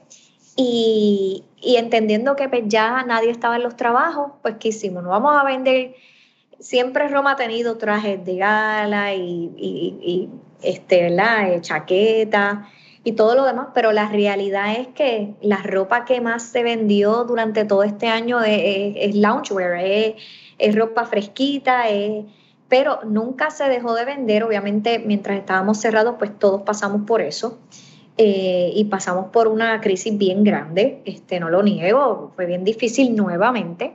y, 0.57 1.45
entendiendo 1.63 2.37
que 2.37 2.49
pues, 2.49 2.65
ya 2.67 3.03
nadie 3.05 3.31
estaba 3.31 3.57
en 3.57 3.63
los 3.63 3.77
trabajos, 3.77 4.33
pues 4.43 4.57
¿qué 4.59 4.69
hicimos? 4.69 5.03
No 5.03 5.11
vamos 5.11 5.37
a 5.39 5.45
vender, 5.45 5.95
siempre 6.59 7.09
Roma 7.09 7.33
ha 7.33 7.37
tenido 7.37 7.77
trajes 7.79 8.25
de 8.25 8.37
gala 8.37 9.15
y, 9.15 9.53
y, 9.57 10.29
este, 10.63 11.03
¿verdad? 11.03 11.53
Eh, 11.53 11.61
chaqueta 11.61 12.69
y 13.07 13.13
todo 13.13 13.37
lo 13.37 13.45
demás, 13.45 13.69
pero 13.73 13.93
la 13.93 14.09
realidad 14.09 14.75
es 14.81 14.89
que 14.89 15.35
la 15.41 15.59
ropa 15.59 16.05
que 16.05 16.21
más 16.21 16.43
se 16.43 16.65
vendió 16.65 17.23
durante 17.23 17.65
todo 17.65 17.85
este 17.85 18.09
año 18.09 18.41
es, 18.43 19.15
loungewear, 19.15 19.79
es, 19.79 20.75
ropa 20.75 21.05
fresquita, 21.05 21.85
pero 22.69 22.99
nunca 23.05 23.51
se 23.51 23.69
dejó 23.69 23.95
de 23.95 24.07
vender, 24.07 24.43
obviamente 24.43 24.99
mientras 24.99 25.39
estábamos 25.39 25.79
cerrados, 25.79 26.17
pues 26.19 26.37
todos 26.37 26.63
pasamos 26.63 27.03
por 27.07 27.21
eso. 27.21 27.61
Eh, 28.19 28.73
y 28.75 28.87
pasamos 28.87 29.27
por 29.27 29.47
una 29.47 29.81
crisis 29.81 30.19
bien 30.19 30.43
grande, 30.43 31.01
este, 31.05 31.39
no 31.39 31.49
lo 31.49 31.63
niego, 31.63 32.33
fue 32.35 32.47
bien 32.47 32.65
difícil 32.65 33.15
nuevamente 33.15 33.95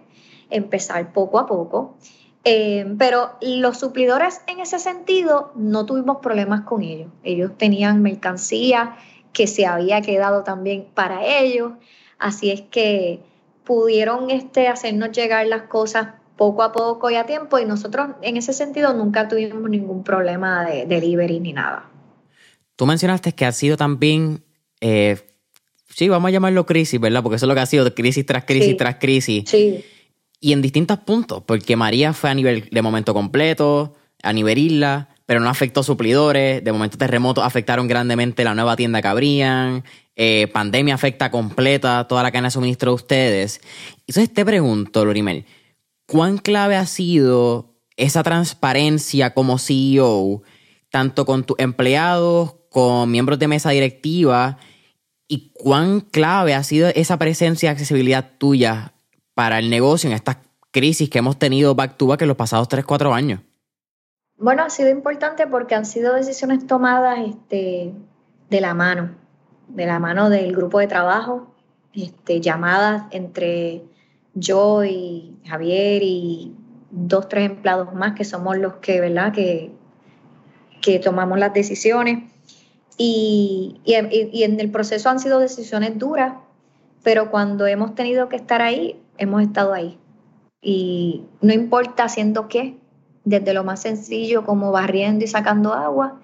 empezar 0.49 1.11
poco 1.11 1.37
a 1.37 1.47
poco. 1.47 1.97
Eh, 2.43 2.95
pero 2.97 3.37
los 3.41 3.77
suplidores 3.77 4.41
en 4.47 4.59
ese 4.59 4.79
sentido 4.79 5.51
no 5.55 5.85
tuvimos 5.85 6.17
problemas 6.21 6.61
con 6.61 6.81
ellos. 6.81 7.11
Ellos 7.23 7.51
tenían 7.57 8.01
mercancía 8.01 8.95
que 9.31 9.47
se 9.47 9.65
había 9.65 10.01
quedado 10.01 10.43
también 10.43 10.87
para 10.93 11.25
ellos. 11.39 11.73
Así 12.17 12.49
es 12.49 12.61
que 12.61 13.19
pudieron 13.63 14.31
este, 14.31 14.67
hacernos 14.67 15.11
llegar 15.11 15.45
las 15.47 15.63
cosas 15.63 16.09
poco 16.35 16.63
a 16.63 16.71
poco 16.71 17.11
y 17.11 17.15
a 17.15 17.27
tiempo 17.27 17.59
y 17.59 17.65
nosotros 17.65 18.09
en 18.23 18.35
ese 18.37 18.53
sentido 18.53 18.93
nunca 18.93 19.27
tuvimos 19.27 19.69
ningún 19.69 20.03
problema 20.03 20.65
de 20.65 20.87
delivery 20.87 21.39
ni 21.39 21.53
nada. 21.53 21.87
Tú 22.75 22.87
mencionaste 22.87 23.33
que 23.33 23.45
ha 23.45 23.51
sido 23.51 23.77
también, 23.77 24.43
eh, 24.79 25.17
sí, 25.89 26.09
vamos 26.09 26.29
a 26.29 26.31
llamarlo 26.31 26.65
crisis, 26.65 26.99
¿verdad? 26.99 27.21
Porque 27.21 27.35
eso 27.35 27.45
es 27.45 27.47
lo 27.47 27.53
que 27.53 27.61
ha 27.61 27.67
sido, 27.67 27.93
crisis 27.93 28.25
tras 28.25 28.45
crisis 28.45 28.75
tras 28.75 28.95
crisis. 28.95 29.47
Sí 29.47 29.85
y 30.41 30.53
en 30.53 30.61
distintos 30.63 30.97
puntos, 30.99 31.43
porque 31.45 31.75
María 31.75 32.13
fue 32.13 32.31
a 32.31 32.33
nivel 32.33 32.67
de 32.71 32.81
momento 32.81 33.13
completo, 33.13 33.93
a 34.23 34.33
nivel 34.33 34.57
isla, 34.57 35.09
pero 35.27 35.39
no 35.39 35.49
afectó 35.49 35.83
suplidores, 35.83 36.63
de 36.63 36.71
momento 36.71 36.97
terremotos 36.97 37.45
afectaron 37.45 37.87
grandemente 37.87 38.43
la 38.43 38.55
nueva 38.55 38.75
tienda 38.75 39.03
que 39.03 39.07
abrían, 39.07 39.83
eh, 40.15 40.47
pandemia 40.51 40.95
afecta 40.95 41.29
completa 41.29 42.07
toda 42.07 42.23
la 42.23 42.31
cadena 42.31 42.47
de 42.47 42.51
suministro 42.51 42.91
de 42.91 42.95
ustedes. 42.95 43.61
Entonces 44.07 44.33
te 44.33 44.43
pregunto, 44.43 45.05
Lorimel, 45.05 45.45
¿cuán 46.07 46.39
clave 46.39 46.75
ha 46.75 46.87
sido 46.87 47.75
esa 47.95 48.23
transparencia 48.23 49.35
como 49.35 49.59
CEO, 49.59 50.41
tanto 50.89 51.25
con 51.25 51.43
tus 51.43 51.59
empleados, 51.59 52.55
con 52.71 53.11
miembros 53.11 53.37
de 53.37 53.47
mesa 53.47 53.69
directiva, 53.69 54.57
y 55.27 55.51
cuán 55.53 56.01
clave 56.01 56.55
ha 56.55 56.63
sido 56.63 56.89
esa 56.89 57.17
presencia 57.19 57.67
y 57.67 57.71
accesibilidad 57.71 58.31
tuya 58.39 58.93
para 59.33 59.59
el 59.59 59.69
negocio 59.69 60.09
en 60.09 60.15
esta 60.15 60.41
crisis 60.71 61.09
que 61.09 61.19
hemos 61.19 61.37
tenido 61.37 61.75
back 61.75 61.97
to 61.97 62.07
back 62.07 62.21
en 62.21 62.27
los 62.27 62.37
pasados 62.37 62.67
3, 62.67 62.85
4 62.85 63.13
años? 63.13 63.41
Bueno, 64.37 64.63
ha 64.63 64.69
sido 64.69 64.89
importante 64.89 65.45
porque 65.47 65.75
han 65.75 65.85
sido 65.85 66.15
decisiones 66.15 66.65
tomadas 66.65 67.19
este, 67.19 67.93
de 68.49 68.61
la 68.61 68.73
mano, 68.73 69.11
de 69.67 69.85
la 69.85 69.99
mano 69.99 70.29
del 70.29 70.55
grupo 70.55 70.79
de 70.79 70.87
trabajo, 70.87 71.53
este, 71.93 72.41
llamadas 72.41 73.03
entre 73.11 73.83
yo 74.33 74.83
y 74.83 75.37
Javier 75.45 76.01
y 76.03 76.55
dos, 76.89 77.29
tres 77.29 77.49
empleados 77.49 77.93
más 77.93 78.13
que 78.13 78.25
somos 78.25 78.57
los 78.57 78.75
que, 78.75 78.99
¿verdad? 78.99 79.33
Que, 79.33 79.71
que 80.81 80.99
tomamos 80.99 81.39
las 81.39 81.53
decisiones. 81.53 82.23
Y, 82.97 83.79
y, 83.83 84.43
en 84.43 84.59
el 84.59 84.69
proceso 84.69 85.09
han 85.09 85.19
sido 85.19 85.39
decisiones 85.39 85.97
duras, 85.97 86.33
pero 87.03 87.31
cuando 87.31 87.65
hemos 87.65 87.95
tenido 87.95 88.29
que 88.29 88.35
estar 88.35 88.61
ahí, 88.61 89.01
hemos 89.21 89.43
estado 89.43 89.73
ahí. 89.73 89.97
Y 90.61 91.23
no 91.41 91.53
importa 91.53 92.03
haciendo 92.03 92.47
qué, 92.47 92.77
desde 93.23 93.53
lo 93.53 93.63
más 93.63 93.81
sencillo 93.81 94.43
como 94.43 94.71
barriendo 94.71 95.23
y 95.23 95.27
sacando 95.27 95.73
agua, 95.73 96.19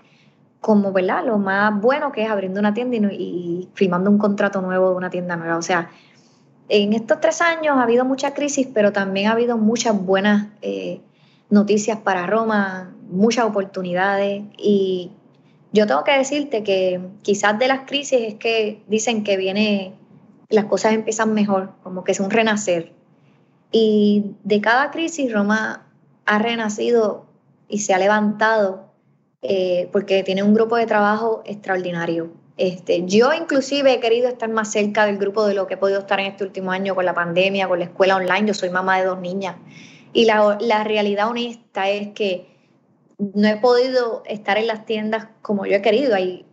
como 0.59 0.91
¿verdad? 0.91 1.23
lo 1.25 1.37
más 1.37 1.79
bueno 1.79 2.11
que 2.11 2.23
es 2.23 2.29
abriendo 2.29 2.59
una 2.59 2.73
tienda 2.73 2.97
y, 3.13 3.69
firmando 3.75 4.09
un 4.09 4.17
contrato 4.17 4.61
nuevo 4.61 4.89
de 4.89 4.95
una 4.95 5.09
tienda 5.09 5.35
nueva. 5.35 5.57
O 5.57 5.61
sea, 5.61 5.91
en 6.69 6.93
estos 6.93 7.21
tres 7.21 7.39
años 7.41 7.77
ha 7.77 7.83
habido 7.83 8.03
mucha 8.03 8.33
crisis, 8.33 8.67
pero 8.73 8.91
también 8.91 9.27
ha 9.27 9.33
habido 9.33 9.57
muchas 9.57 9.95
buenas 9.97 10.47
eh, 10.61 10.99
noticias 11.49 11.99
para 11.99 12.25
Roma, 12.25 12.95
muchas 13.09 13.45
oportunidades. 13.45 14.43
Y 14.57 15.11
yo 15.71 15.85
tengo 15.85 16.03
que 16.03 16.17
decirte 16.17 16.63
que 16.63 16.99
quizás 17.21 17.59
de 17.59 17.67
las 17.67 17.81
crisis 17.81 18.19
es 18.21 18.35
que 18.35 18.81
dicen 18.87 19.23
que 19.23 19.37
viene, 19.37 19.93
las 20.49 20.65
cosas 20.65 20.93
empiezan 20.93 21.33
mejor, 21.33 21.71
como 21.83 22.03
que 22.03 22.11
es 22.11 22.19
un 22.19 22.29
renacer. 22.29 22.93
Y 23.71 24.35
de 24.43 24.61
cada 24.61 24.91
crisis 24.91 25.31
Roma 25.31 25.87
ha 26.25 26.39
renacido 26.39 27.25
y 27.67 27.79
se 27.79 27.93
ha 27.93 27.97
levantado 27.97 28.87
eh, 29.41 29.89
porque 29.91 30.23
tiene 30.23 30.43
un 30.43 30.53
grupo 30.53 30.77
de 30.77 30.85
trabajo 30.85 31.41
extraordinario. 31.45 32.31
Este, 32.57 33.05
yo 33.05 33.33
inclusive 33.33 33.93
he 33.93 33.99
querido 33.99 34.27
estar 34.27 34.49
más 34.49 34.71
cerca 34.71 35.05
del 35.05 35.17
grupo 35.17 35.45
de 35.45 35.53
lo 35.53 35.67
que 35.67 35.75
he 35.75 35.77
podido 35.77 35.99
estar 35.99 36.19
en 36.19 36.27
este 36.27 36.43
último 36.43 36.71
año 36.71 36.95
con 36.95 37.05
la 37.05 37.13
pandemia, 37.13 37.67
con 37.67 37.79
la 37.79 37.85
escuela 37.85 38.15
online. 38.15 38.47
Yo 38.47 38.53
soy 38.53 38.71
mamá 38.71 38.97
de 38.97 39.05
dos 39.05 39.19
niñas. 39.19 39.57
Y 40.11 40.25
la, 40.25 40.57
la 40.59 40.83
realidad 40.83 41.29
honesta 41.29 41.89
es 41.89 42.09
que 42.09 42.47
no 43.19 43.47
he 43.47 43.57
podido 43.57 44.23
estar 44.25 44.57
en 44.57 44.67
las 44.67 44.85
tiendas 44.85 45.27
como 45.43 45.67
yo 45.67 45.75
he 45.75 45.81
querido. 45.83 46.15
Hay, 46.15 46.46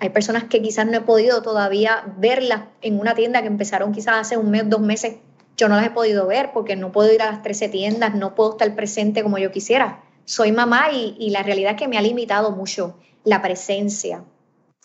hay 0.00 0.10
personas 0.10 0.44
que 0.44 0.62
quizás 0.62 0.86
no 0.86 0.96
he 0.96 1.00
podido 1.00 1.42
todavía 1.42 2.04
verlas 2.18 2.62
en 2.82 3.00
una 3.00 3.14
tienda 3.14 3.40
que 3.40 3.48
empezaron 3.48 3.92
quizás 3.92 4.14
hace 4.16 4.36
un 4.36 4.50
mes, 4.50 4.68
dos 4.68 4.80
meses. 4.80 5.16
Yo 5.56 5.68
no 5.68 5.74
las 5.74 5.86
he 5.86 5.90
podido 5.90 6.26
ver 6.26 6.52
porque 6.52 6.76
no 6.76 6.92
puedo 6.92 7.12
ir 7.12 7.20
a 7.20 7.30
las 7.30 7.42
13 7.42 7.68
tiendas, 7.68 8.14
no 8.14 8.34
puedo 8.36 8.52
estar 8.52 8.72
presente 8.76 9.24
como 9.24 9.38
yo 9.38 9.50
quisiera. 9.50 10.02
Soy 10.24 10.52
mamá 10.52 10.92
y, 10.92 11.30
la 11.30 11.42
realidad 11.42 11.72
es 11.72 11.78
que 11.78 11.88
me 11.88 11.98
ha 11.98 12.02
limitado 12.02 12.52
mucho 12.52 12.96
la 13.24 13.42
presencia. 13.42 14.22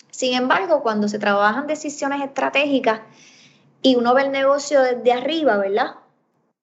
Sin 0.09 0.33
embargo, 0.33 0.81
cuando 0.81 1.07
se 1.07 1.19
trabajan 1.19 1.67
decisiones 1.67 2.21
estratégicas 2.21 3.01
y 3.83 3.95
uno 3.95 4.15
ve 4.15 4.23
el 4.23 4.31
negocio 4.31 4.81
desde 4.81 5.11
arriba, 5.11 5.57
¿verdad? 5.57 5.95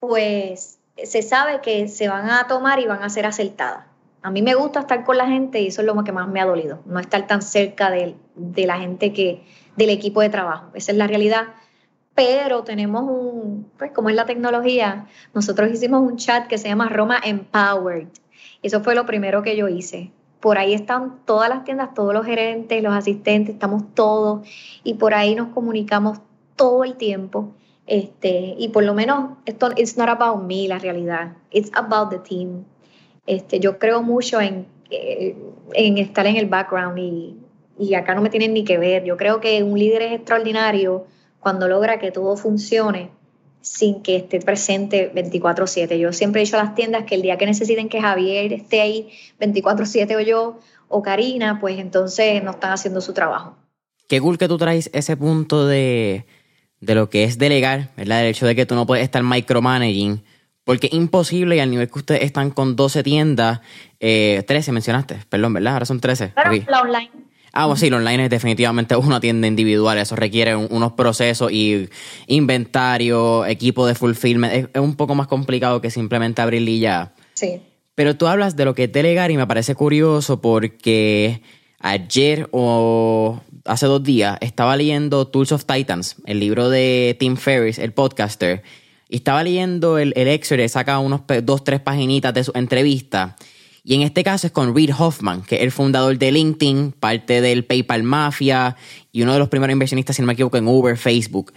Pues 0.01 0.78
se 1.05 1.22
sabe 1.22 1.61
que 1.61 1.86
se 1.88 2.09
van 2.09 2.30
a 2.30 2.48
tomar 2.48 2.80
y 2.80 2.86
van 2.86 3.03
a 3.03 3.11
ser 3.11 3.26
acertadas. 3.26 3.89
A 4.23 4.31
mí 4.31 4.43
me 4.43 4.55
gusta 4.55 4.81
estar 4.81 5.05
con 5.05 5.16
la 5.16 5.27
gente 5.27 5.61
y 5.61 5.68
eso 5.68 5.81
es 5.81 5.87
lo 5.87 6.03
que 6.05 6.12
más 6.12 6.29
me 6.29 6.41
ha 6.41 6.47
dolido, 6.47 6.81
no 6.85 6.99
estar 7.01 7.27
tan 7.27 7.43
cerca 7.43 7.91
de, 7.91 8.16
la 8.66 8.79
gente 8.79 9.12
que, 9.12 9.45
del 9.77 9.91
equipo 9.91 10.21
de 10.21 10.29
trabajo. 10.29 10.71
Esa 10.75 10.93
es 10.93 10.99
la 10.99 11.07
realidad. 11.07 11.49
Pero 12.14 12.64
tenemos 12.64 13.05
un, 13.05 13.71
pues 13.79 13.93
como 13.93 14.11
es 14.11 14.16
la 14.16 14.27
tecnología, 14.27 15.07
nosotros 15.33 15.71
hicimos 15.71 16.03
un 16.03 16.16
chat 16.16 16.49
que 16.49 16.59
se 16.59 16.68
llama 16.68 16.89
Roma 16.89 17.18
Empowered. 17.23 18.09
Eso 18.62 18.83
fue 18.83 18.95
lo 18.95 19.07
primero 19.07 19.43
que 19.43 19.57
yo 19.57 19.68
hice 19.68 20.12
por 20.41 20.59
ahí 20.59 20.73
están 20.73 21.21
todas 21.27 21.49
las 21.49 21.64
tiendas, 21.64 21.95
todos 21.95 22.14
los 22.14 22.25
gerentes, 22.25 22.83
los 22.83 22.95
asistentes, 22.95 23.55
estamos 23.55 23.95
todos 23.95 24.49
y 24.83 24.95
por 24.95 25.14
ahí 25.14 25.35
nos 25.35 25.49
comunicamos 25.49 26.18
todo 26.57 26.85
el 26.85 26.97
tiempo. 26.97 27.55
Este, 27.87 28.55
y 28.59 28.68
por 28.68 28.85
lo 28.85 28.95
menos 28.95 29.39
esto 29.47 29.71
it's 29.77 29.97
not 29.97 30.09
about 30.09 30.43
me 30.45 30.68
la 30.68 30.79
realidad, 30.79 31.37
it's 31.51 31.71
about 31.75 32.11
the 32.11 32.18
team. 32.18 32.64
Este, 33.31 33.61
yo 33.61 33.78
creo 33.78 34.03
mucho 34.03 34.41
en, 34.41 34.66
eh, 34.91 35.37
en 35.74 35.99
estar 35.99 36.26
en 36.26 36.35
el 36.35 36.47
background 36.47 36.99
y, 36.99 37.37
y 37.78 37.95
acá 37.95 38.16
no 38.16 38.22
me 38.22 38.28
tienen 38.28 38.53
ni 38.53 38.64
que 38.64 38.76
ver. 38.76 39.05
Yo 39.05 39.16
creo 39.16 39.41
que 39.41 39.62
un 39.62 39.78
líder 39.78 40.03
es 40.03 40.12
extraordinario 40.14 41.07
cuando 41.39 41.68
logra 41.68 42.01
que 42.01 42.11
todo 42.11 42.37
funcione 42.37 43.11
sin 43.61 44.03
que 44.03 44.16
esté 44.16 44.41
presente 44.41 45.12
24/7. 45.14 45.97
Yo 45.97 46.12
siempre 46.12 46.43
he 46.43 46.45
dicho 46.45 46.59
a 46.59 46.64
las 46.64 46.74
tiendas 46.74 47.05
que 47.05 47.14
el 47.14 47.22
día 47.22 47.39
que 47.39 47.47
necesiten 47.47 47.89
que 47.89 48.01
Javier 48.01 48.53
esté 48.53 48.81
ahí 48.81 49.11
24/7 49.39 50.16
o 50.16 50.20
yo 50.20 50.59
o 50.89 51.01
Karina, 51.01 51.61
pues 51.61 51.78
entonces 51.78 52.43
no 52.43 52.51
están 52.51 52.72
haciendo 52.72 53.01
su 53.01 53.12
trabajo. 53.12 53.55
Qué 54.09 54.20
cool 54.20 54.39
que 54.39 54.49
tú 54.49 54.59
traes 54.59 54.91
ese 54.93 55.16
punto 55.16 55.68
de, 55.68 56.26
de 56.81 56.95
lo 56.97 57.09
que 57.09 57.22
es 57.22 57.39
delegar, 57.39 57.91
¿verdad? 57.97 58.22
El 58.22 58.31
hecho 58.31 58.45
de 58.45 58.57
que 58.57 58.66
tú 58.66 58.74
no 58.74 58.87
puedes 58.87 59.05
estar 59.05 59.22
micromanaging, 59.22 60.24
porque 60.71 60.87
es 60.87 60.93
imposible 60.93 61.57
y 61.57 61.59
al 61.59 61.68
nivel 61.68 61.91
que 61.91 61.99
ustedes 61.99 62.23
están 62.23 62.53
con 62.53 62.77
12 62.77 63.03
tiendas, 63.03 63.59
eh, 63.99 64.45
13 64.47 64.71
mencionaste, 64.71 65.16
perdón, 65.29 65.55
¿verdad? 65.55 65.73
Ahora 65.73 65.85
son 65.85 65.99
13. 65.99 66.31
Claro, 66.31 66.53
la 66.68 66.83
online. 66.83 67.11
Ah, 67.53 67.66
bueno, 67.66 67.77
sí, 67.77 67.91
lo 67.91 67.97
online 67.97 68.27
es 68.27 68.31
definitivamente 68.31 68.95
una 68.95 69.18
tienda 69.18 69.49
individual, 69.49 69.99
eso 69.99 70.14
requiere 70.14 70.55
unos 70.55 70.93
procesos 70.93 71.51
y 71.51 71.89
inventario, 72.29 73.47
equipo 73.47 73.85
de 73.85 73.97
fulfillment, 73.97 74.55
es, 74.55 74.68
es, 74.73 74.81
un 74.81 74.95
poco 74.95 75.16
más 75.16 75.27
complicado 75.27 75.81
que 75.81 75.91
simplemente 75.91 76.41
abrirle 76.41 76.71
y 76.71 76.79
ya. 76.79 77.14
Sí. 77.35 77.61
Pero 77.97 78.16
tú 78.16 78.29
hablas 78.29 78.55
de 78.55 78.64
lo 78.64 78.77
que 78.77 78.85
es 78.85 78.93
delegar 78.93 79.33
y 79.33 79.37
me 79.37 79.49
parece 79.49 79.75
curioso 79.75 80.41
porque 80.41 81.43
ayer 81.81 82.49
o 82.53 83.41
hace 83.64 83.87
dos 83.87 84.05
días 84.05 84.39
estaba 84.41 84.77
leyendo 84.77 85.27
Tools 85.27 85.51
of 85.51 85.64
Titans, 85.64 86.14
el 86.27 86.39
libro 86.39 86.71
de 86.71 87.16
Tim 87.18 87.37
Ferriss, 87.37 87.81
el 87.81 87.93
podcaster, 87.93 88.62
y 89.11 89.17
estaba 89.17 89.43
leyendo 89.43 89.99
el, 89.99 90.15
el 90.17 90.29
excerpt, 90.29 90.69
saca 90.69 90.99
unos 91.01 91.23
dos, 91.43 91.65
tres 91.65 91.81
paginitas 91.81 92.33
de 92.33 92.45
su 92.45 92.53
entrevista 92.55 93.37
y 93.83 93.95
en 93.95 94.03
este 94.03 94.23
caso 94.23 94.47
es 94.47 94.53
con 94.53 94.75
Reid 94.75 94.93
Hoffman, 94.97 95.43
que 95.43 95.57
es 95.57 95.63
el 95.63 95.73
fundador 95.73 96.19
de 96.19 96.33
LinkedIn, 96.33 96.93
parte 96.93 97.41
del 97.41 97.65
PayPal 97.65 98.03
Mafia 98.03 98.77
y 99.11 99.23
uno 99.23 99.33
de 99.33 99.39
los 99.39 99.49
primeros 99.49 99.73
inversionistas, 99.73 100.17
si 100.17 100.23
no 100.23 100.27
me 100.27 100.35
equivoco, 100.35 100.59
en 100.59 100.69
Uber, 100.69 100.97
Facebook. 100.97 101.53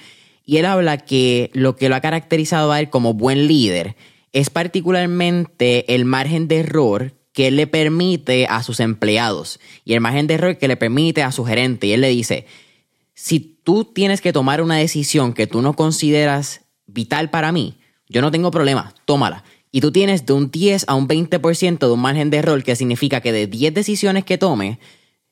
Y 0.46 0.58
él 0.58 0.66
habla 0.66 0.98
que 0.98 1.52
lo 1.54 1.76
que 1.76 1.90
lo 1.90 1.96
ha 1.96 2.02
caracterizado 2.02 2.72
a 2.72 2.80
él 2.80 2.90
como 2.90 3.14
buen 3.14 3.48
líder 3.48 3.96
es 4.32 4.50
particularmente 4.50 5.94
el 5.94 6.06
margen 6.06 6.48
de 6.48 6.60
error 6.60 7.14
que 7.34 7.48
él 7.48 7.56
le 7.56 7.68
permite 7.68 8.46
a 8.48 8.64
sus 8.64 8.80
empleados 8.80 9.60
y 9.86 9.94
el 9.94 10.02
margen 10.02 10.28
de 10.28 10.36
error 10.36 10.58
que 10.58 10.68
le 10.68 10.78
permite 10.78 11.24
a 11.24 11.32
su 11.32 11.46
gerente. 11.46 11.88
Y 11.88 11.94
él 11.94 12.02
le 12.02 12.10
dice, 12.10 12.46
si 13.14 13.40
tú 13.64 13.86
tienes 13.86 14.22
que 14.22 14.34
tomar 14.34 14.62
una 14.62 14.78
decisión 14.78 15.34
que 15.34 15.48
tú 15.48 15.62
no 15.62 15.74
consideras 15.74 16.62
vital 16.94 17.30
para 17.30 17.52
mí, 17.52 17.78
yo 18.08 18.22
no 18.22 18.32
tengo 18.32 18.52
problema, 18.52 18.94
tómala 19.06 19.44
y 19.76 19.82
tú 19.82 19.92
tienes 19.92 20.28
de 20.28 20.34
un 20.34 20.52
10 20.52 20.86
a 20.88 20.94
un 20.94 21.08
20% 21.08 21.80
de 21.80 21.92
un 21.92 22.00
margen 22.00 22.30
de 22.30 22.38
error, 22.38 22.64
que 22.64 22.76
significa 22.76 23.22
que 23.22 23.32
de 23.32 23.48
10 23.48 23.74
decisiones 23.74 24.24
que 24.24 24.38
tome, 24.38 24.78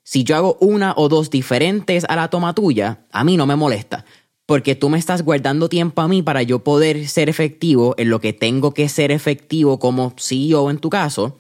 si 0.04 0.24
yo 0.24 0.36
hago 0.36 0.58
una 0.60 0.96
o 0.98 1.10
dos 1.10 1.30
diferentes 1.30 2.06
a 2.10 2.16
la 2.16 2.28
toma 2.30 2.56
tuya, 2.56 3.06
a 3.12 3.24
mí 3.24 3.38
no 3.38 3.46
me 3.46 3.56
molesta. 3.56 4.04
Porque 4.48 4.74
tú 4.74 4.90
me 4.90 4.98
estás 4.98 5.22
guardando 5.22 5.70
tiempo 5.70 6.02
a 6.02 6.08
mí 6.08 6.24
para 6.24 6.42
yo 6.42 6.64
poder 6.64 7.08
ser 7.08 7.30
efectivo 7.30 7.94
en 8.00 8.10
lo 8.10 8.20
que 8.20 8.34
tengo 8.34 8.74
que 8.74 8.90
ser 8.90 9.12
efectivo 9.12 9.78
como 9.78 10.16
CEO 10.18 10.72
en 10.72 10.80
tu 10.80 10.90
caso. 10.90 11.38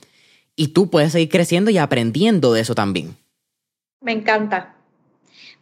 Y 0.55 0.67
tú 0.67 0.91
puedes 0.91 1.11
seguir 1.11 1.29
creciendo 1.29 1.71
y 1.71 1.79
aprendiendo 1.79 2.53
de 2.53 2.61
eso 2.61 2.75
también. 2.75 3.17
Me 3.99 4.11
encanta. 4.11 4.75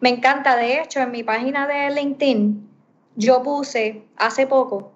Me 0.01 0.09
encanta. 0.09 0.57
De 0.57 0.81
hecho, 0.81 0.99
en 0.99 1.11
mi 1.11 1.23
página 1.23 1.67
de 1.67 1.89
LinkedIn, 1.95 2.68
yo 3.19 3.43
puse 3.43 4.07
hace 4.15 4.47
poco 4.47 4.93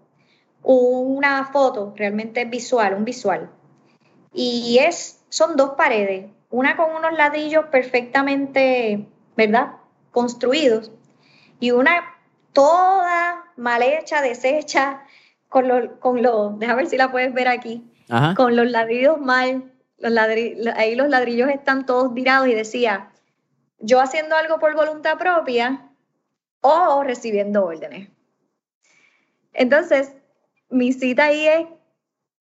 una 0.63 1.45
foto 1.51 1.93
realmente 1.95 2.45
visual, 2.45 2.93
un 2.93 3.03
visual. 3.03 3.49
Y 4.33 4.79
es, 4.79 5.21
son 5.29 5.57
dos 5.57 5.71
paredes, 5.71 6.31
una 6.49 6.77
con 6.77 6.95
unos 6.95 7.13
ladrillos 7.13 7.65
perfectamente, 7.65 9.05
¿verdad? 9.35 9.73
Construidos 10.11 10.89
y 11.59 11.71
una 11.71 12.15
toda 12.53 13.43
mal 13.57 13.83
hecha, 13.83 14.21
deshecha, 14.21 15.03
con 15.49 15.67
los, 15.67 15.89
con 15.99 16.23
los, 16.23 16.57
déjame 16.59 16.83
ver 16.83 16.89
si 16.89 16.97
la 16.97 17.11
puedes 17.11 17.33
ver 17.33 17.49
aquí, 17.49 17.83
con 18.35 18.55
los 18.55 18.71
ladrillos 18.71 19.19
mal, 19.19 19.71
los 19.97 20.17
ahí 20.75 20.95
los 20.95 21.09
ladrillos 21.09 21.49
están 21.49 21.85
todos 21.85 22.13
virados 22.13 22.47
y 22.47 22.53
decía, 22.53 23.11
yo 23.79 23.99
haciendo 23.99 24.35
algo 24.35 24.59
por 24.59 24.75
voluntad 24.75 25.17
propia 25.17 25.89
o 26.61 27.03
recibiendo 27.03 27.65
órdenes. 27.65 28.12
Entonces, 29.53 30.13
mi 30.69 30.93
cita 30.93 31.25
ahí 31.25 31.47
es 31.47 31.67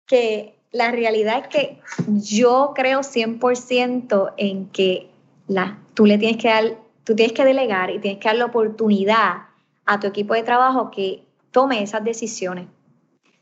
que 0.07 0.55
la 0.71 0.91
realidad 0.91 1.39
es 1.39 1.47
que 1.47 1.81
yo 2.07 2.73
creo 2.75 2.99
100% 2.99 4.33
en 4.37 4.69
que 4.69 5.09
la, 5.47 5.79
tú 5.93 6.05
le 6.05 6.17
tienes 6.17 6.37
que 6.37 6.49
dar, 6.49 6.77
tú 7.03 7.15
tienes 7.15 7.33
que 7.33 7.45
delegar 7.45 7.91
y 7.91 7.99
tienes 7.99 8.19
que 8.19 8.27
dar 8.27 8.37
la 8.37 8.45
oportunidad 8.45 9.43
a 9.85 9.99
tu 9.99 10.07
equipo 10.07 10.33
de 10.33 10.43
trabajo 10.43 10.91
que 10.91 11.23
tome 11.51 11.81
esas 11.81 12.03
decisiones. 12.03 12.67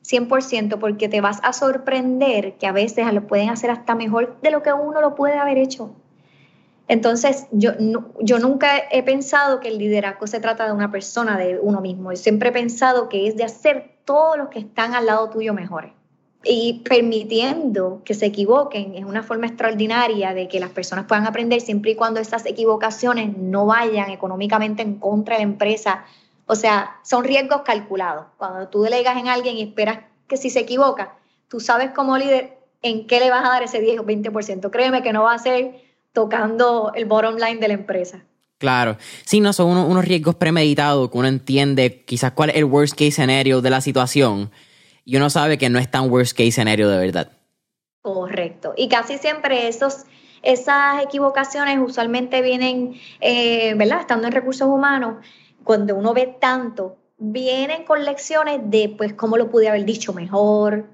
100% 0.03 0.79
porque 0.79 1.07
te 1.07 1.21
vas 1.21 1.39
a 1.43 1.53
sorprender 1.53 2.57
que 2.57 2.67
a 2.67 2.73
veces 2.73 3.11
lo 3.13 3.25
pueden 3.25 3.49
hacer 3.49 3.71
hasta 3.71 3.95
mejor 3.95 4.37
de 4.41 4.51
lo 4.51 4.61
que 4.61 4.73
uno 4.73 5.01
lo 5.01 5.15
puede 5.15 5.37
haber 5.37 5.57
hecho. 5.57 5.95
Entonces, 6.87 7.47
yo, 7.51 7.71
yo 8.19 8.39
nunca 8.39 8.77
he 8.91 9.03
pensado 9.03 9.59
que 9.59 9.69
el 9.69 9.77
liderazgo 9.77 10.27
se 10.27 10.39
trata 10.39 10.65
de 10.65 10.73
una 10.73 10.91
persona, 10.91 11.37
de 11.37 11.59
uno 11.59 11.81
mismo. 11.81 12.11
Yo 12.11 12.17
siempre 12.17 12.49
he 12.49 12.51
pensado 12.51 13.07
que 13.07 13.27
es 13.27 13.37
de 13.37 13.45
hacer 13.45 13.93
todos 14.05 14.37
los 14.37 14.49
que 14.49 14.59
están 14.59 14.93
al 14.93 15.05
lado 15.05 15.29
tuyo 15.29 15.53
mejores. 15.53 15.91
y 16.45 16.81
permitiendo 16.83 18.01
que 18.03 18.13
se 18.13 18.25
equivoquen 18.25 18.95
es 18.95 19.05
una 19.05 19.23
forma 19.23 19.47
extraordinaria 19.47 20.33
de 20.33 20.49
que 20.49 20.59
las 20.59 20.71
personas 20.71 21.05
puedan 21.05 21.25
aprender 21.25 21.61
siempre 21.61 21.91
y 21.91 21.95
cuando 21.95 22.19
esas 22.19 22.45
equivocaciones 22.45 23.37
no 23.37 23.65
vayan 23.65 24.09
económicamente 24.09 24.81
en 24.81 24.95
contra 24.99 25.35
de 25.35 25.45
la 25.45 25.49
empresa. 25.49 26.03
O 26.45 26.55
sea, 26.55 26.97
son 27.03 27.23
riesgos 27.23 27.61
calculados. 27.61 28.25
Cuando 28.37 28.67
tú 28.67 28.81
delegas 28.81 29.15
en 29.17 29.29
alguien 29.29 29.55
y 29.55 29.61
esperas 29.61 29.99
que 30.27 30.35
si 30.35 30.49
se 30.49 30.59
equivoca, 30.59 31.15
tú 31.47 31.61
sabes 31.61 31.91
como 31.91 32.17
líder 32.17 32.57
en 32.81 33.07
qué 33.07 33.21
le 33.21 33.29
vas 33.29 33.45
a 33.45 33.49
dar 33.49 33.63
ese 33.63 33.79
10 33.79 33.99
o 33.99 34.03
20%. 34.03 34.69
Créeme 34.69 35.01
que 35.01 35.13
no 35.13 35.23
va 35.23 35.35
a 35.35 35.39
ser 35.39 35.81
tocando 36.13 36.91
el 36.95 37.05
bottom 37.05 37.35
line 37.35 37.57
de 37.57 37.67
la 37.67 37.73
empresa. 37.73 38.23
Claro, 38.59 38.97
sí, 39.25 39.41
no 39.41 39.51
son 39.51 39.75
unos, 39.75 40.05
riesgos 40.05 40.35
premeditados 40.35 41.09
que 41.09 41.17
uno 41.17 41.27
entiende 41.27 42.05
quizás 42.05 42.31
cuál 42.31 42.51
es 42.51 42.55
el 42.55 42.63
worst 42.63 42.93
case 42.93 43.11
scenario 43.11 43.61
de 43.61 43.69
la 43.69 43.81
situación 43.81 44.51
y 45.03 45.17
uno 45.17 45.29
sabe 45.29 45.57
que 45.57 45.69
no 45.69 45.79
es 45.79 45.91
tan 45.91 46.09
worst 46.09 46.37
case 46.37 46.51
scenario 46.51 46.87
de 46.87 46.97
verdad. 46.97 47.31
Correcto. 48.01 48.73
Y 48.77 48.87
casi 48.87 49.17
siempre 49.17 49.67
esos, 49.67 50.05
esas 50.43 51.03
equivocaciones 51.03 51.77
usualmente 51.79 52.41
vienen, 52.41 52.95
eh, 53.19 53.73
¿verdad? 53.75 54.01
Estando 54.01 54.27
en 54.27 54.33
recursos 54.33 54.67
humanos, 54.67 55.25
cuando 55.63 55.95
uno 55.95 56.13
ve 56.13 56.37
tanto, 56.39 56.97
vienen 57.17 57.83
con 57.83 58.05
lecciones 58.05 58.59
de, 58.63 58.93
pues, 58.97 59.13
cómo 59.13 59.37
lo 59.37 59.49
pude 59.49 59.69
haber 59.69 59.85
dicho 59.85 60.13
mejor, 60.13 60.85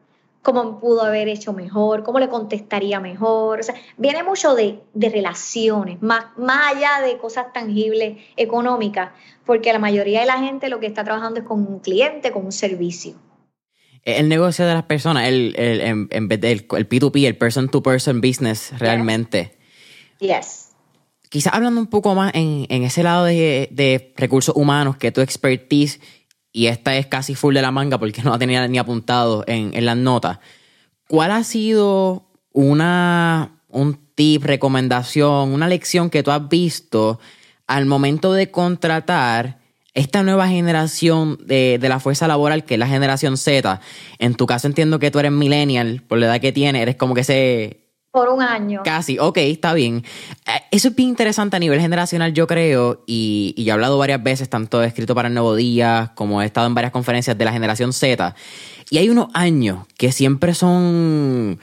cómo 0.41 0.79
pudo 0.79 1.03
haber 1.03 1.27
hecho 1.27 1.53
mejor, 1.53 2.03
cómo 2.03 2.19
le 2.19 2.29
contestaría 2.29 2.99
mejor. 2.99 3.59
O 3.59 3.63
sea, 3.63 3.75
viene 3.97 4.23
mucho 4.23 4.55
de, 4.55 4.79
de 4.93 5.09
relaciones, 5.09 6.01
más, 6.01 6.25
más 6.37 6.75
allá 6.75 7.05
de 7.05 7.17
cosas 7.17 7.51
tangibles, 7.53 8.17
económicas, 8.37 9.11
porque 9.45 9.73
la 9.73 9.79
mayoría 9.79 10.21
de 10.21 10.25
la 10.25 10.39
gente 10.39 10.69
lo 10.69 10.79
que 10.79 10.87
está 10.87 11.03
trabajando 11.03 11.41
es 11.41 11.45
con 11.45 11.65
un 11.67 11.79
cliente, 11.79 12.31
con 12.31 12.45
un 12.45 12.51
servicio. 12.51 13.15
El 14.03 14.29
negocio 14.29 14.65
de 14.65 14.73
las 14.73 14.83
personas, 14.83 15.27
el, 15.27 15.55
el, 15.57 16.07
en, 16.09 16.27
vez 16.27 16.39
del 16.39 16.65
el 16.71 16.89
P2P, 16.89 17.25
el 17.25 17.37
person-to-person 17.37 18.21
business 18.21 18.71
realmente. 18.79 19.57
Yes. 20.19 20.69
Quizás 21.29 21.53
hablando 21.53 21.79
un 21.79 21.87
poco 21.87 22.15
más 22.15 22.33
en, 22.33 22.65
en 22.69 22.83
ese 22.83 23.03
lado 23.03 23.25
de, 23.25 23.69
de, 23.71 24.13
recursos 24.15 24.55
humanos, 24.55 24.97
que 24.97 25.11
tu 25.11 25.21
expertise, 25.21 25.99
y 26.51 26.67
esta 26.67 26.95
es 26.95 27.07
casi 27.07 27.35
full 27.35 27.53
de 27.53 27.61
la 27.61 27.71
manga 27.71 27.97
porque 27.97 28.21
no 28.23 28.31
la 28.31 28.39
tenía 28.39 28.67
ni 28.67 28.77
apuntado 28.77 29.43
en, 29.47 29.73
en 29.73 29.85
las 29.85 29.97
notas. 29.97 30.39
¿Cuál 31.07 31.31
ha 31.31 31.43
sido 31.43 32.29
una, 32.51 33.61
un 33.67 33.99
tip, 34.15 34.43
recomendación, 34.43 35.53
una 35.53 35.67
lección 35.67 36.09
que 36.09 36.23
tú 36.23 36.31
has 36.31 36.47
visto 36.49 37.19
al 37.67 37.85
momento 37.85 38.33
de 38.33 38.51
contratar 38.51 39.59
esta 39.93 40.23
nueva 40.23 40.47
generación 40.47 41.37
de, 41.45 41.77
de, 41.79 41.89
la 41.89 41.99
fuerza 41.99 42.27
laboral, 42.27 42.63
que 42.63 42.75
es 42.75 42.79
la 42.79 42.87
generación 42.87 43.37
Z, 43.37 43.81
en 44.19 44.35
tu 44.35 44.45
caso 44.45 44.67
entiendo 44.67 44.99
que 44.99 45.11
tú 45.11 45.19
eres 45.19 45.31
millennial, 45.31 46.03
por 46.07 46.19
la 46.19 46.27
edad 46.27 46.41
que 46.41 46.51
tienes, 46.51 46.81
eres 46.81 46.95
como 46.95 47.13
que 47.13 47.21
ese... 47.21 47.88
Por 48.11 48.29
un 48.29 48.41
año. 48.41 48.81
Casi, 48.83 49.19
ok, 49.19 49.37
está 49.37 49.73
bien. 49.73 50.03
Eh, 50.47 50.61
eso 50.71 50.87
es 50.87 50.95
bien 50.95 51.09
interesante 51.09 51.55
a 51.55 51.59
nivel 51.59 51.79
generacional, 51.79 52.33
yo 52.33 52.47
creo, 52.47 53.03
y, 53.05 53.53
y 53.55 53.69
he 53.69 53.71
hablado 53.71 53.97
varias 53.99 54.23
veces, 54.23 54.49
tanto 54.49 54.81
he 54.81 54.87
escrito 54.87 55.13
para 55.13 55.27
el 55.27 55.35
Nuevo 55.35 55.55
Día, 55.55 56.13
como 56.15 56.41
he 56.41 56.45
estado 56.45 56.65
en 56.65 56.73
varias 56.73 56.91
conferencias 56.91 57.37
de 57.37 57.45
la 57.45 57.51
generación 57.51 57.93
Z, 57.93 58.35
y 58.89 58.97
hay 58.97 59.09
unos 59.09 59.27
años 59.33 59.85
que 59.97 60.11
siempre 60.11 60.55
son... 60.55 61.59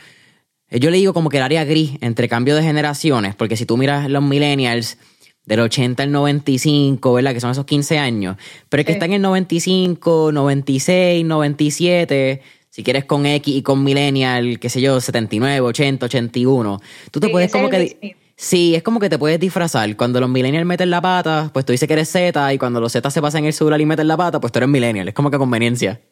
Yo 0.70 0.90
le 0.90 0.97
digo 0.97 1.14
como 1.14 1.30
que 1.30 1.36
el 1.38 1.44
área 1.44 1.64
gris 1.64 1.92
entre 2.01 2.28
cambio 2.28 2.55
de 2.55 2.62
generaciones, 2.62 3.34
porque 3.34 3.57
si 3.57 3.66
tú 3.66 3.76
miras 3.76 4.09
los 4.09 4.22
millennials, 4.22 4.99
del 5.47 5.61
80 5.61 6.03
al 6.03 6.12
95, 6.12 7.12
¿verdad? 7.14 7.32
Que 7.32 7.40
son 7.40 7.53
esos 7.53 7.64
15 7.64 7.99
años. 7.99 8.36
Pero 8.68 8.80
es 8.80 8.86
que 8.86 8.92
están 8.92 9.11
en 9.11 9.16
el 9.16 9.22
95, 9.22 10.32
96, 10.32 11.24
97, 11.24 12.42
si 12.77 12.85
quieres 12.85 13.07
con 13.07 13.24
X 13.24 13.57
y 13.57 13.62
con 13.62 13.83
Millennial, 13.83 14.61
qué 14.61 14.68
sé 14.68 14.83
yo, 14.83 15.01
79, 15.01 15.62
80, 15.62 16.05
81. 16.05 16.79
Tú 17.11 17.20
te 17.20 17.31
puedes 17.31 17.51
como 17.51 17.70
que... 17.70 18.18
Sí, 18.37 18.74
es 18.74 18.83
como 18.83 19.01
que 19.01 19.09
te 19.09 19.18
puedes 19.18 19.41
disfrazar. 19.41 19.97
Cuando 19.97 20.20
los 20.20 20.29
millennials 20.29 20.66
meten 20.66 20.91
la 20.91 21.01
pata, 21.01 21.49
pues 21.55 21.64
tú 21.64 21.72
dices 21.72 21.89
que 21.89 21.95
eres 21.95 22.11
Z, 22.11 22.53
y 22.53 22.59
cuando 22.59 22.79
los 22.79 22.93
Z 22.93 23.11
se 23.11 23.22
pasan 23.22 23.47
el 23.47 23.55
celular 23.55 23.81
y 23.81 23.87
meten 23.87 24.07
la 24.07 24.18
pata, 24.18 24.41
pues 24.41 24.53
tú 24.53 24.59
eres 24.59 24.68
millennial. 24.68 25.09
Es 25.09 25.14
como 25.14 25.31
que 25.31 25.39
conveniencia. 25.39 26.03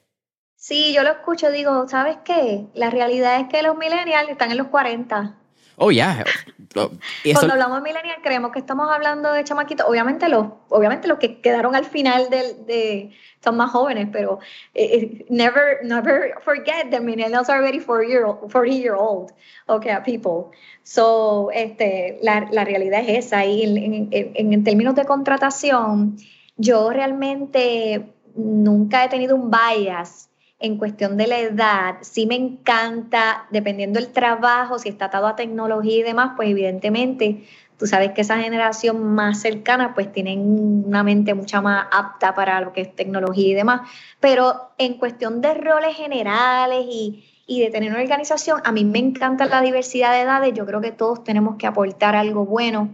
Sí, 0.57 0.95
yo 0.95 1.03
lo 1.03 1.11
escucho, 1.11 1.51
digo, 1.51 1.87
¿sabes 1.87 2.17
qué? 2.25 2.65
La 2.73 2.89
realidad 2.89 3.41
es 3.41 3.49
que 3.49 3.62
los 3.62 3.77
millennials 3.77 4.31
están 4.31 4.51
en 4.51 4.57
los 4.57 4.69
40. 4.69 5.37
Oh, 5.77 5.91
ya. 5.91 6.25
Cuando 6.73 7.53
hablamos 7.53 7.79
de 7.79 7.83
millennial 7.83 8.17
creemos 8.23 8.53
que 8.53 8.59
estamos 8.59 8.89
hablando 8.91 9.33
de 9.33 9.45
chamaquitos. 9.45 9.87
Obviamente 9.89 10.29
los, 10.29 10.47
obviamente 10.69 11.09
los 11.09 11.19
que 11.19 11.41
quedaron 11.41 11.75
al 11.75 11.85
final 11.85 12.31
del, 12.31 12.65
de 12.67 13.11
son 13.45 13.57
más 13.57 13.70
jóvenes, 13.70 14.09
pero 14.11 14.38
eh, 14.74 14.88
eh, 14.97 15.26
never, 15.28 15.84
never 15.84 16.34
forget 16.40 16.90
that 16.90 17.03
millennials 17.03 17.49
are 17.49 17.59
already 17.59 17.78
40 17.78 18.09
year, 18.09 18.26
40 18.51 18.70
year 18.70 18.95
old 18.95 19.32
okay, 19.66 19.95
people. 20.05 20.51
So, 20.82 21.51
este, 21.53 22.18
la, 22.22 22.49
la 22.51 22.64
realidad 22.64 23.01
es 23.07 23.26
esa. 23.26 23.45
Y 23.45 23.62
en, 23.62 24.09
en, 24.11 24.53
en 24.53 24.64
términos 24.64 24.95
de 24.95 25.05
contratación, 25.05 26.16
yo 26.57 26.90
realmente 26.90 28.14
nunca 28.34 29.05
he 29.05 29.09
tenido 29.09 29.36
un 29.36 29.51
bias 29.51 30.30
en 30.64 30.78
cuestión 30.78 31.18
de 31.18 31.26
la 31.26 31.40
edad, 31.40 31.97
sí 32.01 32.26
me 32.26 32.36
encanta, 32.36 33.47
dependiendo 33.51 34.01
del 34.01 34.11
trabajo, 34.12 34.78
si 34.78 34.88
está 34.88 35.07
atado 35.07 35.26
a 35.26 35.36
tecnología 35.36 35.99
y 35.99 36.03
demás, 36.03 36.32
pues 36.36 36.49
evidentemente 36.49 37.45
tú 37.79 37.87
sabes 37.87 38.12
que 38.12 38.20
esa 38.20 38.39
generación 38.39 39.14
más 39.14 39.41
cercana 39.41 39.95
pues 39.95 40.12
tienen 40.12 40.85
una 40.87 41.03
mente 41.03 41.35
mucha 41.35 41.61
más 41.61 41.87
apta 41.93 42.35
para 42.35 42.61
lo 42.61 42.72
que 42.72 42.83
es 42.83 42.95
tecnología 42.95 43.49
y 43.49 43.55
demás, 43.55 43.89
pero 44.20 44.70
en 44.79 44.95
cuestión 44.95 45.41
de 45.41 45.55
roles 45.55 45.97
generales 45.97 46.85
y, 46.89 47.25
y 47.47 47.61
de 47.61 47.70
tener 47.70 47.91
una 47.91 48.01
organización, 48.01 48.61
a 48.64 48.72
mí 48.72 48.85
me 48.85 48.99
encanta 48.99 49.47
la 49.47 49.61
diversidad 49.61 50.12
de 50.12 50.22
edades, 50.22 50.55
yo 50.55 50.66
creo 50.66 50.81
que 50.81 50.93
todos 50.93 51.25
tenemos 51.25 51.57
que 51.57 51.66
aportar 51.66 52.16
algo 52.16 52.47
bueno. 52.47 52.91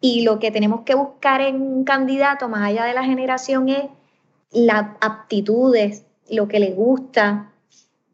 Y 0.00 0.22
lo 0.22 0.38
que 0.38 0.52
tenemos 0.52 0.82
que 0.82 0.94
buscar 0.94 1.40
en 1.40 1.60
un 1.60 1.84
candidato 1.84 2.48
más 2.48 2.62
allá 2.62 2.84
de 2.84 2.94
la 2.94 3.02
generación 3.02 3.68
es 3.68 3.84
las 4.52 4.86
aptitudes 5.00 6.04
lo 6.30 6.46
que 6.46 6.60
le 6.60 6.72
gusta. 6.72 7.50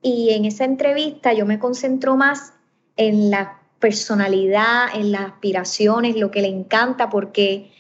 Y 0.01 0.31
en 0.31 0.47
esa 0.47 0.65
entrevista 0.65 1.33
yo 1.33 1.45
me 1.45 1.59
concentro 1.59 2.17
más 2.17 2.55
en 2.97 3.31
la 3.31 3.59
personalidad, 3.85 4.87
en 4.95 5.13
las 5.13 5.33
aspiraciones, 5.33 6.17
lo 6.17 6.31
que 6.31 6.41
le 6.41 6.49
encanta, 6.49 7.11
porque 7.11 7.71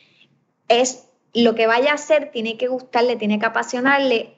es 0.68 1.08
lo 1.32 1.54
que 1.54 1.66
vaya 1.66 1.92
a 1.92 1.94
hacer, 1.94 2.30
tiene 2.30 2.58
que 2.58 2.68
gustarle, 2.68 3.16
tiene 3.16 3.38
que 3.38 3.46
apasionarle. 3.46 4.36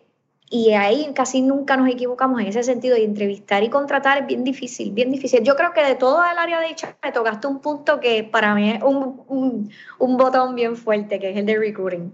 Y 0.48 0.74
ahí 0.74 1.10
casi 1.12 1.42
nunca 1.42 1.76
nos 1.76 1.88
equivocamos 1.88 2.40
en 2.40 2.46
ese 2.46 2.62
sentido. 2.62 2.96
Y 2.96 3.02
entrevistar 3.02 3.64
y 3.64 3.68
contratar 3.68 4.18
es 4.18 4.26
bien 4.28 4.44
difícil, 4.44 4.92
bien 4.92 5.10
difícil. 5.10 5.42
Yo 5.42 5.56
creo 5.56 5.72
que 5.72 5.82
de 5.82 5.96
todo 5.96 6.22
el 6.22 6.38
área 6.38 6.60
de 6.60 6.68
HR 6.68 6.98
me 7.02 7.10
tocaste 7.10 7.48
un 7.48 7.58
punto 7.58 7.98
que 7.98 8.22
para 8.22 8.54
mí 8.54 8.70
es 8.70 8.82
un, 8.84 9.24
un, 9.26 9.72
un 9.98 10.16
botón 10.16 10.54
bien 10.54 10.76
fuerte, 10.76 11.18
que 11.18 11.30
es 11.30 11.36
el 11.36 11.46
de 11.46 11.58
recruiting. 11.58 12.12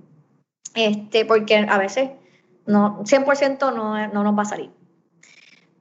Este, 0.75 1.27
porque 1.27 1.57
a 1.59 1.77
veces 1.77 2.09
no, 2.65 3.05
100% 3.05 3.75
no, 3.75 4.09
no 4.09 4.25
nos 4.25 4.35
va 4.35 4.43
a 4.45 4.47
salir. 4.47 4.71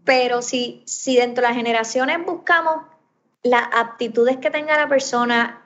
Pero 0.03 0.41
si, 0.41 0.83
si 0.85 1.15
dentro 1.15 1.43
de 1.43 1.47
las 1.47 1.55
generaciones 1.55 2.17
buscamos 2.25 2.90
las 3.43 3.63
aptitudes 3.73 4.37
que 4.37 4.51
tenga 4.51 4.77
la 4.77 4.87
persona, 4.87 5.63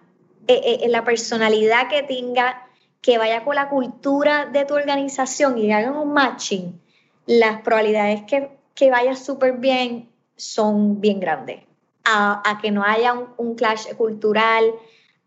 eh, 0.47 0.79
eh, 0.83 0.89
la 0.89 1.03
personalidad 1.03 1.89
que 1.89 2.03
tenga, 2.03 2.67
que 3.01 3.17
vaya 3.17 3.43
con 3.43 3.55
la 3.55 3.69
cultura 3.69 4.45
de 4.45 4.65
tu 4.65 4.75
organización 4.75 5.57
y 5.57 5.71
hagan 5.71 5.95
un 5.95 6.13
matching, 6.13 6.79
las 7.25 7.61
probabilidades 7.61 8.23
que, 8.23 8.49
que 8.73 8.91
vaya 8.91 9.15
súper 9.15 9.53
bien 9.53 10.09
son 10.35 11.01
bien 11.01 11.19
grandes. 11.19 11.61
A, 12.07 12.59
que 12.61 12.69
no 12.69 12.83
haya 12.83 13.13
un, 13.13 13.29
un 13.37 13.55
clash 13.55 13.91
cultural, 13.95 14.75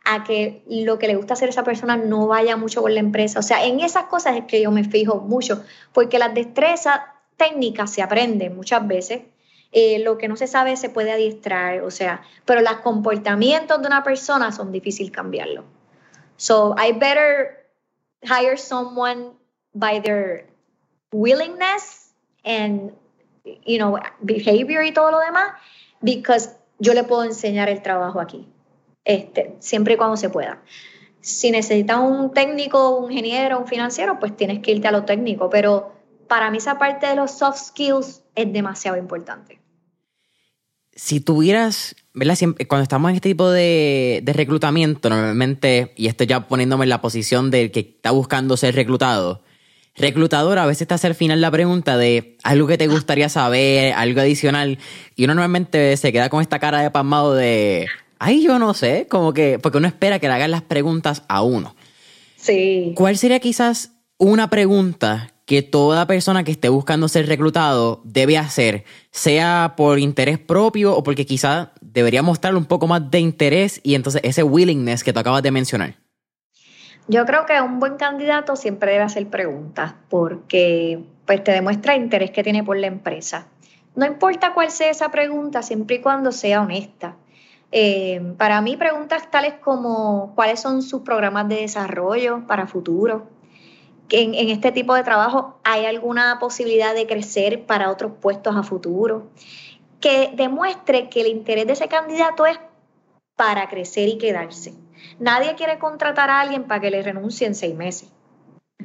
a 0.04 0.22
que 0.22 0.62
lo 0.68 0.98
que 0.98 1.08
le 1.08 1.16
gusta 1.16 1.34
hacer 1.34 1.48
a 1.48 1.50
esa 1.50 1.64
persona 1.64 1.96
no 1.96 2.28
vaya 2.28 2.56
mucho 2.56 2.82
con 2.82 2.94
la 2.94 3.00
empresa. 3.00 3.40
O 3.40 3.42
sea, 3.42 3.64
en 3.64 3.80
esas 3.80 4.04
cosas 4.04 4.36
es 4.36 4.44
que 4.44 4.62
yo 4.62 4.70
me 4.70 4.84
fijo 4.84 5.16
mucho, 5.16 5.64
porque 5.92 6.18
las 6.18 6.32
destrezas 6.32 7.00
técnicas 7.36 7.92
se 7.92 8.00
aprenden 8.02 8.56
muchas 8.56 8.86
veces. 8.86 9.22
Eh, 9.70 9.98
lo 9.98 10.16
que 10.16 10.28
no 10.28 10.36
se 10.36 10.46
sabe 10.46 10.76
se 10.76 10.88
puede 10.88 11.12
adiestrar, 11.12 11.82
o 11.82 11.90
sea, 11.90 12.22
pero 12.46 12.62
los 12.62 12.76
comportamientos 12.78 13.80
de 13.80 13.86
una 13.86 14.02
persona 14.02 14.50
son 14.50 14.72
difíciles 14.72 15.12
cambiarlo. 15.12 15.64
So 16.36 16.74
I 16.78 16.92
better 16.92 17.66
hire 18.22 18.56
someone 18.56 19.32
by 19.74 20.00
their 20.00 20.46
willingness 21.12 22.14
and 22.44 22.92
you 23.66 23.78
know 23.78 23.98
behavior 24.20 24.82
y 24.84 24.92
todo 24.92 25.10
lo 25.10 25.18
demás, 25.18 25.52
because 26.00 26.56
yo 26.78 26.94
le 26.94 27.04
puedo 27.04 27.24
enseñar 27.24 27.68
el 27.68 27.82
trabajo 27.82 28.20
aquí 28.20 28.46
este, 29.04 29.56
siempre 29.58 29.94
y 29.94 29.96
cuando 29.96 30.16
se 30.16 30.30
pueda. 30.30 30.62
Si 31.20 31.50
necesitas 31.50 31.98
un 31.98 32.32
técnico, 32.32 32.96
un 32.96 33.10
ingeniero, 33.10 33.58
un 33.58 33.66
financiero, 33.66 34.18
pues 34.20 34.36
tienes 34.36 34.60
que 34.60 34.70
irte 34.70 34.86
a 34.88 34.92
lo 34.92 35.04
técnico, 35.04 35.50
pero 35.50 35.92
para 36.28 36.50
mí 36.50 36.58
esa 36.58 36.78
parte 36.78 37.06
de 37.06 37.16
los 37.16 37.32
soft 37.32 37.58
skills 37.58 38.22
es 38.34 38.52
demasiado 38.52 38.96
importante. 38.96 39.58
Si 40.94 41.20
tuvieras, 41.20 41.94
¿verdad? 42.12 42.36
cuando 42.68 42.82
estamos 42.82 43.10
en 43.10 43.16
este 43.16 43.30
tipo 43.30 43.50
de, 43.50 44.20
de 44.22 44.32
reclutamiento, 44.32 45.08
normalmente, 45.08 45.92
y 45.96 46.08
estoy 46.08 46.26
ya 46.26 46.46
poniéndome 46.48 46.84
en 46.84 46.90
la 46.90 47.00
posición 47.00 47.50
del 47.50 47.70
que 47.70 47.80
está 47.80 48.10
buscando 48.10 48.56
ser 48.56 48.74
reclutado, 48.74 49.42
reclutador 49.94 50.58
a 50.58 50.66
veces 50.66 50.88
te 50.88 50.94
hace 50.94 51.06
al 51.06 51.14
final 51.14 51.40
la 51.40 51.50
pregunta 51.50 51.96
de 51.96 52.36
algo 52.42 52.66
que 52.66 52.78
te 52.78 52.88
gustaría 52.88 53.28
saber, 53.28 53.92
algo 53.94 54.20
adicional, 54.20 54.78
y 55.16 55.24
uno 55.24 55.34
normalmente 55.34 55.96
se 55.96 56.12
queda 56.12 56.28
con 56.28 56.40
esta 56.40 56.58
cara 56.58 56.80
de 56.82 56.90
pasmado 56.90 57.34
de, 57.34 57.86
ay, 58.18 58.42
yo 58.42 58.58
no 58.58 58.74
sé, 58.74 59.06
como 59.08 59.32
que, 59.32 59.58
porque 59.58 59.78
uno 59.78 59.86
espera 59.86 60.18
que 60.18 60.28
le 60.28 60.34
hagan 60.34 60.50
las 60.50 60.62
preguntas 60.62 61.22
a 61.28 61.42
uno. 61.42 61.76
Sí. 62.36 62.92
¿Cuál 62.96 63.16
sería 63.18 63.40
quizás 63.40 63.92
una 64.16 64.50
pregunta 64.50 65.32
que 65.48 65.62
toda 65.62 66.06
persona 66.06 66.44
que 66.44 66.50
esté 66.50 66.68
buscando 66.68 67.08
ser 67.08 67.26
reclutado 67.26 68.02
debe 68.04 68.36
hacer, 68.36 68.84
sea 69.10 69.72
por 69.78 69.98
interés 69.98 70.38
propio 70.38 70.94
o 70.94 71.02
porque 71.02 71.24
quizás 71.24 71.68
debería 71.80 72.22
mostrarle 72.22 72.58
un 72.58 72.66
poco 72.66 72.86
más 72.86 73.10
de 73.10 73.20
interés 73.20 73.80
y 73.82 73.94
entonces 73.94 74.20
ese 74.24 74.42
willingness 74.42 75.02
que 75.02 75.14
tú 75.14 75.20
acabas 75.20 75.42
de 75.42 75.50
mencionar? 75.50 75.94
Yo 77.08 77.24
creo 77.24 77.46
que 77.46 77.58
un 77.62 77.80
buen 77.80 77.96
candidato 77.96 78.56
siempre 78.56 78.92
debe 78.92 79.04
hacer 79.04 79.26
preguntas 79.28 79.94
porque 80.10 81.02
pues, 81.24 81.42
te 81.42 81.52
demuestra 81.52 81.94
el 81.94 82.02
interés 82.02 82.30
que 82.30 82.42
tiene 82.42 82.62
por 82.62 82.76
la 82.76 82.88
empresa. 82.88 83.46
No 83.96 84.04
importa 84.04 84.52
cuál 84.52 84.70
sea 84.70 84.90
esa 84.90 85.10
pregunta, 85.10 85.62
siempre 85.62 85.96
y 85.96 86.00
cuando 86.02 86.30
sea 86.30 86.60
honesta. 86.60 87.16
Eh, 87.72 88.34
para 88.36 88.60
mí, 88.60 88.76
preguntas 88.76 89.30
tales 89.30 89.54
como 89.64 90.34
cuáles 90.34 90.60
son 90.60 90.82
sus 90.82 91.00
programas 91.00 91.48
de 91.48 91.62
desarrollo 91.62 92.46
para 92.46 92.66
futuro, 92.66 93.37
en, 94.10 94.34
en, 94.34 94.48
este 94.48 94.72
tipo 94.72 94.94
de 94.94 95.02
trabajo 95.02 95.58
hay 95.64 95.86
alguna 95.86 96.38
posibilidad 96.38 96.94
de 96.94 97.06
crecer 97.06 97.66
para 97.66 97.90
otros 97.90 98.12
puestos 98.20 98.56
a 98.56 98.62
futuro, 98.62 99.28
que 100.00 100.32
demuestre 100.34 101.08
que 101.08 101.20
el 101.20 101.26
interés 101.26 101.66
de 101.66 101.72
ese 101.72 101.88
candidato 101.88 102.46
es 102.46 102.58
para 103.36 103.68
crecer 103.68 104.08
y 104.08 104.18
quedarse. 104.18 104.74
Nadie 105.18 105.54
quiere 105.54 105.78
contratar 105.78 106.30
a 106.30 106.40
alguien 106.40 106.64
para 106.64 106.80
que 106.80 106.90
le 106.90 107.02
renuncie 107.02 107.46
en 107.46 107.54
seis 107.54 107.74
meses. 107.74 108.10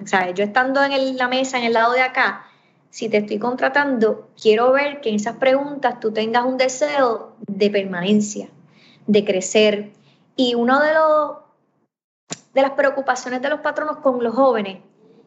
O 0.01 0.07
sea, 0.07 0.32
yo 0.32 0.43
estando 0.43 0.84
en 0.84 1.17
la 1.17 1.28
mesa, 1.28 1.57
en 1.57 1.65
el 1.65 1.74
lado 1.74 1.93
de 1.93 2.01
acá, 2.01 2.45
si 2.89 3.09
te 3.09 3.17
estoy 3.17 3.39
contratando, 3.39 4.30
quiero 4.39 4.71
ver 4.71 5.01
que 5.01 5.09
en 5.09 5.15
esas 5.15 5.38
preguntas 5.38 5.99
tú 5.99 6.11
tengas 6.11 6.45
un 6.45 6.57
deseo 6.57 7.36
de 7.47 7.69
permanencia, 7.69 8.49
de 9.07 9.26
crecer. 9.26 9.91
Y 10.36 10.55
uno 10.55 10.80
de 10.80 10.93
los 10.93 11.38
de 12.53 12.61
las 12.61 12.71
preocupaciones 12.71 13.41
de 13.41 13.49
los 13.49 13.61
patronos 13.61 13.97
con 13.97 14.24
los 14.24 14.36
jóvenes 14.36 14.78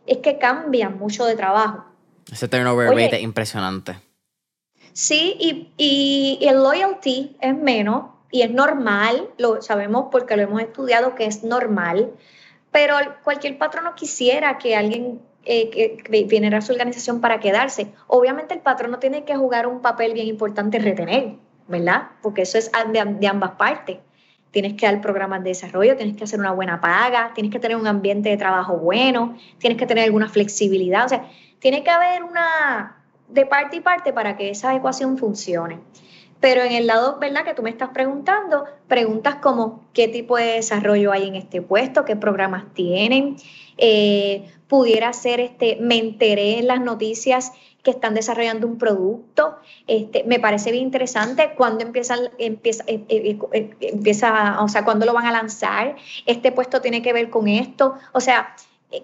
es 0.07 0.19
que 0.19 0.39
cambian 0.39 0.99
mucho 0.99 1.25
de 1.25 1.37
trabajo. 1.37 1.85
Ese 2.31 2.49
turnover 2.49 2.91
rate 2.91 3.17
es 3.17 3.23
impresionante. 3.23 3.97
Sí, 4.93 5.37
y, 5.39 5.73
y, 5.77 6.47
el 6.47 6.57
loyalty 6.57 7.37
es 7.41 7.57
menos 7.57 8.07
y 8.31 8.43
es 8.43 8.51
normal, 8.51 9.29
lo 9.37 9.61
sabemos 9.63 10.07
porque 10.11 10.37
lo 10.37 10.43
hemos 10.43 10.63
estudiado 10.63 11.15
que 11.15 11.27
es 11.27 11.45
normal, 11.45 12.13
pero 12.73 12.97
cualquier 13.23 13.59
patrono 13.59 13.95
quisiera 13.95 14.59
que 14.59 14.75
alguien 14.75 15.21
eh, 15.45 15.71
que 15.71 16.25
viniera 16.25 16.59
a 16.59 16.61
su 16.61 16.73
organización 16.73 17.21
para 17.21 17.39
quedarse. 17.39 17.93
Obviamente 18.09 18.55
el 18.55 18.61
patrono 18.61 18.99
tiene 18.99 19.25
que 19.25 19.37
jugar 19.37 19.67
un 19.67 19.81
papel 19.81 20.13
bien 20.13 20.27
importante 20.27 20.79
retener, 20.79 21.35
¿verdad? 21.69 22.09
Porque 22.21 22.43
eso 22.43 22.59
es 22.59 22.73
de 22.73 23.29
ambas 23.29 23.53
partes 23.53 23.99
tienes 24.51 24.75
que 24.75 24.87
dar 24.87 25.01
programas 25.01 25.43
de 25.43 25.51
desarrollo, 25.51 25.97
tienes 25.97 26.17
que 26.17 26.25
hacer 26.25 26.41
una 26.41 26.53
buena 26.53 26.81
paga, 26.81 27.33
tienes 27.35 27.53
que 27.53 27.59
tener 27.59 27.77
un 27.77 27.87
ambiente 27.87 28.29
de 28.29 28.37
trabajo 28.37 28.79
bueno, 28.79 29.37
tienes 29.59 29.79
que 29.79 29.87
tener 29.87 30.05
alguna 30.05 30.29
flexibilidad, 30.29 31.05
o 31.05 31.09
sea, 31.09 31.29
tiene 31.59 31.83
que 31.83 31.91
haber 31.91 32.23
una 32.23 32.97
de 33.29 33.47
parte 33.47 33.77
y 33.77 33.81
parte 33.81 34.13
para 34.13 34.37
que 34.37 34.51
esa 34.51 34.75
ecuación 34.75 35.19
funcione. 35.19 35.81
Pero 36.39 36.63
en 36.63 36.73
el 36.73 36.87
lado, 36.87 37.19
¿verdad? 37.19 37.45
Que 37.45 37.55
tú 37.55 37.63
me 37.63 37.71
estás 37.71 37.91
preguntando, 37.91 38.67
preguntas 38.89 39.37
como 39.37 39.85
qué 39.95 40.07
tipo 40.07 40.37
de 40.37 40.55
desarrollo 40.55 41.13
hay 41.13 41.29
en 41.29 41.35
este 41.35 41.63
puesto, 41.63 42.05
qué 42.05 42.15
programas 42.15 42.65
tienen, 42.75 43.37
eh, 43.79 44.47
pudiera 44.69 45.13
ser, 45.13 45.41
este, 45.41 45.79
me 45.81 45.97
enteré 45.97 46.59
en 46.59 46.67
las 46.67 46.81
noticias 46.81 47.53
que 47.87 47.93
están 47.93 48.15
desarrollando 48.15 48.67
un 48.67 48.79
producto. 48.79 49.59
Este, 49.87 50.25
me 50.25 50.41
parece 50.41 50.73
bien 50.73 50.83
interesante 50.83 51.53
cuando 51.57 51.85
empiezan, 51.85 52.19
empieza, 52.37 52.83
eh, 52.89 53.05
eh, 53.09 53.39
eh, 53.53 53.77
empieza, 53.81 54.61
o 54.61 54.67
sea, 54.67 54.85
cuando 54.85 55.07
lo 55.07 55.15
van 55.15 55.25
a 55.27 55.31
lanzar. 55.31 55.95
Este 56.27 56.51
puesto 56.51 56.81
tiene 56.81 57.01
que 57.01 57.13
ver 57.13 57.31
con 57.31 57.47
esto. 57.47 57.95
O 58.11 58.21
sea, 58.21 58.57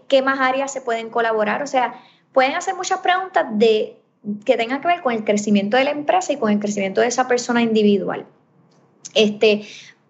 ¿qué 0.09 0.20
más 0.20 0.41
áreas 0.41 0.72
se 0.72 0.80
pueden 0.80 1.11
colaborar? 1.11 1.62
O 1.62 1.68
sea, 1.68 1.95
pueden 2.33 2.57
hacer 2.57 2.74
muchas 2.74 2.99
preguntas 2.99 3.47
de 3.53 4.01
que 4.45 4.57
tengan 4.57 4.80
que 4.80 4.89
ver 4.89 5.01
con 5.01 5.12
el 5.12 5.22
crecimiento 5.22 5.76
de 5.76 5.85
la 5.85 5.93
empresa 5.93 6.33
y 6.33 6.37
con 6.39 6.51
el 6.51 6.59
crecimiento 6.59 7.03
de 7.03 7.07
esa 7.07 7.28
persona 7.28 7.62
individual. 7.62 8.26
Este, 9.14 9.64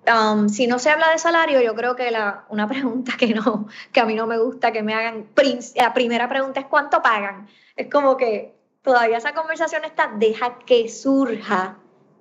um, 0.06 0.48
si 0.48 0.66
no 0.66 0.78
se 0.78 0.88
habla 0.88 1.10
de 1.10 1.18
salario, 1.18 1.60
yo 1.60 1.74
creo 1.74 1.94
que 1.94 2.10
la, 2.10 2.46
una 2.48 2.66
pregunta 2.68 3.12
que 3.18 3.34
no, 3.34 3.68
que 3.92 4.00
a 4.00 4.06
mí 4.06 4.14
no 4.14 4.26
me 4.26 4.38
gusta 4.38 4.72
que 4.72 4.82
me 4.82 4.94
hagan, 4.94 5.26
la 5.74 5.92
primera 5.92 6.26
pregunta 6.26 6.60
es 6.60 6.66
¿cuánto 6.68 7.02
pagan? 7.02 7.48
Es 7.76 7.90
como 7.90 8.16
que 8.16 8.61
todavía 8.82 9.18
esa 9.18 9.34
conversación 9.34 9.84
está, 9.84 10.12
deja 10.16 10.58
que 10.66 10.88
surja 10.88 11.78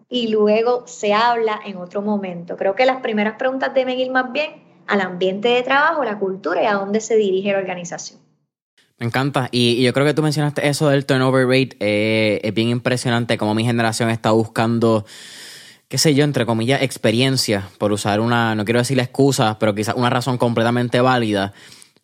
y 0.10 0.28
luego 0.28 0.86
se 0.88 1.14
habla 1.14 1.60
en 1.66 1.78
otro 1.78 2.02
momento. 2.02 2.58
Creo 2.58 2.76
que 2.76 2.86
las 2.86 3.02
primeras 3.02 3.38
preguntas 3.38 3.74
deben 3.74 4.00
ir 4.00 4.12
más 4.12 4.32
bien 4.32 4.64
al 4.88 5.02
ambiente 5.02 5.48
de 5.48 5.64
trabajo, 5.64 6.04
la 6.04 6.20
cultura 6.20 6.62
y 6.62 6.66
a 6.66 6.74
dónde 6.74 7.00
se 7.00 7.16
dirige 7.16 7.52
la 7.52 7.60
organización. 7.60 8.20
Me 8.98 9.08
encanta. 9.08 9.48
Y, 9.52 9.82
yo 9.82 9.94
creo 9.94 10.06
que 10.06 10.14
tú 10.14 10.22
mencionaste 10.22 10.68
eso 10.68 10.90
del 10.90 11.06
turnover 11.06 11.48
rate. 11.48 11.76
Eh, 11.80 12.40
es 12.44 12.54
bien 12.54 12.70
impresionante 12.70 13.38
como 13.38 13.56
mi 13.56 13.64
generación 13.64 14.10
está 14.10 14.32
buscando, 14.32 15.06
qué 15.88 15.98
sé 15.98 16.14
yo, 16.14 16.24
entre 16.24 16.46
comillas, 16.46 16.84
experiencia, 16.84 17.68
por 17.80 17.92
usar 17.94 18.20
una, 18.20 18.54
no 18.54 18.64
quiero 18.64 18.80
decir 18.80 18.98
la 18.98 19.04
excusa, 19.04 19.58
pero 19.58 19.74
quizás 19.74 19.96
una 19.96 20.12
razón 20.12 20.38
completamente 20.38 21.02
válida. 21.02 21.54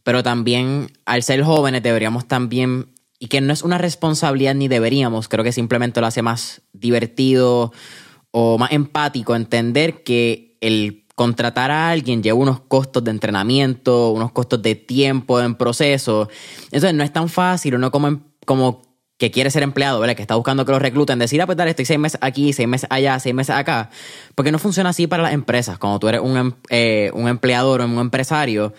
Pero 0.03 0.23
también, 0.23 0.91
al 1.05 1.21
ser 1.21 1.43
jóvenes, 1.43 1.83
deberíamos 1.83 2.27
también 2.27 2.87
y 3.19 3.27
que 3.27 3.41
no 3.41 3.53
es 3.53 3.63
una 3.63 3.77
responsabilidad 3.77 4.55
ni 4.55 4.67
deberíamos, 4.67 5.27
creo 5.27 5.43
que 5.43 5.51
simplemente 5.51 6.01
lo 6.01 6.07
hace 6.07 6.21
más 6.21 6.61
divertido 6.73 7.71
o 8.31 8.57
más 8.57 8.71
empático 8.71 9.35
entender 9.35 10.03
que 10.03 10.57
el 10.61 11.05
contratar 11.15 11.71
a 11.71 11.89
alguien 11.89 12.21
lleva 12.21 12.37
unos 12.37 12.59
costos 12.59 13.03
de 13.03 13.09
entrenamiento, 13.09 14.11
unos 14.11 14.31
costos 14.31 14.61
de 14.61 14.75
tiempo 14.75 15.41
en 15.41 15.55
proceso. 15.55 16.29
Entonces 16.65 16.93
no 16.93 17.03
es 17.03 17.11
tan 17.11 17.27
fácil, 17.27 17.73
uno 17.73 17.89
como, 17.89 18.21
como 18.45 18.83
que 19.17 19.31
quiere 19.31 19.49
ser 19.49 19.63
empleado, 19.63 19.99
¿verdad? 19.99 20.15
Que 20.15 20.21
está 20.21 20.35
buscando 20.35 20.63
que 20.63 20.71
lo 20.71 20.77
recluten, 20.77 21.17
decir, 21.17 21.41
ah, 21.41 21.47
pues 21.47 21.57
dale, 21.57 21.71
estoy 21.71 21.85
seis 21.85 21.99
meses 21.99 22.19
aquí, 22.21 22.53
seis 22.53 22.67
meses 22.67 22.87
allá, 22.91 23.19
seis 23.19 23.33
meses 23.33 23.55
acá. 23.55 23.89
Porque 24.35 24.51
no 24.51 24.59
funciona 24.59 24.91
así 24.91 25.07
para 25.07 25.23
las 25.23 25.33
empresas. 25.33 25.79
Cuando 25.79 25.97
tú 25.97 26.07
eres 26.07 26.21
un, 26.21 26.37
em, 26.37 26.51
eh, 26.69 27.09
un 27.15 27.27
empleador 27.27 27.81
o 27.81 27.85
un 27.85 27.97
empresario, 27.97 28.73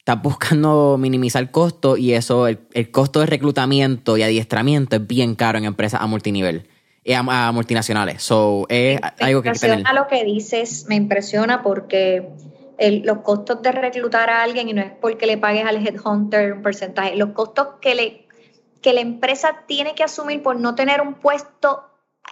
estás 0.00 0.22
buscando 0.22 0.96
minimizar 0.98 1.50
costos 1.50 1.98
y 1.98 2.14
eso, 2.14 2.48
el, 2.48 2.58
costo 2.90 3.20
de 3.20 3.26
reclutamiento 3.26 4.16
y 4.16 4.22
adiestramiento 4.22 4.96
es 4.96 5.06
bien 5.06 5.34
caro 5.34 5.58
en 5.58 5.64
empresas 5.64 6.00
a 6.00 6.06
multinivel. 6.06 6.66
y 7.04 7.12
a, 7.12 7.52
multinacionales. 7.52 8.22
So, 8.22 8.66
es 8.70 8.98
me 9.00 9.26
algo 9.26 9.42
que 9.42 9.50
hay 9.50 9.82
lo 9.94 10.06
que 10.08 10.24
dices, 10.24 10.86
me 10.88 10.96
impresiona 10.96 11.62
porque 11.62 12.28
los 13.04 13.18
costos 13.18 13.60
de 13.60 13.72
reclutar 13.72 14.30
a 14.30 14.42
alguien, 14.42 14.70
y 14.70 14.72
no 14.72 14.80
es 14.80 14.90
porque 14.90 15.26
le 15.26 15.36
pagues 15.36 15.66
al 15.66 15.86
headhunter 15.86 16.54
un 16.54 16.62
porcentaje, 16.62 17.14
los 17.14 17.30
costos 17.30 17.68
que, 17.82 17.94
le, 17.94 18.26
que 18.80 18.94
la 18.94 19.02
empresa 19.02 19.64
tiene 19.66 19.94
que 19.94 20.02
asumir 20.02 20.42
por 20.42 20.58
no 20.58 20.74
tener 20.74 21.02
un 21.02 21.14
puesto 21.14 21.84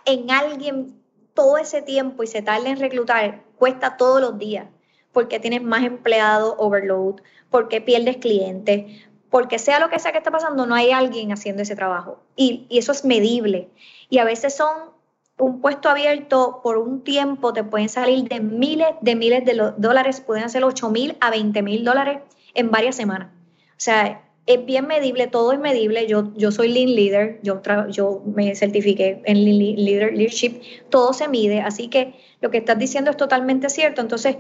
en 0.07 0.31
alguien 0.31 1.03
todo 1.35 1.59
ese 1.59 1.83
tiempo 1.83 2.23
y 2.23 2.27
se 2.27 2.41
tarda 2.41 2.71
en 2.71 2.81
reclutar, 2.81 3.43
cuesta 3.57 3.99
todos 3.99 4.23
los 4.23 4.39
días, 4.39 4.69
porque 5.13 5.39
tienes 5.39 5.63
más 5.63 5.85
empleados, 5.85 6.55
overload, 6.57 7.21
porque 7.51 7.81
pierdes 7.81 8.19
clientes, 8.19 8.85
porque 9.31 9.59
sea 9.59 9.79
lo 9.79 9.91
que 9.91 9.99
sea 9.99 10.13
que 10.13 10.19
está 10.19 10.31
pasando, 10.31 10.67
no 10.67 10.75
hay 10.75 10.91
alguien 10.91 11.33
haciendo 11.33 11.63
ese 11.63 11.77
trabajo. 11.77 12.21
Y, 12.37 12.67
eso 12.71 12.93
es 12.93 13.05
medible. 13.05 13.69
Y 14.09 14.19
a 14.19 14.25
veces 14.25 14.57
son 14.57 14.91
un 15.39 15.61
puesto 15.61 15.89
abierto 15.89 16.61
por 16.63 16.79
un 16.79 17.05
tiempo, 17.05 17.53
te 17.53 17.63
pueden 17.63 17.89
salir 17.89 18.29
de 18.29 18.41
miles 18.41 18.89
de 19.03 19.15
miles 19.15 19.45
de 19.45 19.73
dólares, 19.77 20.21
pueden 20.21 20.51
ser 20.51 20.65
8 20.65 20.91
mil 20.91 21.17
a 21.21 21.31
20 21.31 21.63
mil 21.63 21.85
dólares 21.85 22.21
en 22.55 22.71
varias 22.71 22.97
semanas. 22.97 23.31
O 23.71 23.81
sea, 23.81 24.25
es 24.49 24.65
bien 24.65 24.87
medible, 24.87 25.27
todo 25.27 25.53
es 25.53 25.61
medible. 25.61 26.07
Yo, 26.07 26.33
yo 26.35 26.51
soy 26.51 26.69
Lean 26.69 26.95
Leader, 26.95 27.39
yo, 27.43 27.61
yo 27.91 28.23
me 28.35 28.57
certifiqué 28.57 29.21
en 29.27 29.45
Lean 29.45 29.77
Leadership, 29.77 30.61
todo 30.89 31.13
se 31.13 31.29
mide, 31.29 31.61
así 31.61 31.89
que 31.89 32.15
lo 32.41 32.51
que 32.51 32.57
estás 32.59 32.79
diciendo 32.79 33.11
es 33.11 33.17
totalmente 33.19 33.69
cierto. 33.69 34.01
Entonces, 34.01 34.37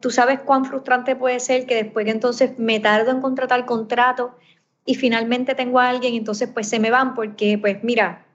tú 0.00 0.10
sabes 0.10 0.40
cuán 0.40 0.64
frustrante 0.64 1.14
puede 1.14 1.40
ser 1.40 1.66
que 1.66 1.76
después 1.76 2.04
que 2.04 2.10
entonces 2.10 2.58
me 2.58 2.80
tardo 2.80 3.10
en 3.10 3.20
contratar 3.20 3.64
contrato 3.66 4.36
y 4.84 4.94
finalmente 4.94 5.54
tengo 5.54 5.78
a 5.78 5.88
alguien 5.88 6.14
entonces 6.14 6.48
pues 6.52 6.68
se 6.68 6.80
me 6.80 6.90
van 6.90 7.14
porque 7.14 7.58
pues 7.58 7.84
mira, 7.84 8.26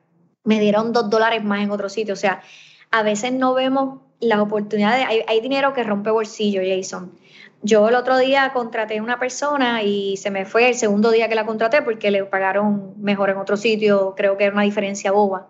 me 0.46 0.60
dieron 0.60 0.94
dos 0.94 1.10
dólares 1.10 1.44
más 1.44 1.62
en 1.62 1.72
otro 1.72 1.90
sitio. 1.90 2.14
O 2.14 2.18
sea, 2.18 2.42
a 2.92 3.04
veces 3.04 3.34
no 3.34 3.54
vemos 3.54 4.00
las 4.22 4.40
oportunidades. 4.40 5.06
Hay, 5.06 5.22
hay 5.28 5.42
dinero 5.42 5.74
que 5.74 5.84
rompe 5.84 6.12
bolsillo, 6.12 6.62
Jason. 6.64 7.12
Yo 7.62 7.90
el 7.90 7.96
otro 7.96 8.18
día 8.18 8.52
contraté 8.54 9.00
a 9.00 9.04
una 9.04 9.20
persona 9.20 9.82
y 9.82 10.18
se 10.18 10.30
me 10.30 10.46
fue 10.46 10.70
el 10.70 10.76
segundo 10.76 11.10
día 11.12 11.28
que 11.28 11.36
la 11.36 11.46
contraté 11.46 11.82
porque 11.82 12.12
le 12.12 12.24
pagaron 12.26 12.94
mejor 13.02 13.32
en 13.32 13.38
otro 13.38 13.58
sitio. 13.58 14.14
Creo 14.16 14.38
que 14.38 14.46
era 14.46 14.54
una 14.54 14.62
diferencia 14.62 15.12
boba. 15.12 15.50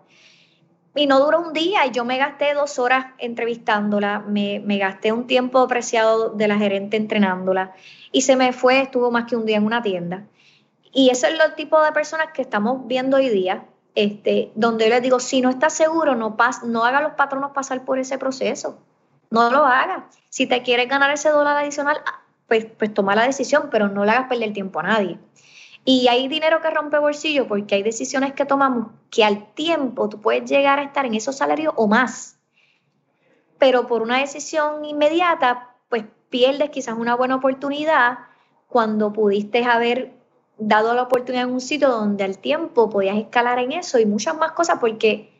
Y 0.96 1.06
no 1.06 1.20
duró 1.20 1.40
un 1.40 1.52
día 1.52 1.86
y 1.86 1.90
yo 1.90 2.04
me 2.04 2.16
gasté 2.16 2.54
dos 2.54 2.78
horas 2.78 3.06
entrevistándola, 3.18 4.20
me, 4.20 4.60
me 4.60 4.78
gasté 4.78 5.12
un 5.12 5.26
tiempo 5.26 5.58
apreciado 5.58 6.30
de 6.30 6.48
la 6.48 6.56
gerente 6.56 6.96
entrenándola 6.96 7.74
y 8.12 8.22
se 8.22 8.34
me 8.34 8.52
fue, 8.54 8.80
estuvo 8.80 9.10
más 9.10 9.26
que 9.26 9.36
un 9.36 9.44
día 9.44 9.58
en 9.58 9.66
una 9.66 9.82
tienda. 9.82 10.24
Y 10.92 11.10
eso 11.10 11.26
es 11.26 11.38
el 11.38 11.54
tipo 11.54 11.82
de 11.82 11.92
personas 11.92 12.28
que 12.32 12.40
estamos 12.40 12.86
viendo 12.86 13.18
hoy 13.18 13.28
día, 13.28 13.66
este, 13.94 14.50
donde 14.54 14.86
yo 14.86 14.90
les 14.90 15.02
digo, 15.02 15.20
si 15.20 15.42
no 15.42 15.50
estás 15.50 15.74
seguro, 15.74 16.14
no, 16.14 16.38
pas, 16.38 16.62
no 16.62 16.86
haga 16.86 16.98
a 16.98 17.02
los 17.02 17.12
patronos 17.12 17.50
pasar 17.50 17.84
por 17.84 17.98
ese 17.98 18.16
proceso. 18.16 18.78
No 19.30 19.50
lo 19.50 19.66
haga. 19.66 20.06
Si 20.30 20.46
te 20.46 20.62
quieres 20.62 20.88
ganar 20.88 21.10
ese 21.10 21.28
dólar 21.28 21.58
adicional, 21.58 21.98
ah, 22.06 22.22
pues, 22.46 22.64
pues 22.78 22.94
toma 22.94 23.14
la 23.14 23.24
decisión, 23.24 23.68
pero 23.70 23.88
no 23.88 24.06
le 24.06 24.12
hagas 24.12 24.28
perder 24.28 24.54
tiempo 24.54 24.80
a 24.80 24.84
nadie. 24.84 25.18
Y 25.88 26.08
hay 26.08 26.26
dinero 26.26 26.60
que 26.60 26.68
rompe 26.68 26.98
bolsillo 26.98 27.46
porque 27.46 27.76
hay 27.76 27.84
decisiones 27.84 28.32
que 28.32 28.44
tomamos 28.44 28.88
que 29.08 29.24
al 29.24 29.54
tiempo 29.54 30.08
tú 30.08 30.20
puedes 30.20 30.50
llegar 30.50 30.80
a 30.80 30.82
estar 30.82 31.06
en 31.06 31.14
esos 31.14 31.36
salarios 31.36 31.72
o 31.76 31.86
más. 31.86 32.40
Pero 33.58 33.86
por 33.86 34.02
una 34.02 34.18
decisión 34.18 34.84
inmediata, 34.84 35.76
pues 35.88 36.04
pierdes 36.28 36.70
quizás 36.70 36.96
una 36.98 37.14
buena 37.14 37.36
oportunidad 37.36 38.18
cuando 38.66 39.12
pudiste 39.12 39.64
haber 39.64 40.12
dado 40.58 40.92
la 40.92 41.02
oportunidad 41.02 41.44
en 41.44 41.54
un 41.54 41.60
sitio 41.60 41.88
donde 41.88 42.24
al 42.24 42.38
tiempo 42.38 42.90
podías 42.90 43.16
escalar 43.16 43.60
en 43.60 43.70
eso 43.70 44.00
y 44.00 44.06
muchas 44.06 44.36
más 44.36 44.52
cosas 44.52 44.78
porque 44.80 45.32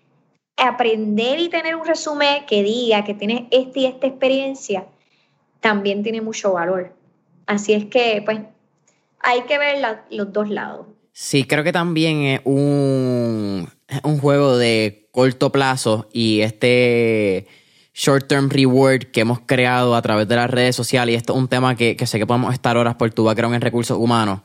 aprender 0.56 1.40
y 1.40 1.48
tener 1.48 1.74
un 1.74 1.84
resumen 1.84 2.46
que 2.46 2.62
diga 2.62 3.02
que 3.02 3.14
tienes 3.14 3.48
esta 3.50 3.80
y 3.80 3.86
esta 3.86 4.06
experiencia 4.06 4.86
también 5.58 6.04
tiene 6.04 6.20
mucho 6.20 6.52
valor. 6.52 6.94
Así 7.46 7.72
es 7.72 7.86
que, 7.86 8.22
pues, 8.24 8.40
hay 9.26 9.42
que 9.42 9.58
ver 9.58 9.84
los 10.10 10.32
dos 10.32 10.48
lados. 10.48 10.86
Sí, 11.12 11.44
creo 11.44 11.64
que 11.64 11.72
también 11.72 12.22
es 12.22 12.40
un, 12.44 13.68
un 14.04 14.18
juego 14.18 14.56
de 14.56 15.08
corto 15.10 15.50
plazo 15.50 16.08
y 16.12 16.42
este 16.42 17.46
short-term 17.92 18.50
reward 18.50 19.06
que 19.06 19.22
hemos 19.22 19.40
creado 19.40 19.96
a 19.96 20.02
través 20.02 20.28
de 20.28 20.36
las 20.36 20.48
redes 20.48 20.76
sociales, 20.76 21.14
y 21.14 21.16
esto 21.16 21.32
es 21.32 21.38
un 21.38 21.48
tema 21.48 21.74
que, 21.74 21.96
sé 22.06 22.18
que 22.18 22.26
podemos 22.26 22.52
estar 22.52 22.76
horas 22.76 22.94
por 22.94 23.12
tu 23.12 23.24
background 23.24 23.56
en 23.56 23.62
recursos 23.62 23.98
humanos, 23.98 24.42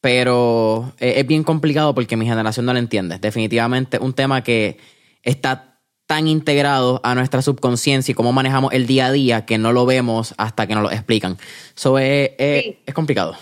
pero 0.00 0.92
es, 0.98 1.24
bien 1.26 1.44
complicado 1.44 1.94
porque 1.94 2.16
mi 2.16 2.26
generación 2.26 2.66
no 2.66 2.72
lo 2.72 2.78
entiende. 2.78 3.18
Definitivamente 3.18 3.98
un 4.00 4.12
tema 4.12 4.42
que 4.42 4.78
está 5.22 5.78
tan 6.06 6.26
integrado 6.26 7.00
a 7.04 7.14
nuestra 7.14 7.42
subconsciencia 7.42 8.12
y 8.12 8.14
cómo 8.14 8.32
manejamos 8.32 8.72
el 8.72 8.86
día 8.86 9.06
a 9.06 9.12
día 9.12 9.44
que 9.44 9.58
no 9.58 9.72
lo 9.72 9.86
vemos 9.86 10.34
hasta 10.38 10.66
que 10.66 10.74
nos 10.74 10.82
lo 10.82 10.90
explican. 10.90 11.36
Eso 11.76 11.98
es, 11.98 12.30
es 12.38 12.94
complicado. 12.94 13.36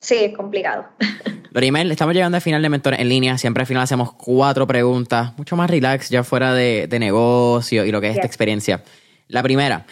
Sí, 0.00 0.16
es 0.16 0.36
complicado. 0.36 0.86
Lorimel, 1.50 1.90
estamos 1.90 2.14
llegando 2.14 2.36
al 2.36 2.42
final 2.42 2.62
de 2.62 2.68
Mentores 2.68 3.00
en 3.00 3.08
línea. 3.08 3.38
Siempre 3.38 3.62
al 3.62 3.66
final 3.66 3.82
hacemos 3.82 4.12
cuatro 4.12 4.66
preguntas, 4.66 5.36
mucho 5.36 5.56
más 5.56 5.68
relax, 5.68 6.08
ya 6.08 6.22
fuera 6.22 6.54
de, 6.54 6.88
negocio 7.00 7.84
y 7.84 7.90
lo 7.90 8.00
que 8.00 8.08
es 8.08 8.14
esta 8.14 8.26
experiencia. 8.26 8.84
La 9.26 9.42
primera, 9.42 9.86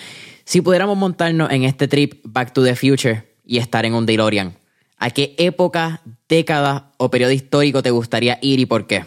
si 0.45 0.61
pudiéramos 0.61 0.97
montarnos 0.97 1.51
en 1.51 1.65
este 1.65 1.89
trip 1.89 2.21
Back 2.25 2.53
to 2.53 2.63
the 2.63 2.77
Future 2.77 3.37
y 3.45 3.59
estar 3.59 3.85
en 3.85 3.95
un 3.95 4.07
DeLorean, 4.07 4.57
¿a 4.99 5.11
qué 5.11 5.35
época, 5.39 6.03
década 6.29 6.93
o 6.99 7.11
periodo 7.11 7.33
histórico 7.33 7.83
te 7.83 7.91
gustaría 7.91 8.39
ir 8.43 8.61
y 8.61 8.67
por 8.67 8.87
qué? 8.87 9.05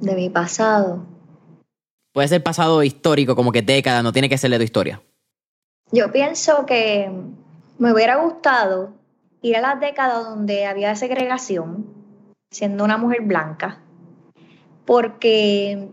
De 0.00 0.14
mi 0.14 0.30
pasado. 0.30 1.04
Puede 2.12 2.28
ser 2.28 2.42
pasado 2.42 2.82
histórico, 2.82 3.34
como 3.34 3.50
que 3.50 3.62
década, 3.62 4.02
no 4.02 4.12
tiene 4.12 4.28
que 4.28 4.38
ser 4.38 4.50
de 4.50 4.58
tu 4.58 4.64
historia. 4.64 5.02
Yo 5.90 6.12
pienso 6.12 6.64
que 6.66 7.10
me 7.78 7.92
hubiera 7.92 8.16
gustado 8.16 9.01
ir 9.42 9.56
a 9.56 9.60
las 9.60 9.80
décadas 9.80 10.24
donde 10.24 10.66
había 10.66 10.94
segregación, 10.94 11.86
siendo 12.50 12.84
una 12.84 12.96
mujer 12.96 13.22
blanca, 13.22 13.80
porque 14.86 15.88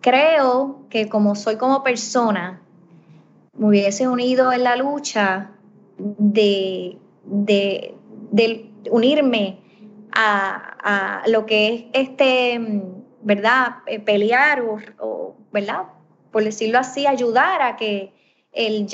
creo 0.00 0.86
que 0.88 1.08
como 1.08 1.34
soy 1.34 1.56
como 1.56 1.82
persona, 1.82 2.62
me 3.52 3.68
hubiese 3.68 4.08
unido 4.08 4.52
en 4.52 4.64
la 4.64 4.76
lucha 4.76 5.52
de, 5.98 6.98
de, 7.24 7.94
unirme 8.90 9.60
a, 10.12 11.22
lo 11.26 11.44
que 11.46 11.90
es 11.92 12.08
este, 12.08 12.60
¿verdad? 13.22 13.78
Eh, 13.86 13.98
pelear 13.98 14.62
o, 14.62 15.34
¿verdad? 15.52 15.84
Por 16.30 16.44
decirlo 16.44 16.78
así, 16.78 17.06
ayudar 17.06 17.60
a 17.60 17.76
que 17.76 18.12
el, 18.52 18.86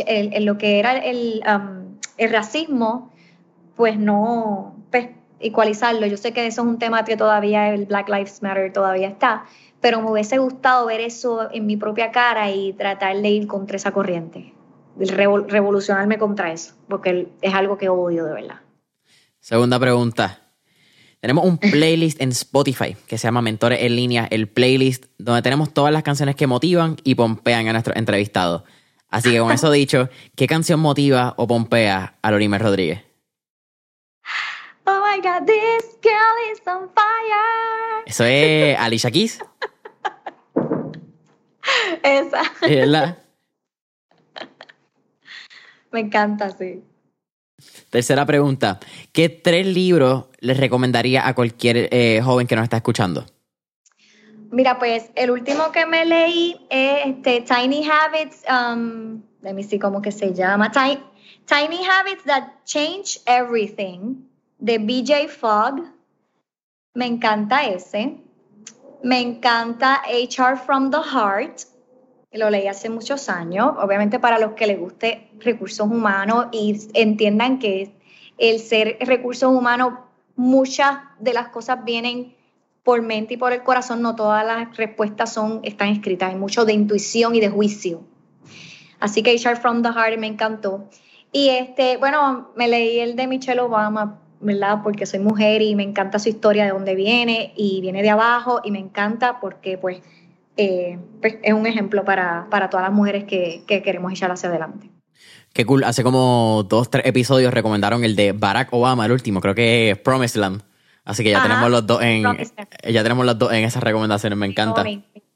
lo 0.44 0.58
que 0.58 0.78
era 0.78 0.96
el, 0.96 1.42
um, 1.46 1.98
el 2.16 2.30
racismo 2.30 3.11
pues 3.76 3.98
no, 3.98 4.76
pues, 4.90 5.08
ecualizarlo. 5.40 6.06
Yo 6.06 6.16
sé 6.16 6.32
que 6.32 6.46
eso 6.46 6.62
es 6.62 6.68
un 6.68 6.78
tema 6.78 7.04
que 7.04 7.16
todavía 7.16 7.72
el 7.74 7.86
Black 7.86 8.08
Lives 8.08 8.42
Matter 8.42 8.72
todavía 8.72 9.08
está, 9.08 9.44
pero 9.80 10.00
me 10.00 10.10
hubiese 10.10 10.38
gustado 10.38 10.86
ver 10.86 11.00
eso 11.00 11.48
en 11.52 11.66
mi 11.66 11.76
propia 11.76 12.12
cara 12.12 12.50
y 12.50 12.72
tratar 12.72 13.20
de 13.20 13.28
ir 13.28 13.46
contra 13.46 13.76
esa 13.76 13.92
corriente, 13.92 14.54
revolucionarme 14.96 16.18
contra 16.18 16.52
eso, 16.52 16.74
porque 16.88 17.28
es 17.40 17.54
algo 17.54 17.76
que 17.76 17.88
odio 17.88 18.24
de 18.24 18.32
verdad. 18.32 18.60
Segunda 19.40 19.78
pregunta. 19.78 20.38
Tenemos 21.20 21.44
un 21.44 21.58
playlist 21.58 22.20
en 22.20 22.30
Spotify 22.30 22.96
que 23.06 23.16
se 23.16 23.28
llama 23.28 23.42
Mentores 23.42 23.80
en 23.82 23.94
línea, 23.94 24.26
el 24.30 24.48
playlist 24.48 25.04
donde 25.18 25.42
tenemos 25.42 25.72
todas 25.72 25.92
las 25.92 26.02
canciones 26.02 26.34
que 26.34 26.48
motivan 26.48 26.96
y 27.04 27.14
pompean 27.14 27.68
a 27.68 27.72
nuestros 27.72 27.96
entrevistados. 27.96 28.64
Así 29.08 29.30
que 29.30 29.38
con 29.38 29.52
eso 29.52 29.70
dicho, 29.70 30.08
¿qué 30.34 30.46
canción 30.46 30.80
motiva 30.80 31.34
o 31.36 31.46
pompea 31.46 32.16
a 32.22 32.30
Lorimer 32.30 32.62
Rodríguez? 32.62 33.11
My 35.12 35.20
God, 35.20 35.46
this 35.46 35.98
girl 36.00 36.36
is 36.50 36.66
on 36.66 36.88
fire. 36.88 38.02
Eso 38.06 38.24
es 38.24 38.78
Alicia 38.78 39.10
Keys. 39.10 39.40
Esa. 42.02 42.40
¿Es 42.62 42.88
la? 42.88 43.18
Me 45.90 46.00
encanta, 46.00 46.50
sí. 46.56 46.82
Tercera 47.90 48.24
pregunta. 48.24 48.80
¿Qué 49.12 49.28
tres 49.28 49.66
libros 49.66 50.28
les 50.38 50.56
recomendaría 50.56 51.28
a 51.28 51.34
cualquier 51.34 51.90
eh, 51.92 52.22
joven 52.24 52.46
que 52.46 52.56
nos 52.56 52.64
está 52.64 52.78
escuchando? 52.78 53.26
Mira, 54.50 54.78
pues 54.78 55.10
el 55.14 55.30
último 55.30 55.72
que 55.72 55.84
me 55.84 56.06
leí 56.06 56.66
es 56.70 57.06
este, 57.08 57.42
Tiny 57.42 57.86
Habits, 57.86 58.44
um, 58.48 59.20
let 59.42 59.52
me 59.52 59.62
see 59.62 59.78
cómo 59.78 60.00
que 60.00 60.10
se 60.10 60.32
llama, 60.32 60.72
Tiny, 60.72 61.02
Tiny 61.44 61.84
Habits 61.84 62.24
That 62.24 62.44
Change 62.64 63.20
Everything 63.26 64.31
de 64.62 64.78
BJ 64.78 65.28
Fogg. 65.28 65.82
Me 66.94 67.06
encanta 67.06 67.66
ese. 67.66 68.16
Me 69.02 69.20
encanta 69.20 70.02
HR 70.06 70.56
from 70.56 70.90
the 70.90 70.98
Heart. 70.98 71.62
Lo 72.30 72.48
leí 72.48 72.68
hace 72.68 72.88
muchos 72.88 73.28
años. 73.28 73.72
Obviamente 73.78 74.20
para 74.20 74.38
los 74.38 74.52
que 74.52 74.68
les 74.68 74.78
guste 74.78 75.30
recursos 75.40 75.90
humanos 75.90 76.46
y 76.52 76.80
entiendan 76.94 77.58
que 77.58 77.92
el 78.38 78.60
ser 78.60 78.98
recursos 79.00 79.52
humanos, 79.52 79.94
muchas 80.36 80.98
de 81.18 81.34
las 81.34 81.48
cosas 81.48 81.84
vienen 81.84 82.36
por 82.84 83.02
mente 83.02 83.34
y 83.34 83.36
por 83.36 83.52
el 83.52 83.64
corazón. 83.64 84.00
No 84.00 84.14
todas 84.14 84.46
las 84.46 84.76
respuestas 84.76 85.32
son, 85.32 85.60
están 85.64 85.88
escritas. 85.88 86.30
Hay 86.30 86.38
mucho 86.38 86.64
de 86.64 86.72
intuición 86.72 87.34
y 87.34 87.40
de 87.40 87.48
juicio. 87.48 88.04
Así 89.00 89.24
que 89.24 89.34
HR 89.34 89.56
from 89.56 89.82
the 89.82 89.88
Heart 89.88 90.18
me 90.18 90.28
encantó. 90.28 90.88
Y 91.32 91.48
este, 91.48 91.96
bueno, 91.96 92.52
me 92.54 92.68
leí 92.68 93.00
el 93.00 93.16
de 93.16 93.26
Michelle 93.26 93.60
Obama 93.60 94.21
¿verdad? 94.42 94.80
Porque 94.82 95.06
soy 95.06 95.20
mujer 95.20 95.62
y 95.62 95.74
me 95.74 95.82
encanta 95.82 96.18
su 96.18 96.28
historia 96.28 96.64
de 96.64 96.70
dónde 96.70 96.94
viene 96.94 97.52
y 97.56 97.80
viene 97.80 98.02
de 98.02 98.10
abajo 98.10 98.60
y 98.64 98.70
me 98.70 98.78
encanta 98.78 99.40
porque 99.40 99.78
pues, 99.78 100.02
eh, 100.56 100.98
pues 101.20 101.36
es 101.42 101.54
un 101.54 101.66
ejemplo 101.66 102.04
para, 102.04 102.48
todas 102.70 102.84
las 102.84 102.92
mujeres 102.92 103.24
que, 103.24 103.64
queremos 103.66 104.12
echar 104.12 104.30
hacia 104.30 104.48
adelante. 104.48 104.90
Qué 105.52 105.64
cool. 105.64 105.84
Hace 105.84 106.02
como 106.02 106.66
dos, 106.68 106.90
tres 106.90 107.06
episodios 107.06 107.54
recomendaron 107.54 108.04
el 108.04 108.16
de 108.16 108.32
Barack 108.32 108.72
Obama, 108.72 109.06
el 109.06 109.12
último, 109.12 109.40
creo 109.40 109.54
que 109.54 109.90
es 109.90 109.98
Promised 109.98 110.40
Land. 110.40 110.62
Así 111.04 111.24
que 111.24 111.30
ya 111.30 111.42
tenemos 111.42 111.70
los 111.70 111.86
dos 111.86 112.00
en 112.02 112.22
ya 112.22 113.02
tenemos 113.02 113.26
los 113.26 113.38
dos 113.38 113.52
en 113.52 113.64
esas 113.64 113.82
recomendaciones, 113.82 114.38
me 114.38 114.46
encanta. 114.46 114.84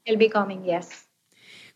El 0.05 0.17
Becoming, 0.17 0.63
yes. 0.63 1.07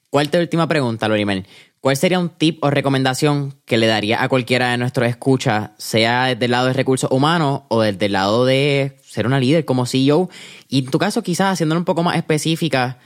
Cuarta 0.10 0.40
última 0.40 0.68
pregunta, 0.68 1.08
Lorimel. 1.08 1.46
¿Cuál 1.82 1.98
sería 1.98 2.20
un 2.20 2.30
tip 2.30 2.64
o 2.64 2.70
recomendación 2.70 3.56
que 3.66 3.78
le 3.78 3.88
daría 3.88 4.22
a 4.22 4.30
cualquiera 4.30 4.70
de 4.70 4.78
nuestros 4.78 5.08
escuchas, 5.08 5.72
sea 5.78 6.36
del 6.36 6.52
lado 6.52 6.68
de 6.68 6.74
recursos 6.74 7.10
humanos 7.12 7.64
o 7.70 7.82
desde 7.82 8.06
el 8.06 8.12
lado 8.12 8.46
de 8.46 8.98
ser 9.02 9.26
una 9.26 9.40
líder 9.40 9.66
como 9.66 9.88
CEO? 9.88 10.30
Y 10.68 10.86
en 10.86 10.92
tu 10.92 11.00
caso, 11.00 11.24
quizás 11.24 11.54
haciéndolo 11.54 11.80
un 11.80 11.86
poco 11.86 12.04
más 12.04 12.18
específica, 12.18 13.00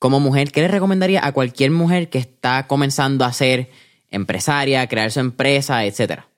como 0.00 0.18
mujer, 0.18 0.50
¿qué 0.50 0.62
le 0.62 0.68
recomendaría 0.68 1.24
a 1.24 1.30
cualquier 1.30 1.70
mujer 1.70 2.10
que 2.10 2.18
está 2.18 2.66
comenzando 2.66 3.24
a 3.24 3.32
ser 3.32 3.70
empresaria, 4.10 4.88
crear 4.88 5.12
su 5.12 5.20
empresa, 5.20 5.84
etcétera? 5.84 6.28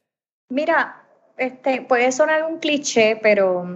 Mira, 0.50 1.04
este, 1.38 1.80
puede 1.80 2.12
sonar 2.12 2.44
un 2.44 2.58
cliché, 2.58 3.18
pero 3.22 3.66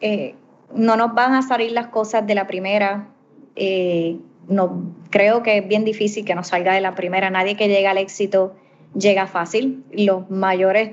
eh, 0.00 0.34
no 0.74 0.96
nos 0.96 1.12
van 1.12 1.34
a 1.34 1.42
salir 1.42 1.72
las 1.72 1.88
cosas 1.88 2.26
de 2.26 2.34
la 2.34 2.46
primera. 2.46 3.08
Eh, 3.56 4.16
no, 4.48 4.94
creo 5.10 5.42
que 5.42 5.58
es 5.58 5.68
bien 5.68 5.84
difícil 5.84 6.24
que 6.24 6.34
nos 6.34 6.48
salga 6.48 6.72
de 6.74 6.80
la 6.80 6.94
primera. 6.94 7.30
Nadie 7.30 7.56
que 7.56 7.68
llega 7.68 7.90
al 7.90 7.98
éxito 7.98 8.54
llega 8.94 9.26
fácil. 9.26 9.84
Los 9.92 10.30
mayores 10.30 10.92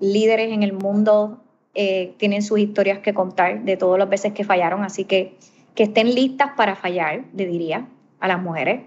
líderes 0.00 0.52
en 0.52 0.62
el 0.62 0.72
mundo 0.72 1.42
eh, 1.74 2.14
tienen 2.18 2.42
sus 2.42 2.58
historias 2.58 2.98
que 2.98 3.14
contar 3.14 3.62
de 3.64 3.76
todas 3.76 3.98
las 3.98 4.08
veces 4.08 4.32
que 4.32 4.44
fallaron, 4.44 4.84
así 4.84 5.04
que 5.04 5.36
que 5.74 5.84
estén 5.84 6.14
listas 6.14 6.50
para 6.56 6.76
fallar, 6.76 7.24
le 7.34 7.46
diría 7.46 7.88
a 8.20 8.28
las 8.28 8.40
mujeres, 8.40 8.82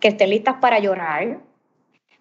que 0.00 0.08
estén 0.08 0.30
listas 0.30 0.56
para 0.60 0.78
llorar, 0.78 1.40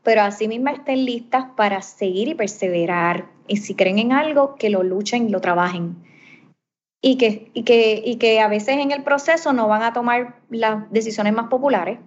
pero 0.03 0.21
asimismo 0.21 0.69
estén 0.69 1.05
listas 1.05 1.45
para 1.55 1.81
seguir 1.81 2.27
y 2.29 2.35
perseverar. 2.35 3.27
Y 3.47 3.57
si 3.57 3.75
creen 3.75 3.99
en 3.99 4.11
algo, 4.11 4.55
que 4.55 4.69
lo 4.69 4.83
luchen 4.83 5.31
lo 5.31 5.41
trabajen. 5.41 5.95
Y 7.01 7.17
que, 7.17 7.51
y, 7.53 7.63
que, 7.63 8.01
y 8.03 8.15
que 8.17 8.39
a 8.39 8.47
veces 8.47 8.77
en 8.77 8.91
el 8.91 9.03
proceso 9.03 9.53
no 9.53 9.67
van 9.67 9.83
a 9.83 9.93
tomar 9.93 10.39
las 10.49 10.91
decisiones 10.91 11.33
más 11.33 11.47
populares, 11.47 11.99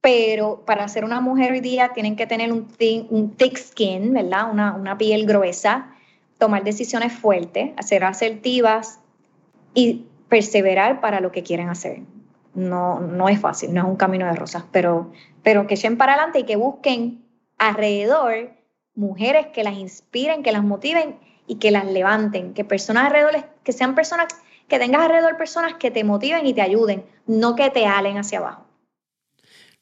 pero 0.00 0.64
para 0.64 0.86
ser 0.88 1.04
una 1.04 1.20
mujer 1.20 1.52
hoy 1.52 1.60
día 1.60 1.92
tienen 1.92 2.16
que 2.16 2.26
tener 2.26 2.52
un, 2.52 2.68
un 3.10 3.36
thick 3.36 3.56
skin, 3.58 4.12
¿verdad? 4.12 4.50
Una, 4.50 4.74
una 4.74 4.98
piel 4.98 5.26
gruesa, 5.26 5.94
tomar 6.38 6.64
decisiones 6.64 7.12
fuertes, 7.12 7.70
ser 7.80 8.04
asertivas 8.04 9.00
y 9.74 10.06
perseverar 10.28 11.00
para 11.00 11.20
lo 11.20 11.32
que 11.32 11.42
quieren 11.42 11.68
hacer. 11.68 12.02
No, 12.54 13.00
no 13.00 13.28
es 13.28 13.38
fácil, 13.38 13.74
no 13.74 13.82
es 13.82 13.86
un 13.86 13.96
camino 13.96 14.26
de 14.26 14.34
rosas, 14.34 14.64
pero, 14.72 15.12
pero 15.42 15.66
que 15.66 15.74
echen 15.74 15.98
para 15.98 16.14
adelante 16.14 16.40
y 16.40 16.44
que 16.44 16.56
busquen 16.56 17.24
alrededor 17.58 18.50
mujeres 18.94 19.48
que 19.48 19.62
las 19.62 19.74
inspiren, 19.74 20.42
que 20.42 20.52
las 20.52 20.64
motiven 20.64 21.16
y 21.46 21.56
que 21.56 21.70
las 21.70 21.86
levanten, 21.86 22.54
que 22.54 22.64
personas 22.64 23.06
alrededor, 23.06 23.44
que 23.62 23.72
sean 23.72 23.94
personas, 23.94 24.26
que 24.68 24.78
tengas 24.78 25.02
alrededor 25.02 25.36
personas 25.36 25.74
que 25.74 25.90
te 25.90 26.04
motiven 26.04 26.46
y 26.46 26.54
te 26.54 26.62
ayuden, 26.62 27.04
no 27.26 27.54
que 27.54 27.70
te 27.70 27.86
alen 27.86 28.18
hacia 28.18 28.38
abajo. 28.38 28.66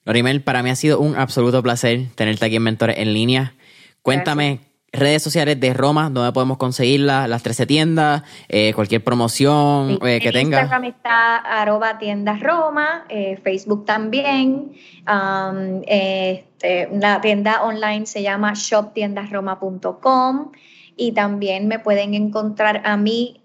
Lorimel, 0.04 0.42
para 0.42 0.62
mí 0.62 0.70
ha 0.70 0.76
sido 0.76 1.00
un 1.00 1.16
absoluto 1.16 1.62
placer 1.62 2.08
tenerte 2.14 2.44
aquí 2.44 2.56
en 2.56 2.62
Mentores 2.62 2.98
en 2.98 3.14
línea. 3.14 3.54
Cuéntame 4.02 4.60
redes 4.94 5.22
sociales 5.22 5.58
de 5.60 5.74
Roma, 5.74 6.08
donde 6.10 6.32
podemos 6.32 6.56
conseguirla, 6.56 7.28
las 7.28 7.42
13 7.42 7.66
tiendas, 7.66 8.22
eh, 8.48 8.72
cualquier 8.74 9.02
promoción 9.02 9.98
eh, 10.06 10.20
que 10.20 10.30
tenga. 10.30 10.60
Instagram 10.60 10.84
está 10.84 11.36
arroba 11.36 11.98
tiendas 11.98 12.40
Roma, 12.40 13.04
eh, 13.08 13.38
Facebook 13.42 13.84
también. 13.84 14.72
Um, 15.08 15.82
este, 15.86 16.88
la 16.92 17.20
tienda 17.20 17.62
online 17.64 18.06
se 18.06 18.22
llama 18.22 18.52
shoptiendasroma.com 18.54 20.52
y 20.96 21.12
también 21.12 21.68
me 21.68 21.78
pueden 21.78 22.14
encontrar 22.14 22.82
a 22.84 22.96
mí 22.96 23.40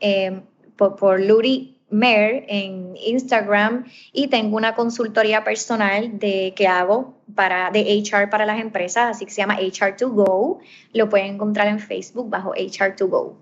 por, 0.75 0.95
por 0.95 1.19
Luri 1.21 1.79
Mer 1.91 2.45
en 2.47 2.95
Instagram 2.97 3.85
y 4.13 4.27
tengo 4.27 4.57
una 4.57 4.75
consultoría 4.75 5.43
personal 5.43 6.19
de 6.19 6.53
que 6.55 6.67
hago 6.67 7.17
para 7.33 7.71
de 7.71 8.03
HR 8.03 8.29
para 8.29 8.45
las 8.45 8.59
empresas, 8.59 9.15
así 9.15 9.25
que 9.25 9.31
se 9.31 9.41
llama 9.41 9.59
HR2Go. 9.59 10.59
Lo 10.93 11.09
pueden 11.09 11.35
encontrar 11.35 11.67
en 11.67 11.79
Facebook 11.79 12.29
bajo 12.29 12.53
HR2Go. 12.53 13.37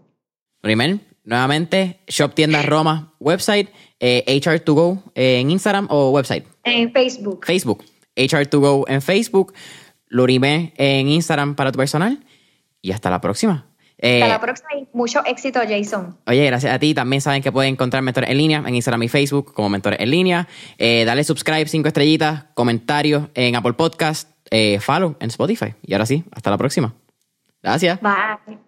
Primero, 0.61 0.99
nuevamente, 1.23 1.99
Shop 2.07 2.33
Tiendas 2.33 2.65
Roma, 2.65 3.13
website, 3.19 3.69
eh, 3.99 4.23
HR2Go 4.27 5.03
eh, 5.13 5.39
en 5.39 5.51
Instagram 5.51 5.87
o 5.89 6.11
website. 6.11 6.45
En 6.63 6.91
Facebook. 6.91 7.45
Facebook. 7.45 7.83
HR2Go 8.15 8.85
en 8.87 9.01
Facebook, 9.01 9.53
Lurime 10.07 10.73
en 10.77 11.09
Instagram 11.09 11.55
para 11.55 11.71
tu 11.71 11.77
personal 11.77 12.25
y 12.81 12.91
hasta 12.91 13.09
la 13.09 13.19
próxima. 13.19 13.66
Eh, 13.99 14.21
Hasta 14.21 14.33
la 14.33 14.41
próxima 14.41 14.69
y 14.75 14.87
mucho 14.93 15.25
éxito, 15.25 15.59
Jason. 15.67 16.17
Oye, 16.27 16.45
gracias 16.45 16.73
a 16.73 16.79
ti. 16.79 16.93
También 16.93 17.21
saben 17.21 17.41
que 17.41 17.51
pueden 17.51 17.73
encontrar 17.73 18.03
Mentores 18.03 18.29
en 18.29 18.37
línea 18.37 18.63
en 18.65 18.75
Instagram 18.75 19.03
y 19.03 19.07
Facebook 19.07 19.53
como 19.53 19.69
Mentores 19.69 19.99
en 19.99 20.11
línea. 20.11 20.47
Eh, 20.77 21.03
dale 21.05 21.23
subscribe, 21.23 21.65
cinco 21.67 21.87
estrellitas, 21.87 22.45
comentarios 22.53 23.29
en 23.33 23.55
Apple 23.55 23.73
Podcast, 23.73 24.29
eh, 24.51 24.79
follow 24.79 25.15
en 25.19 25.29
Spotify. 25.29 25.73
Y 25.81 25.93
ahora 25.93 26.05
sí, 26.05 26.23
hasta 26.31 26.51
la 26.51 26.57
próxima. 26.57 26.93
Gracias. 27.63 27.99
Bye. 28.01 28.66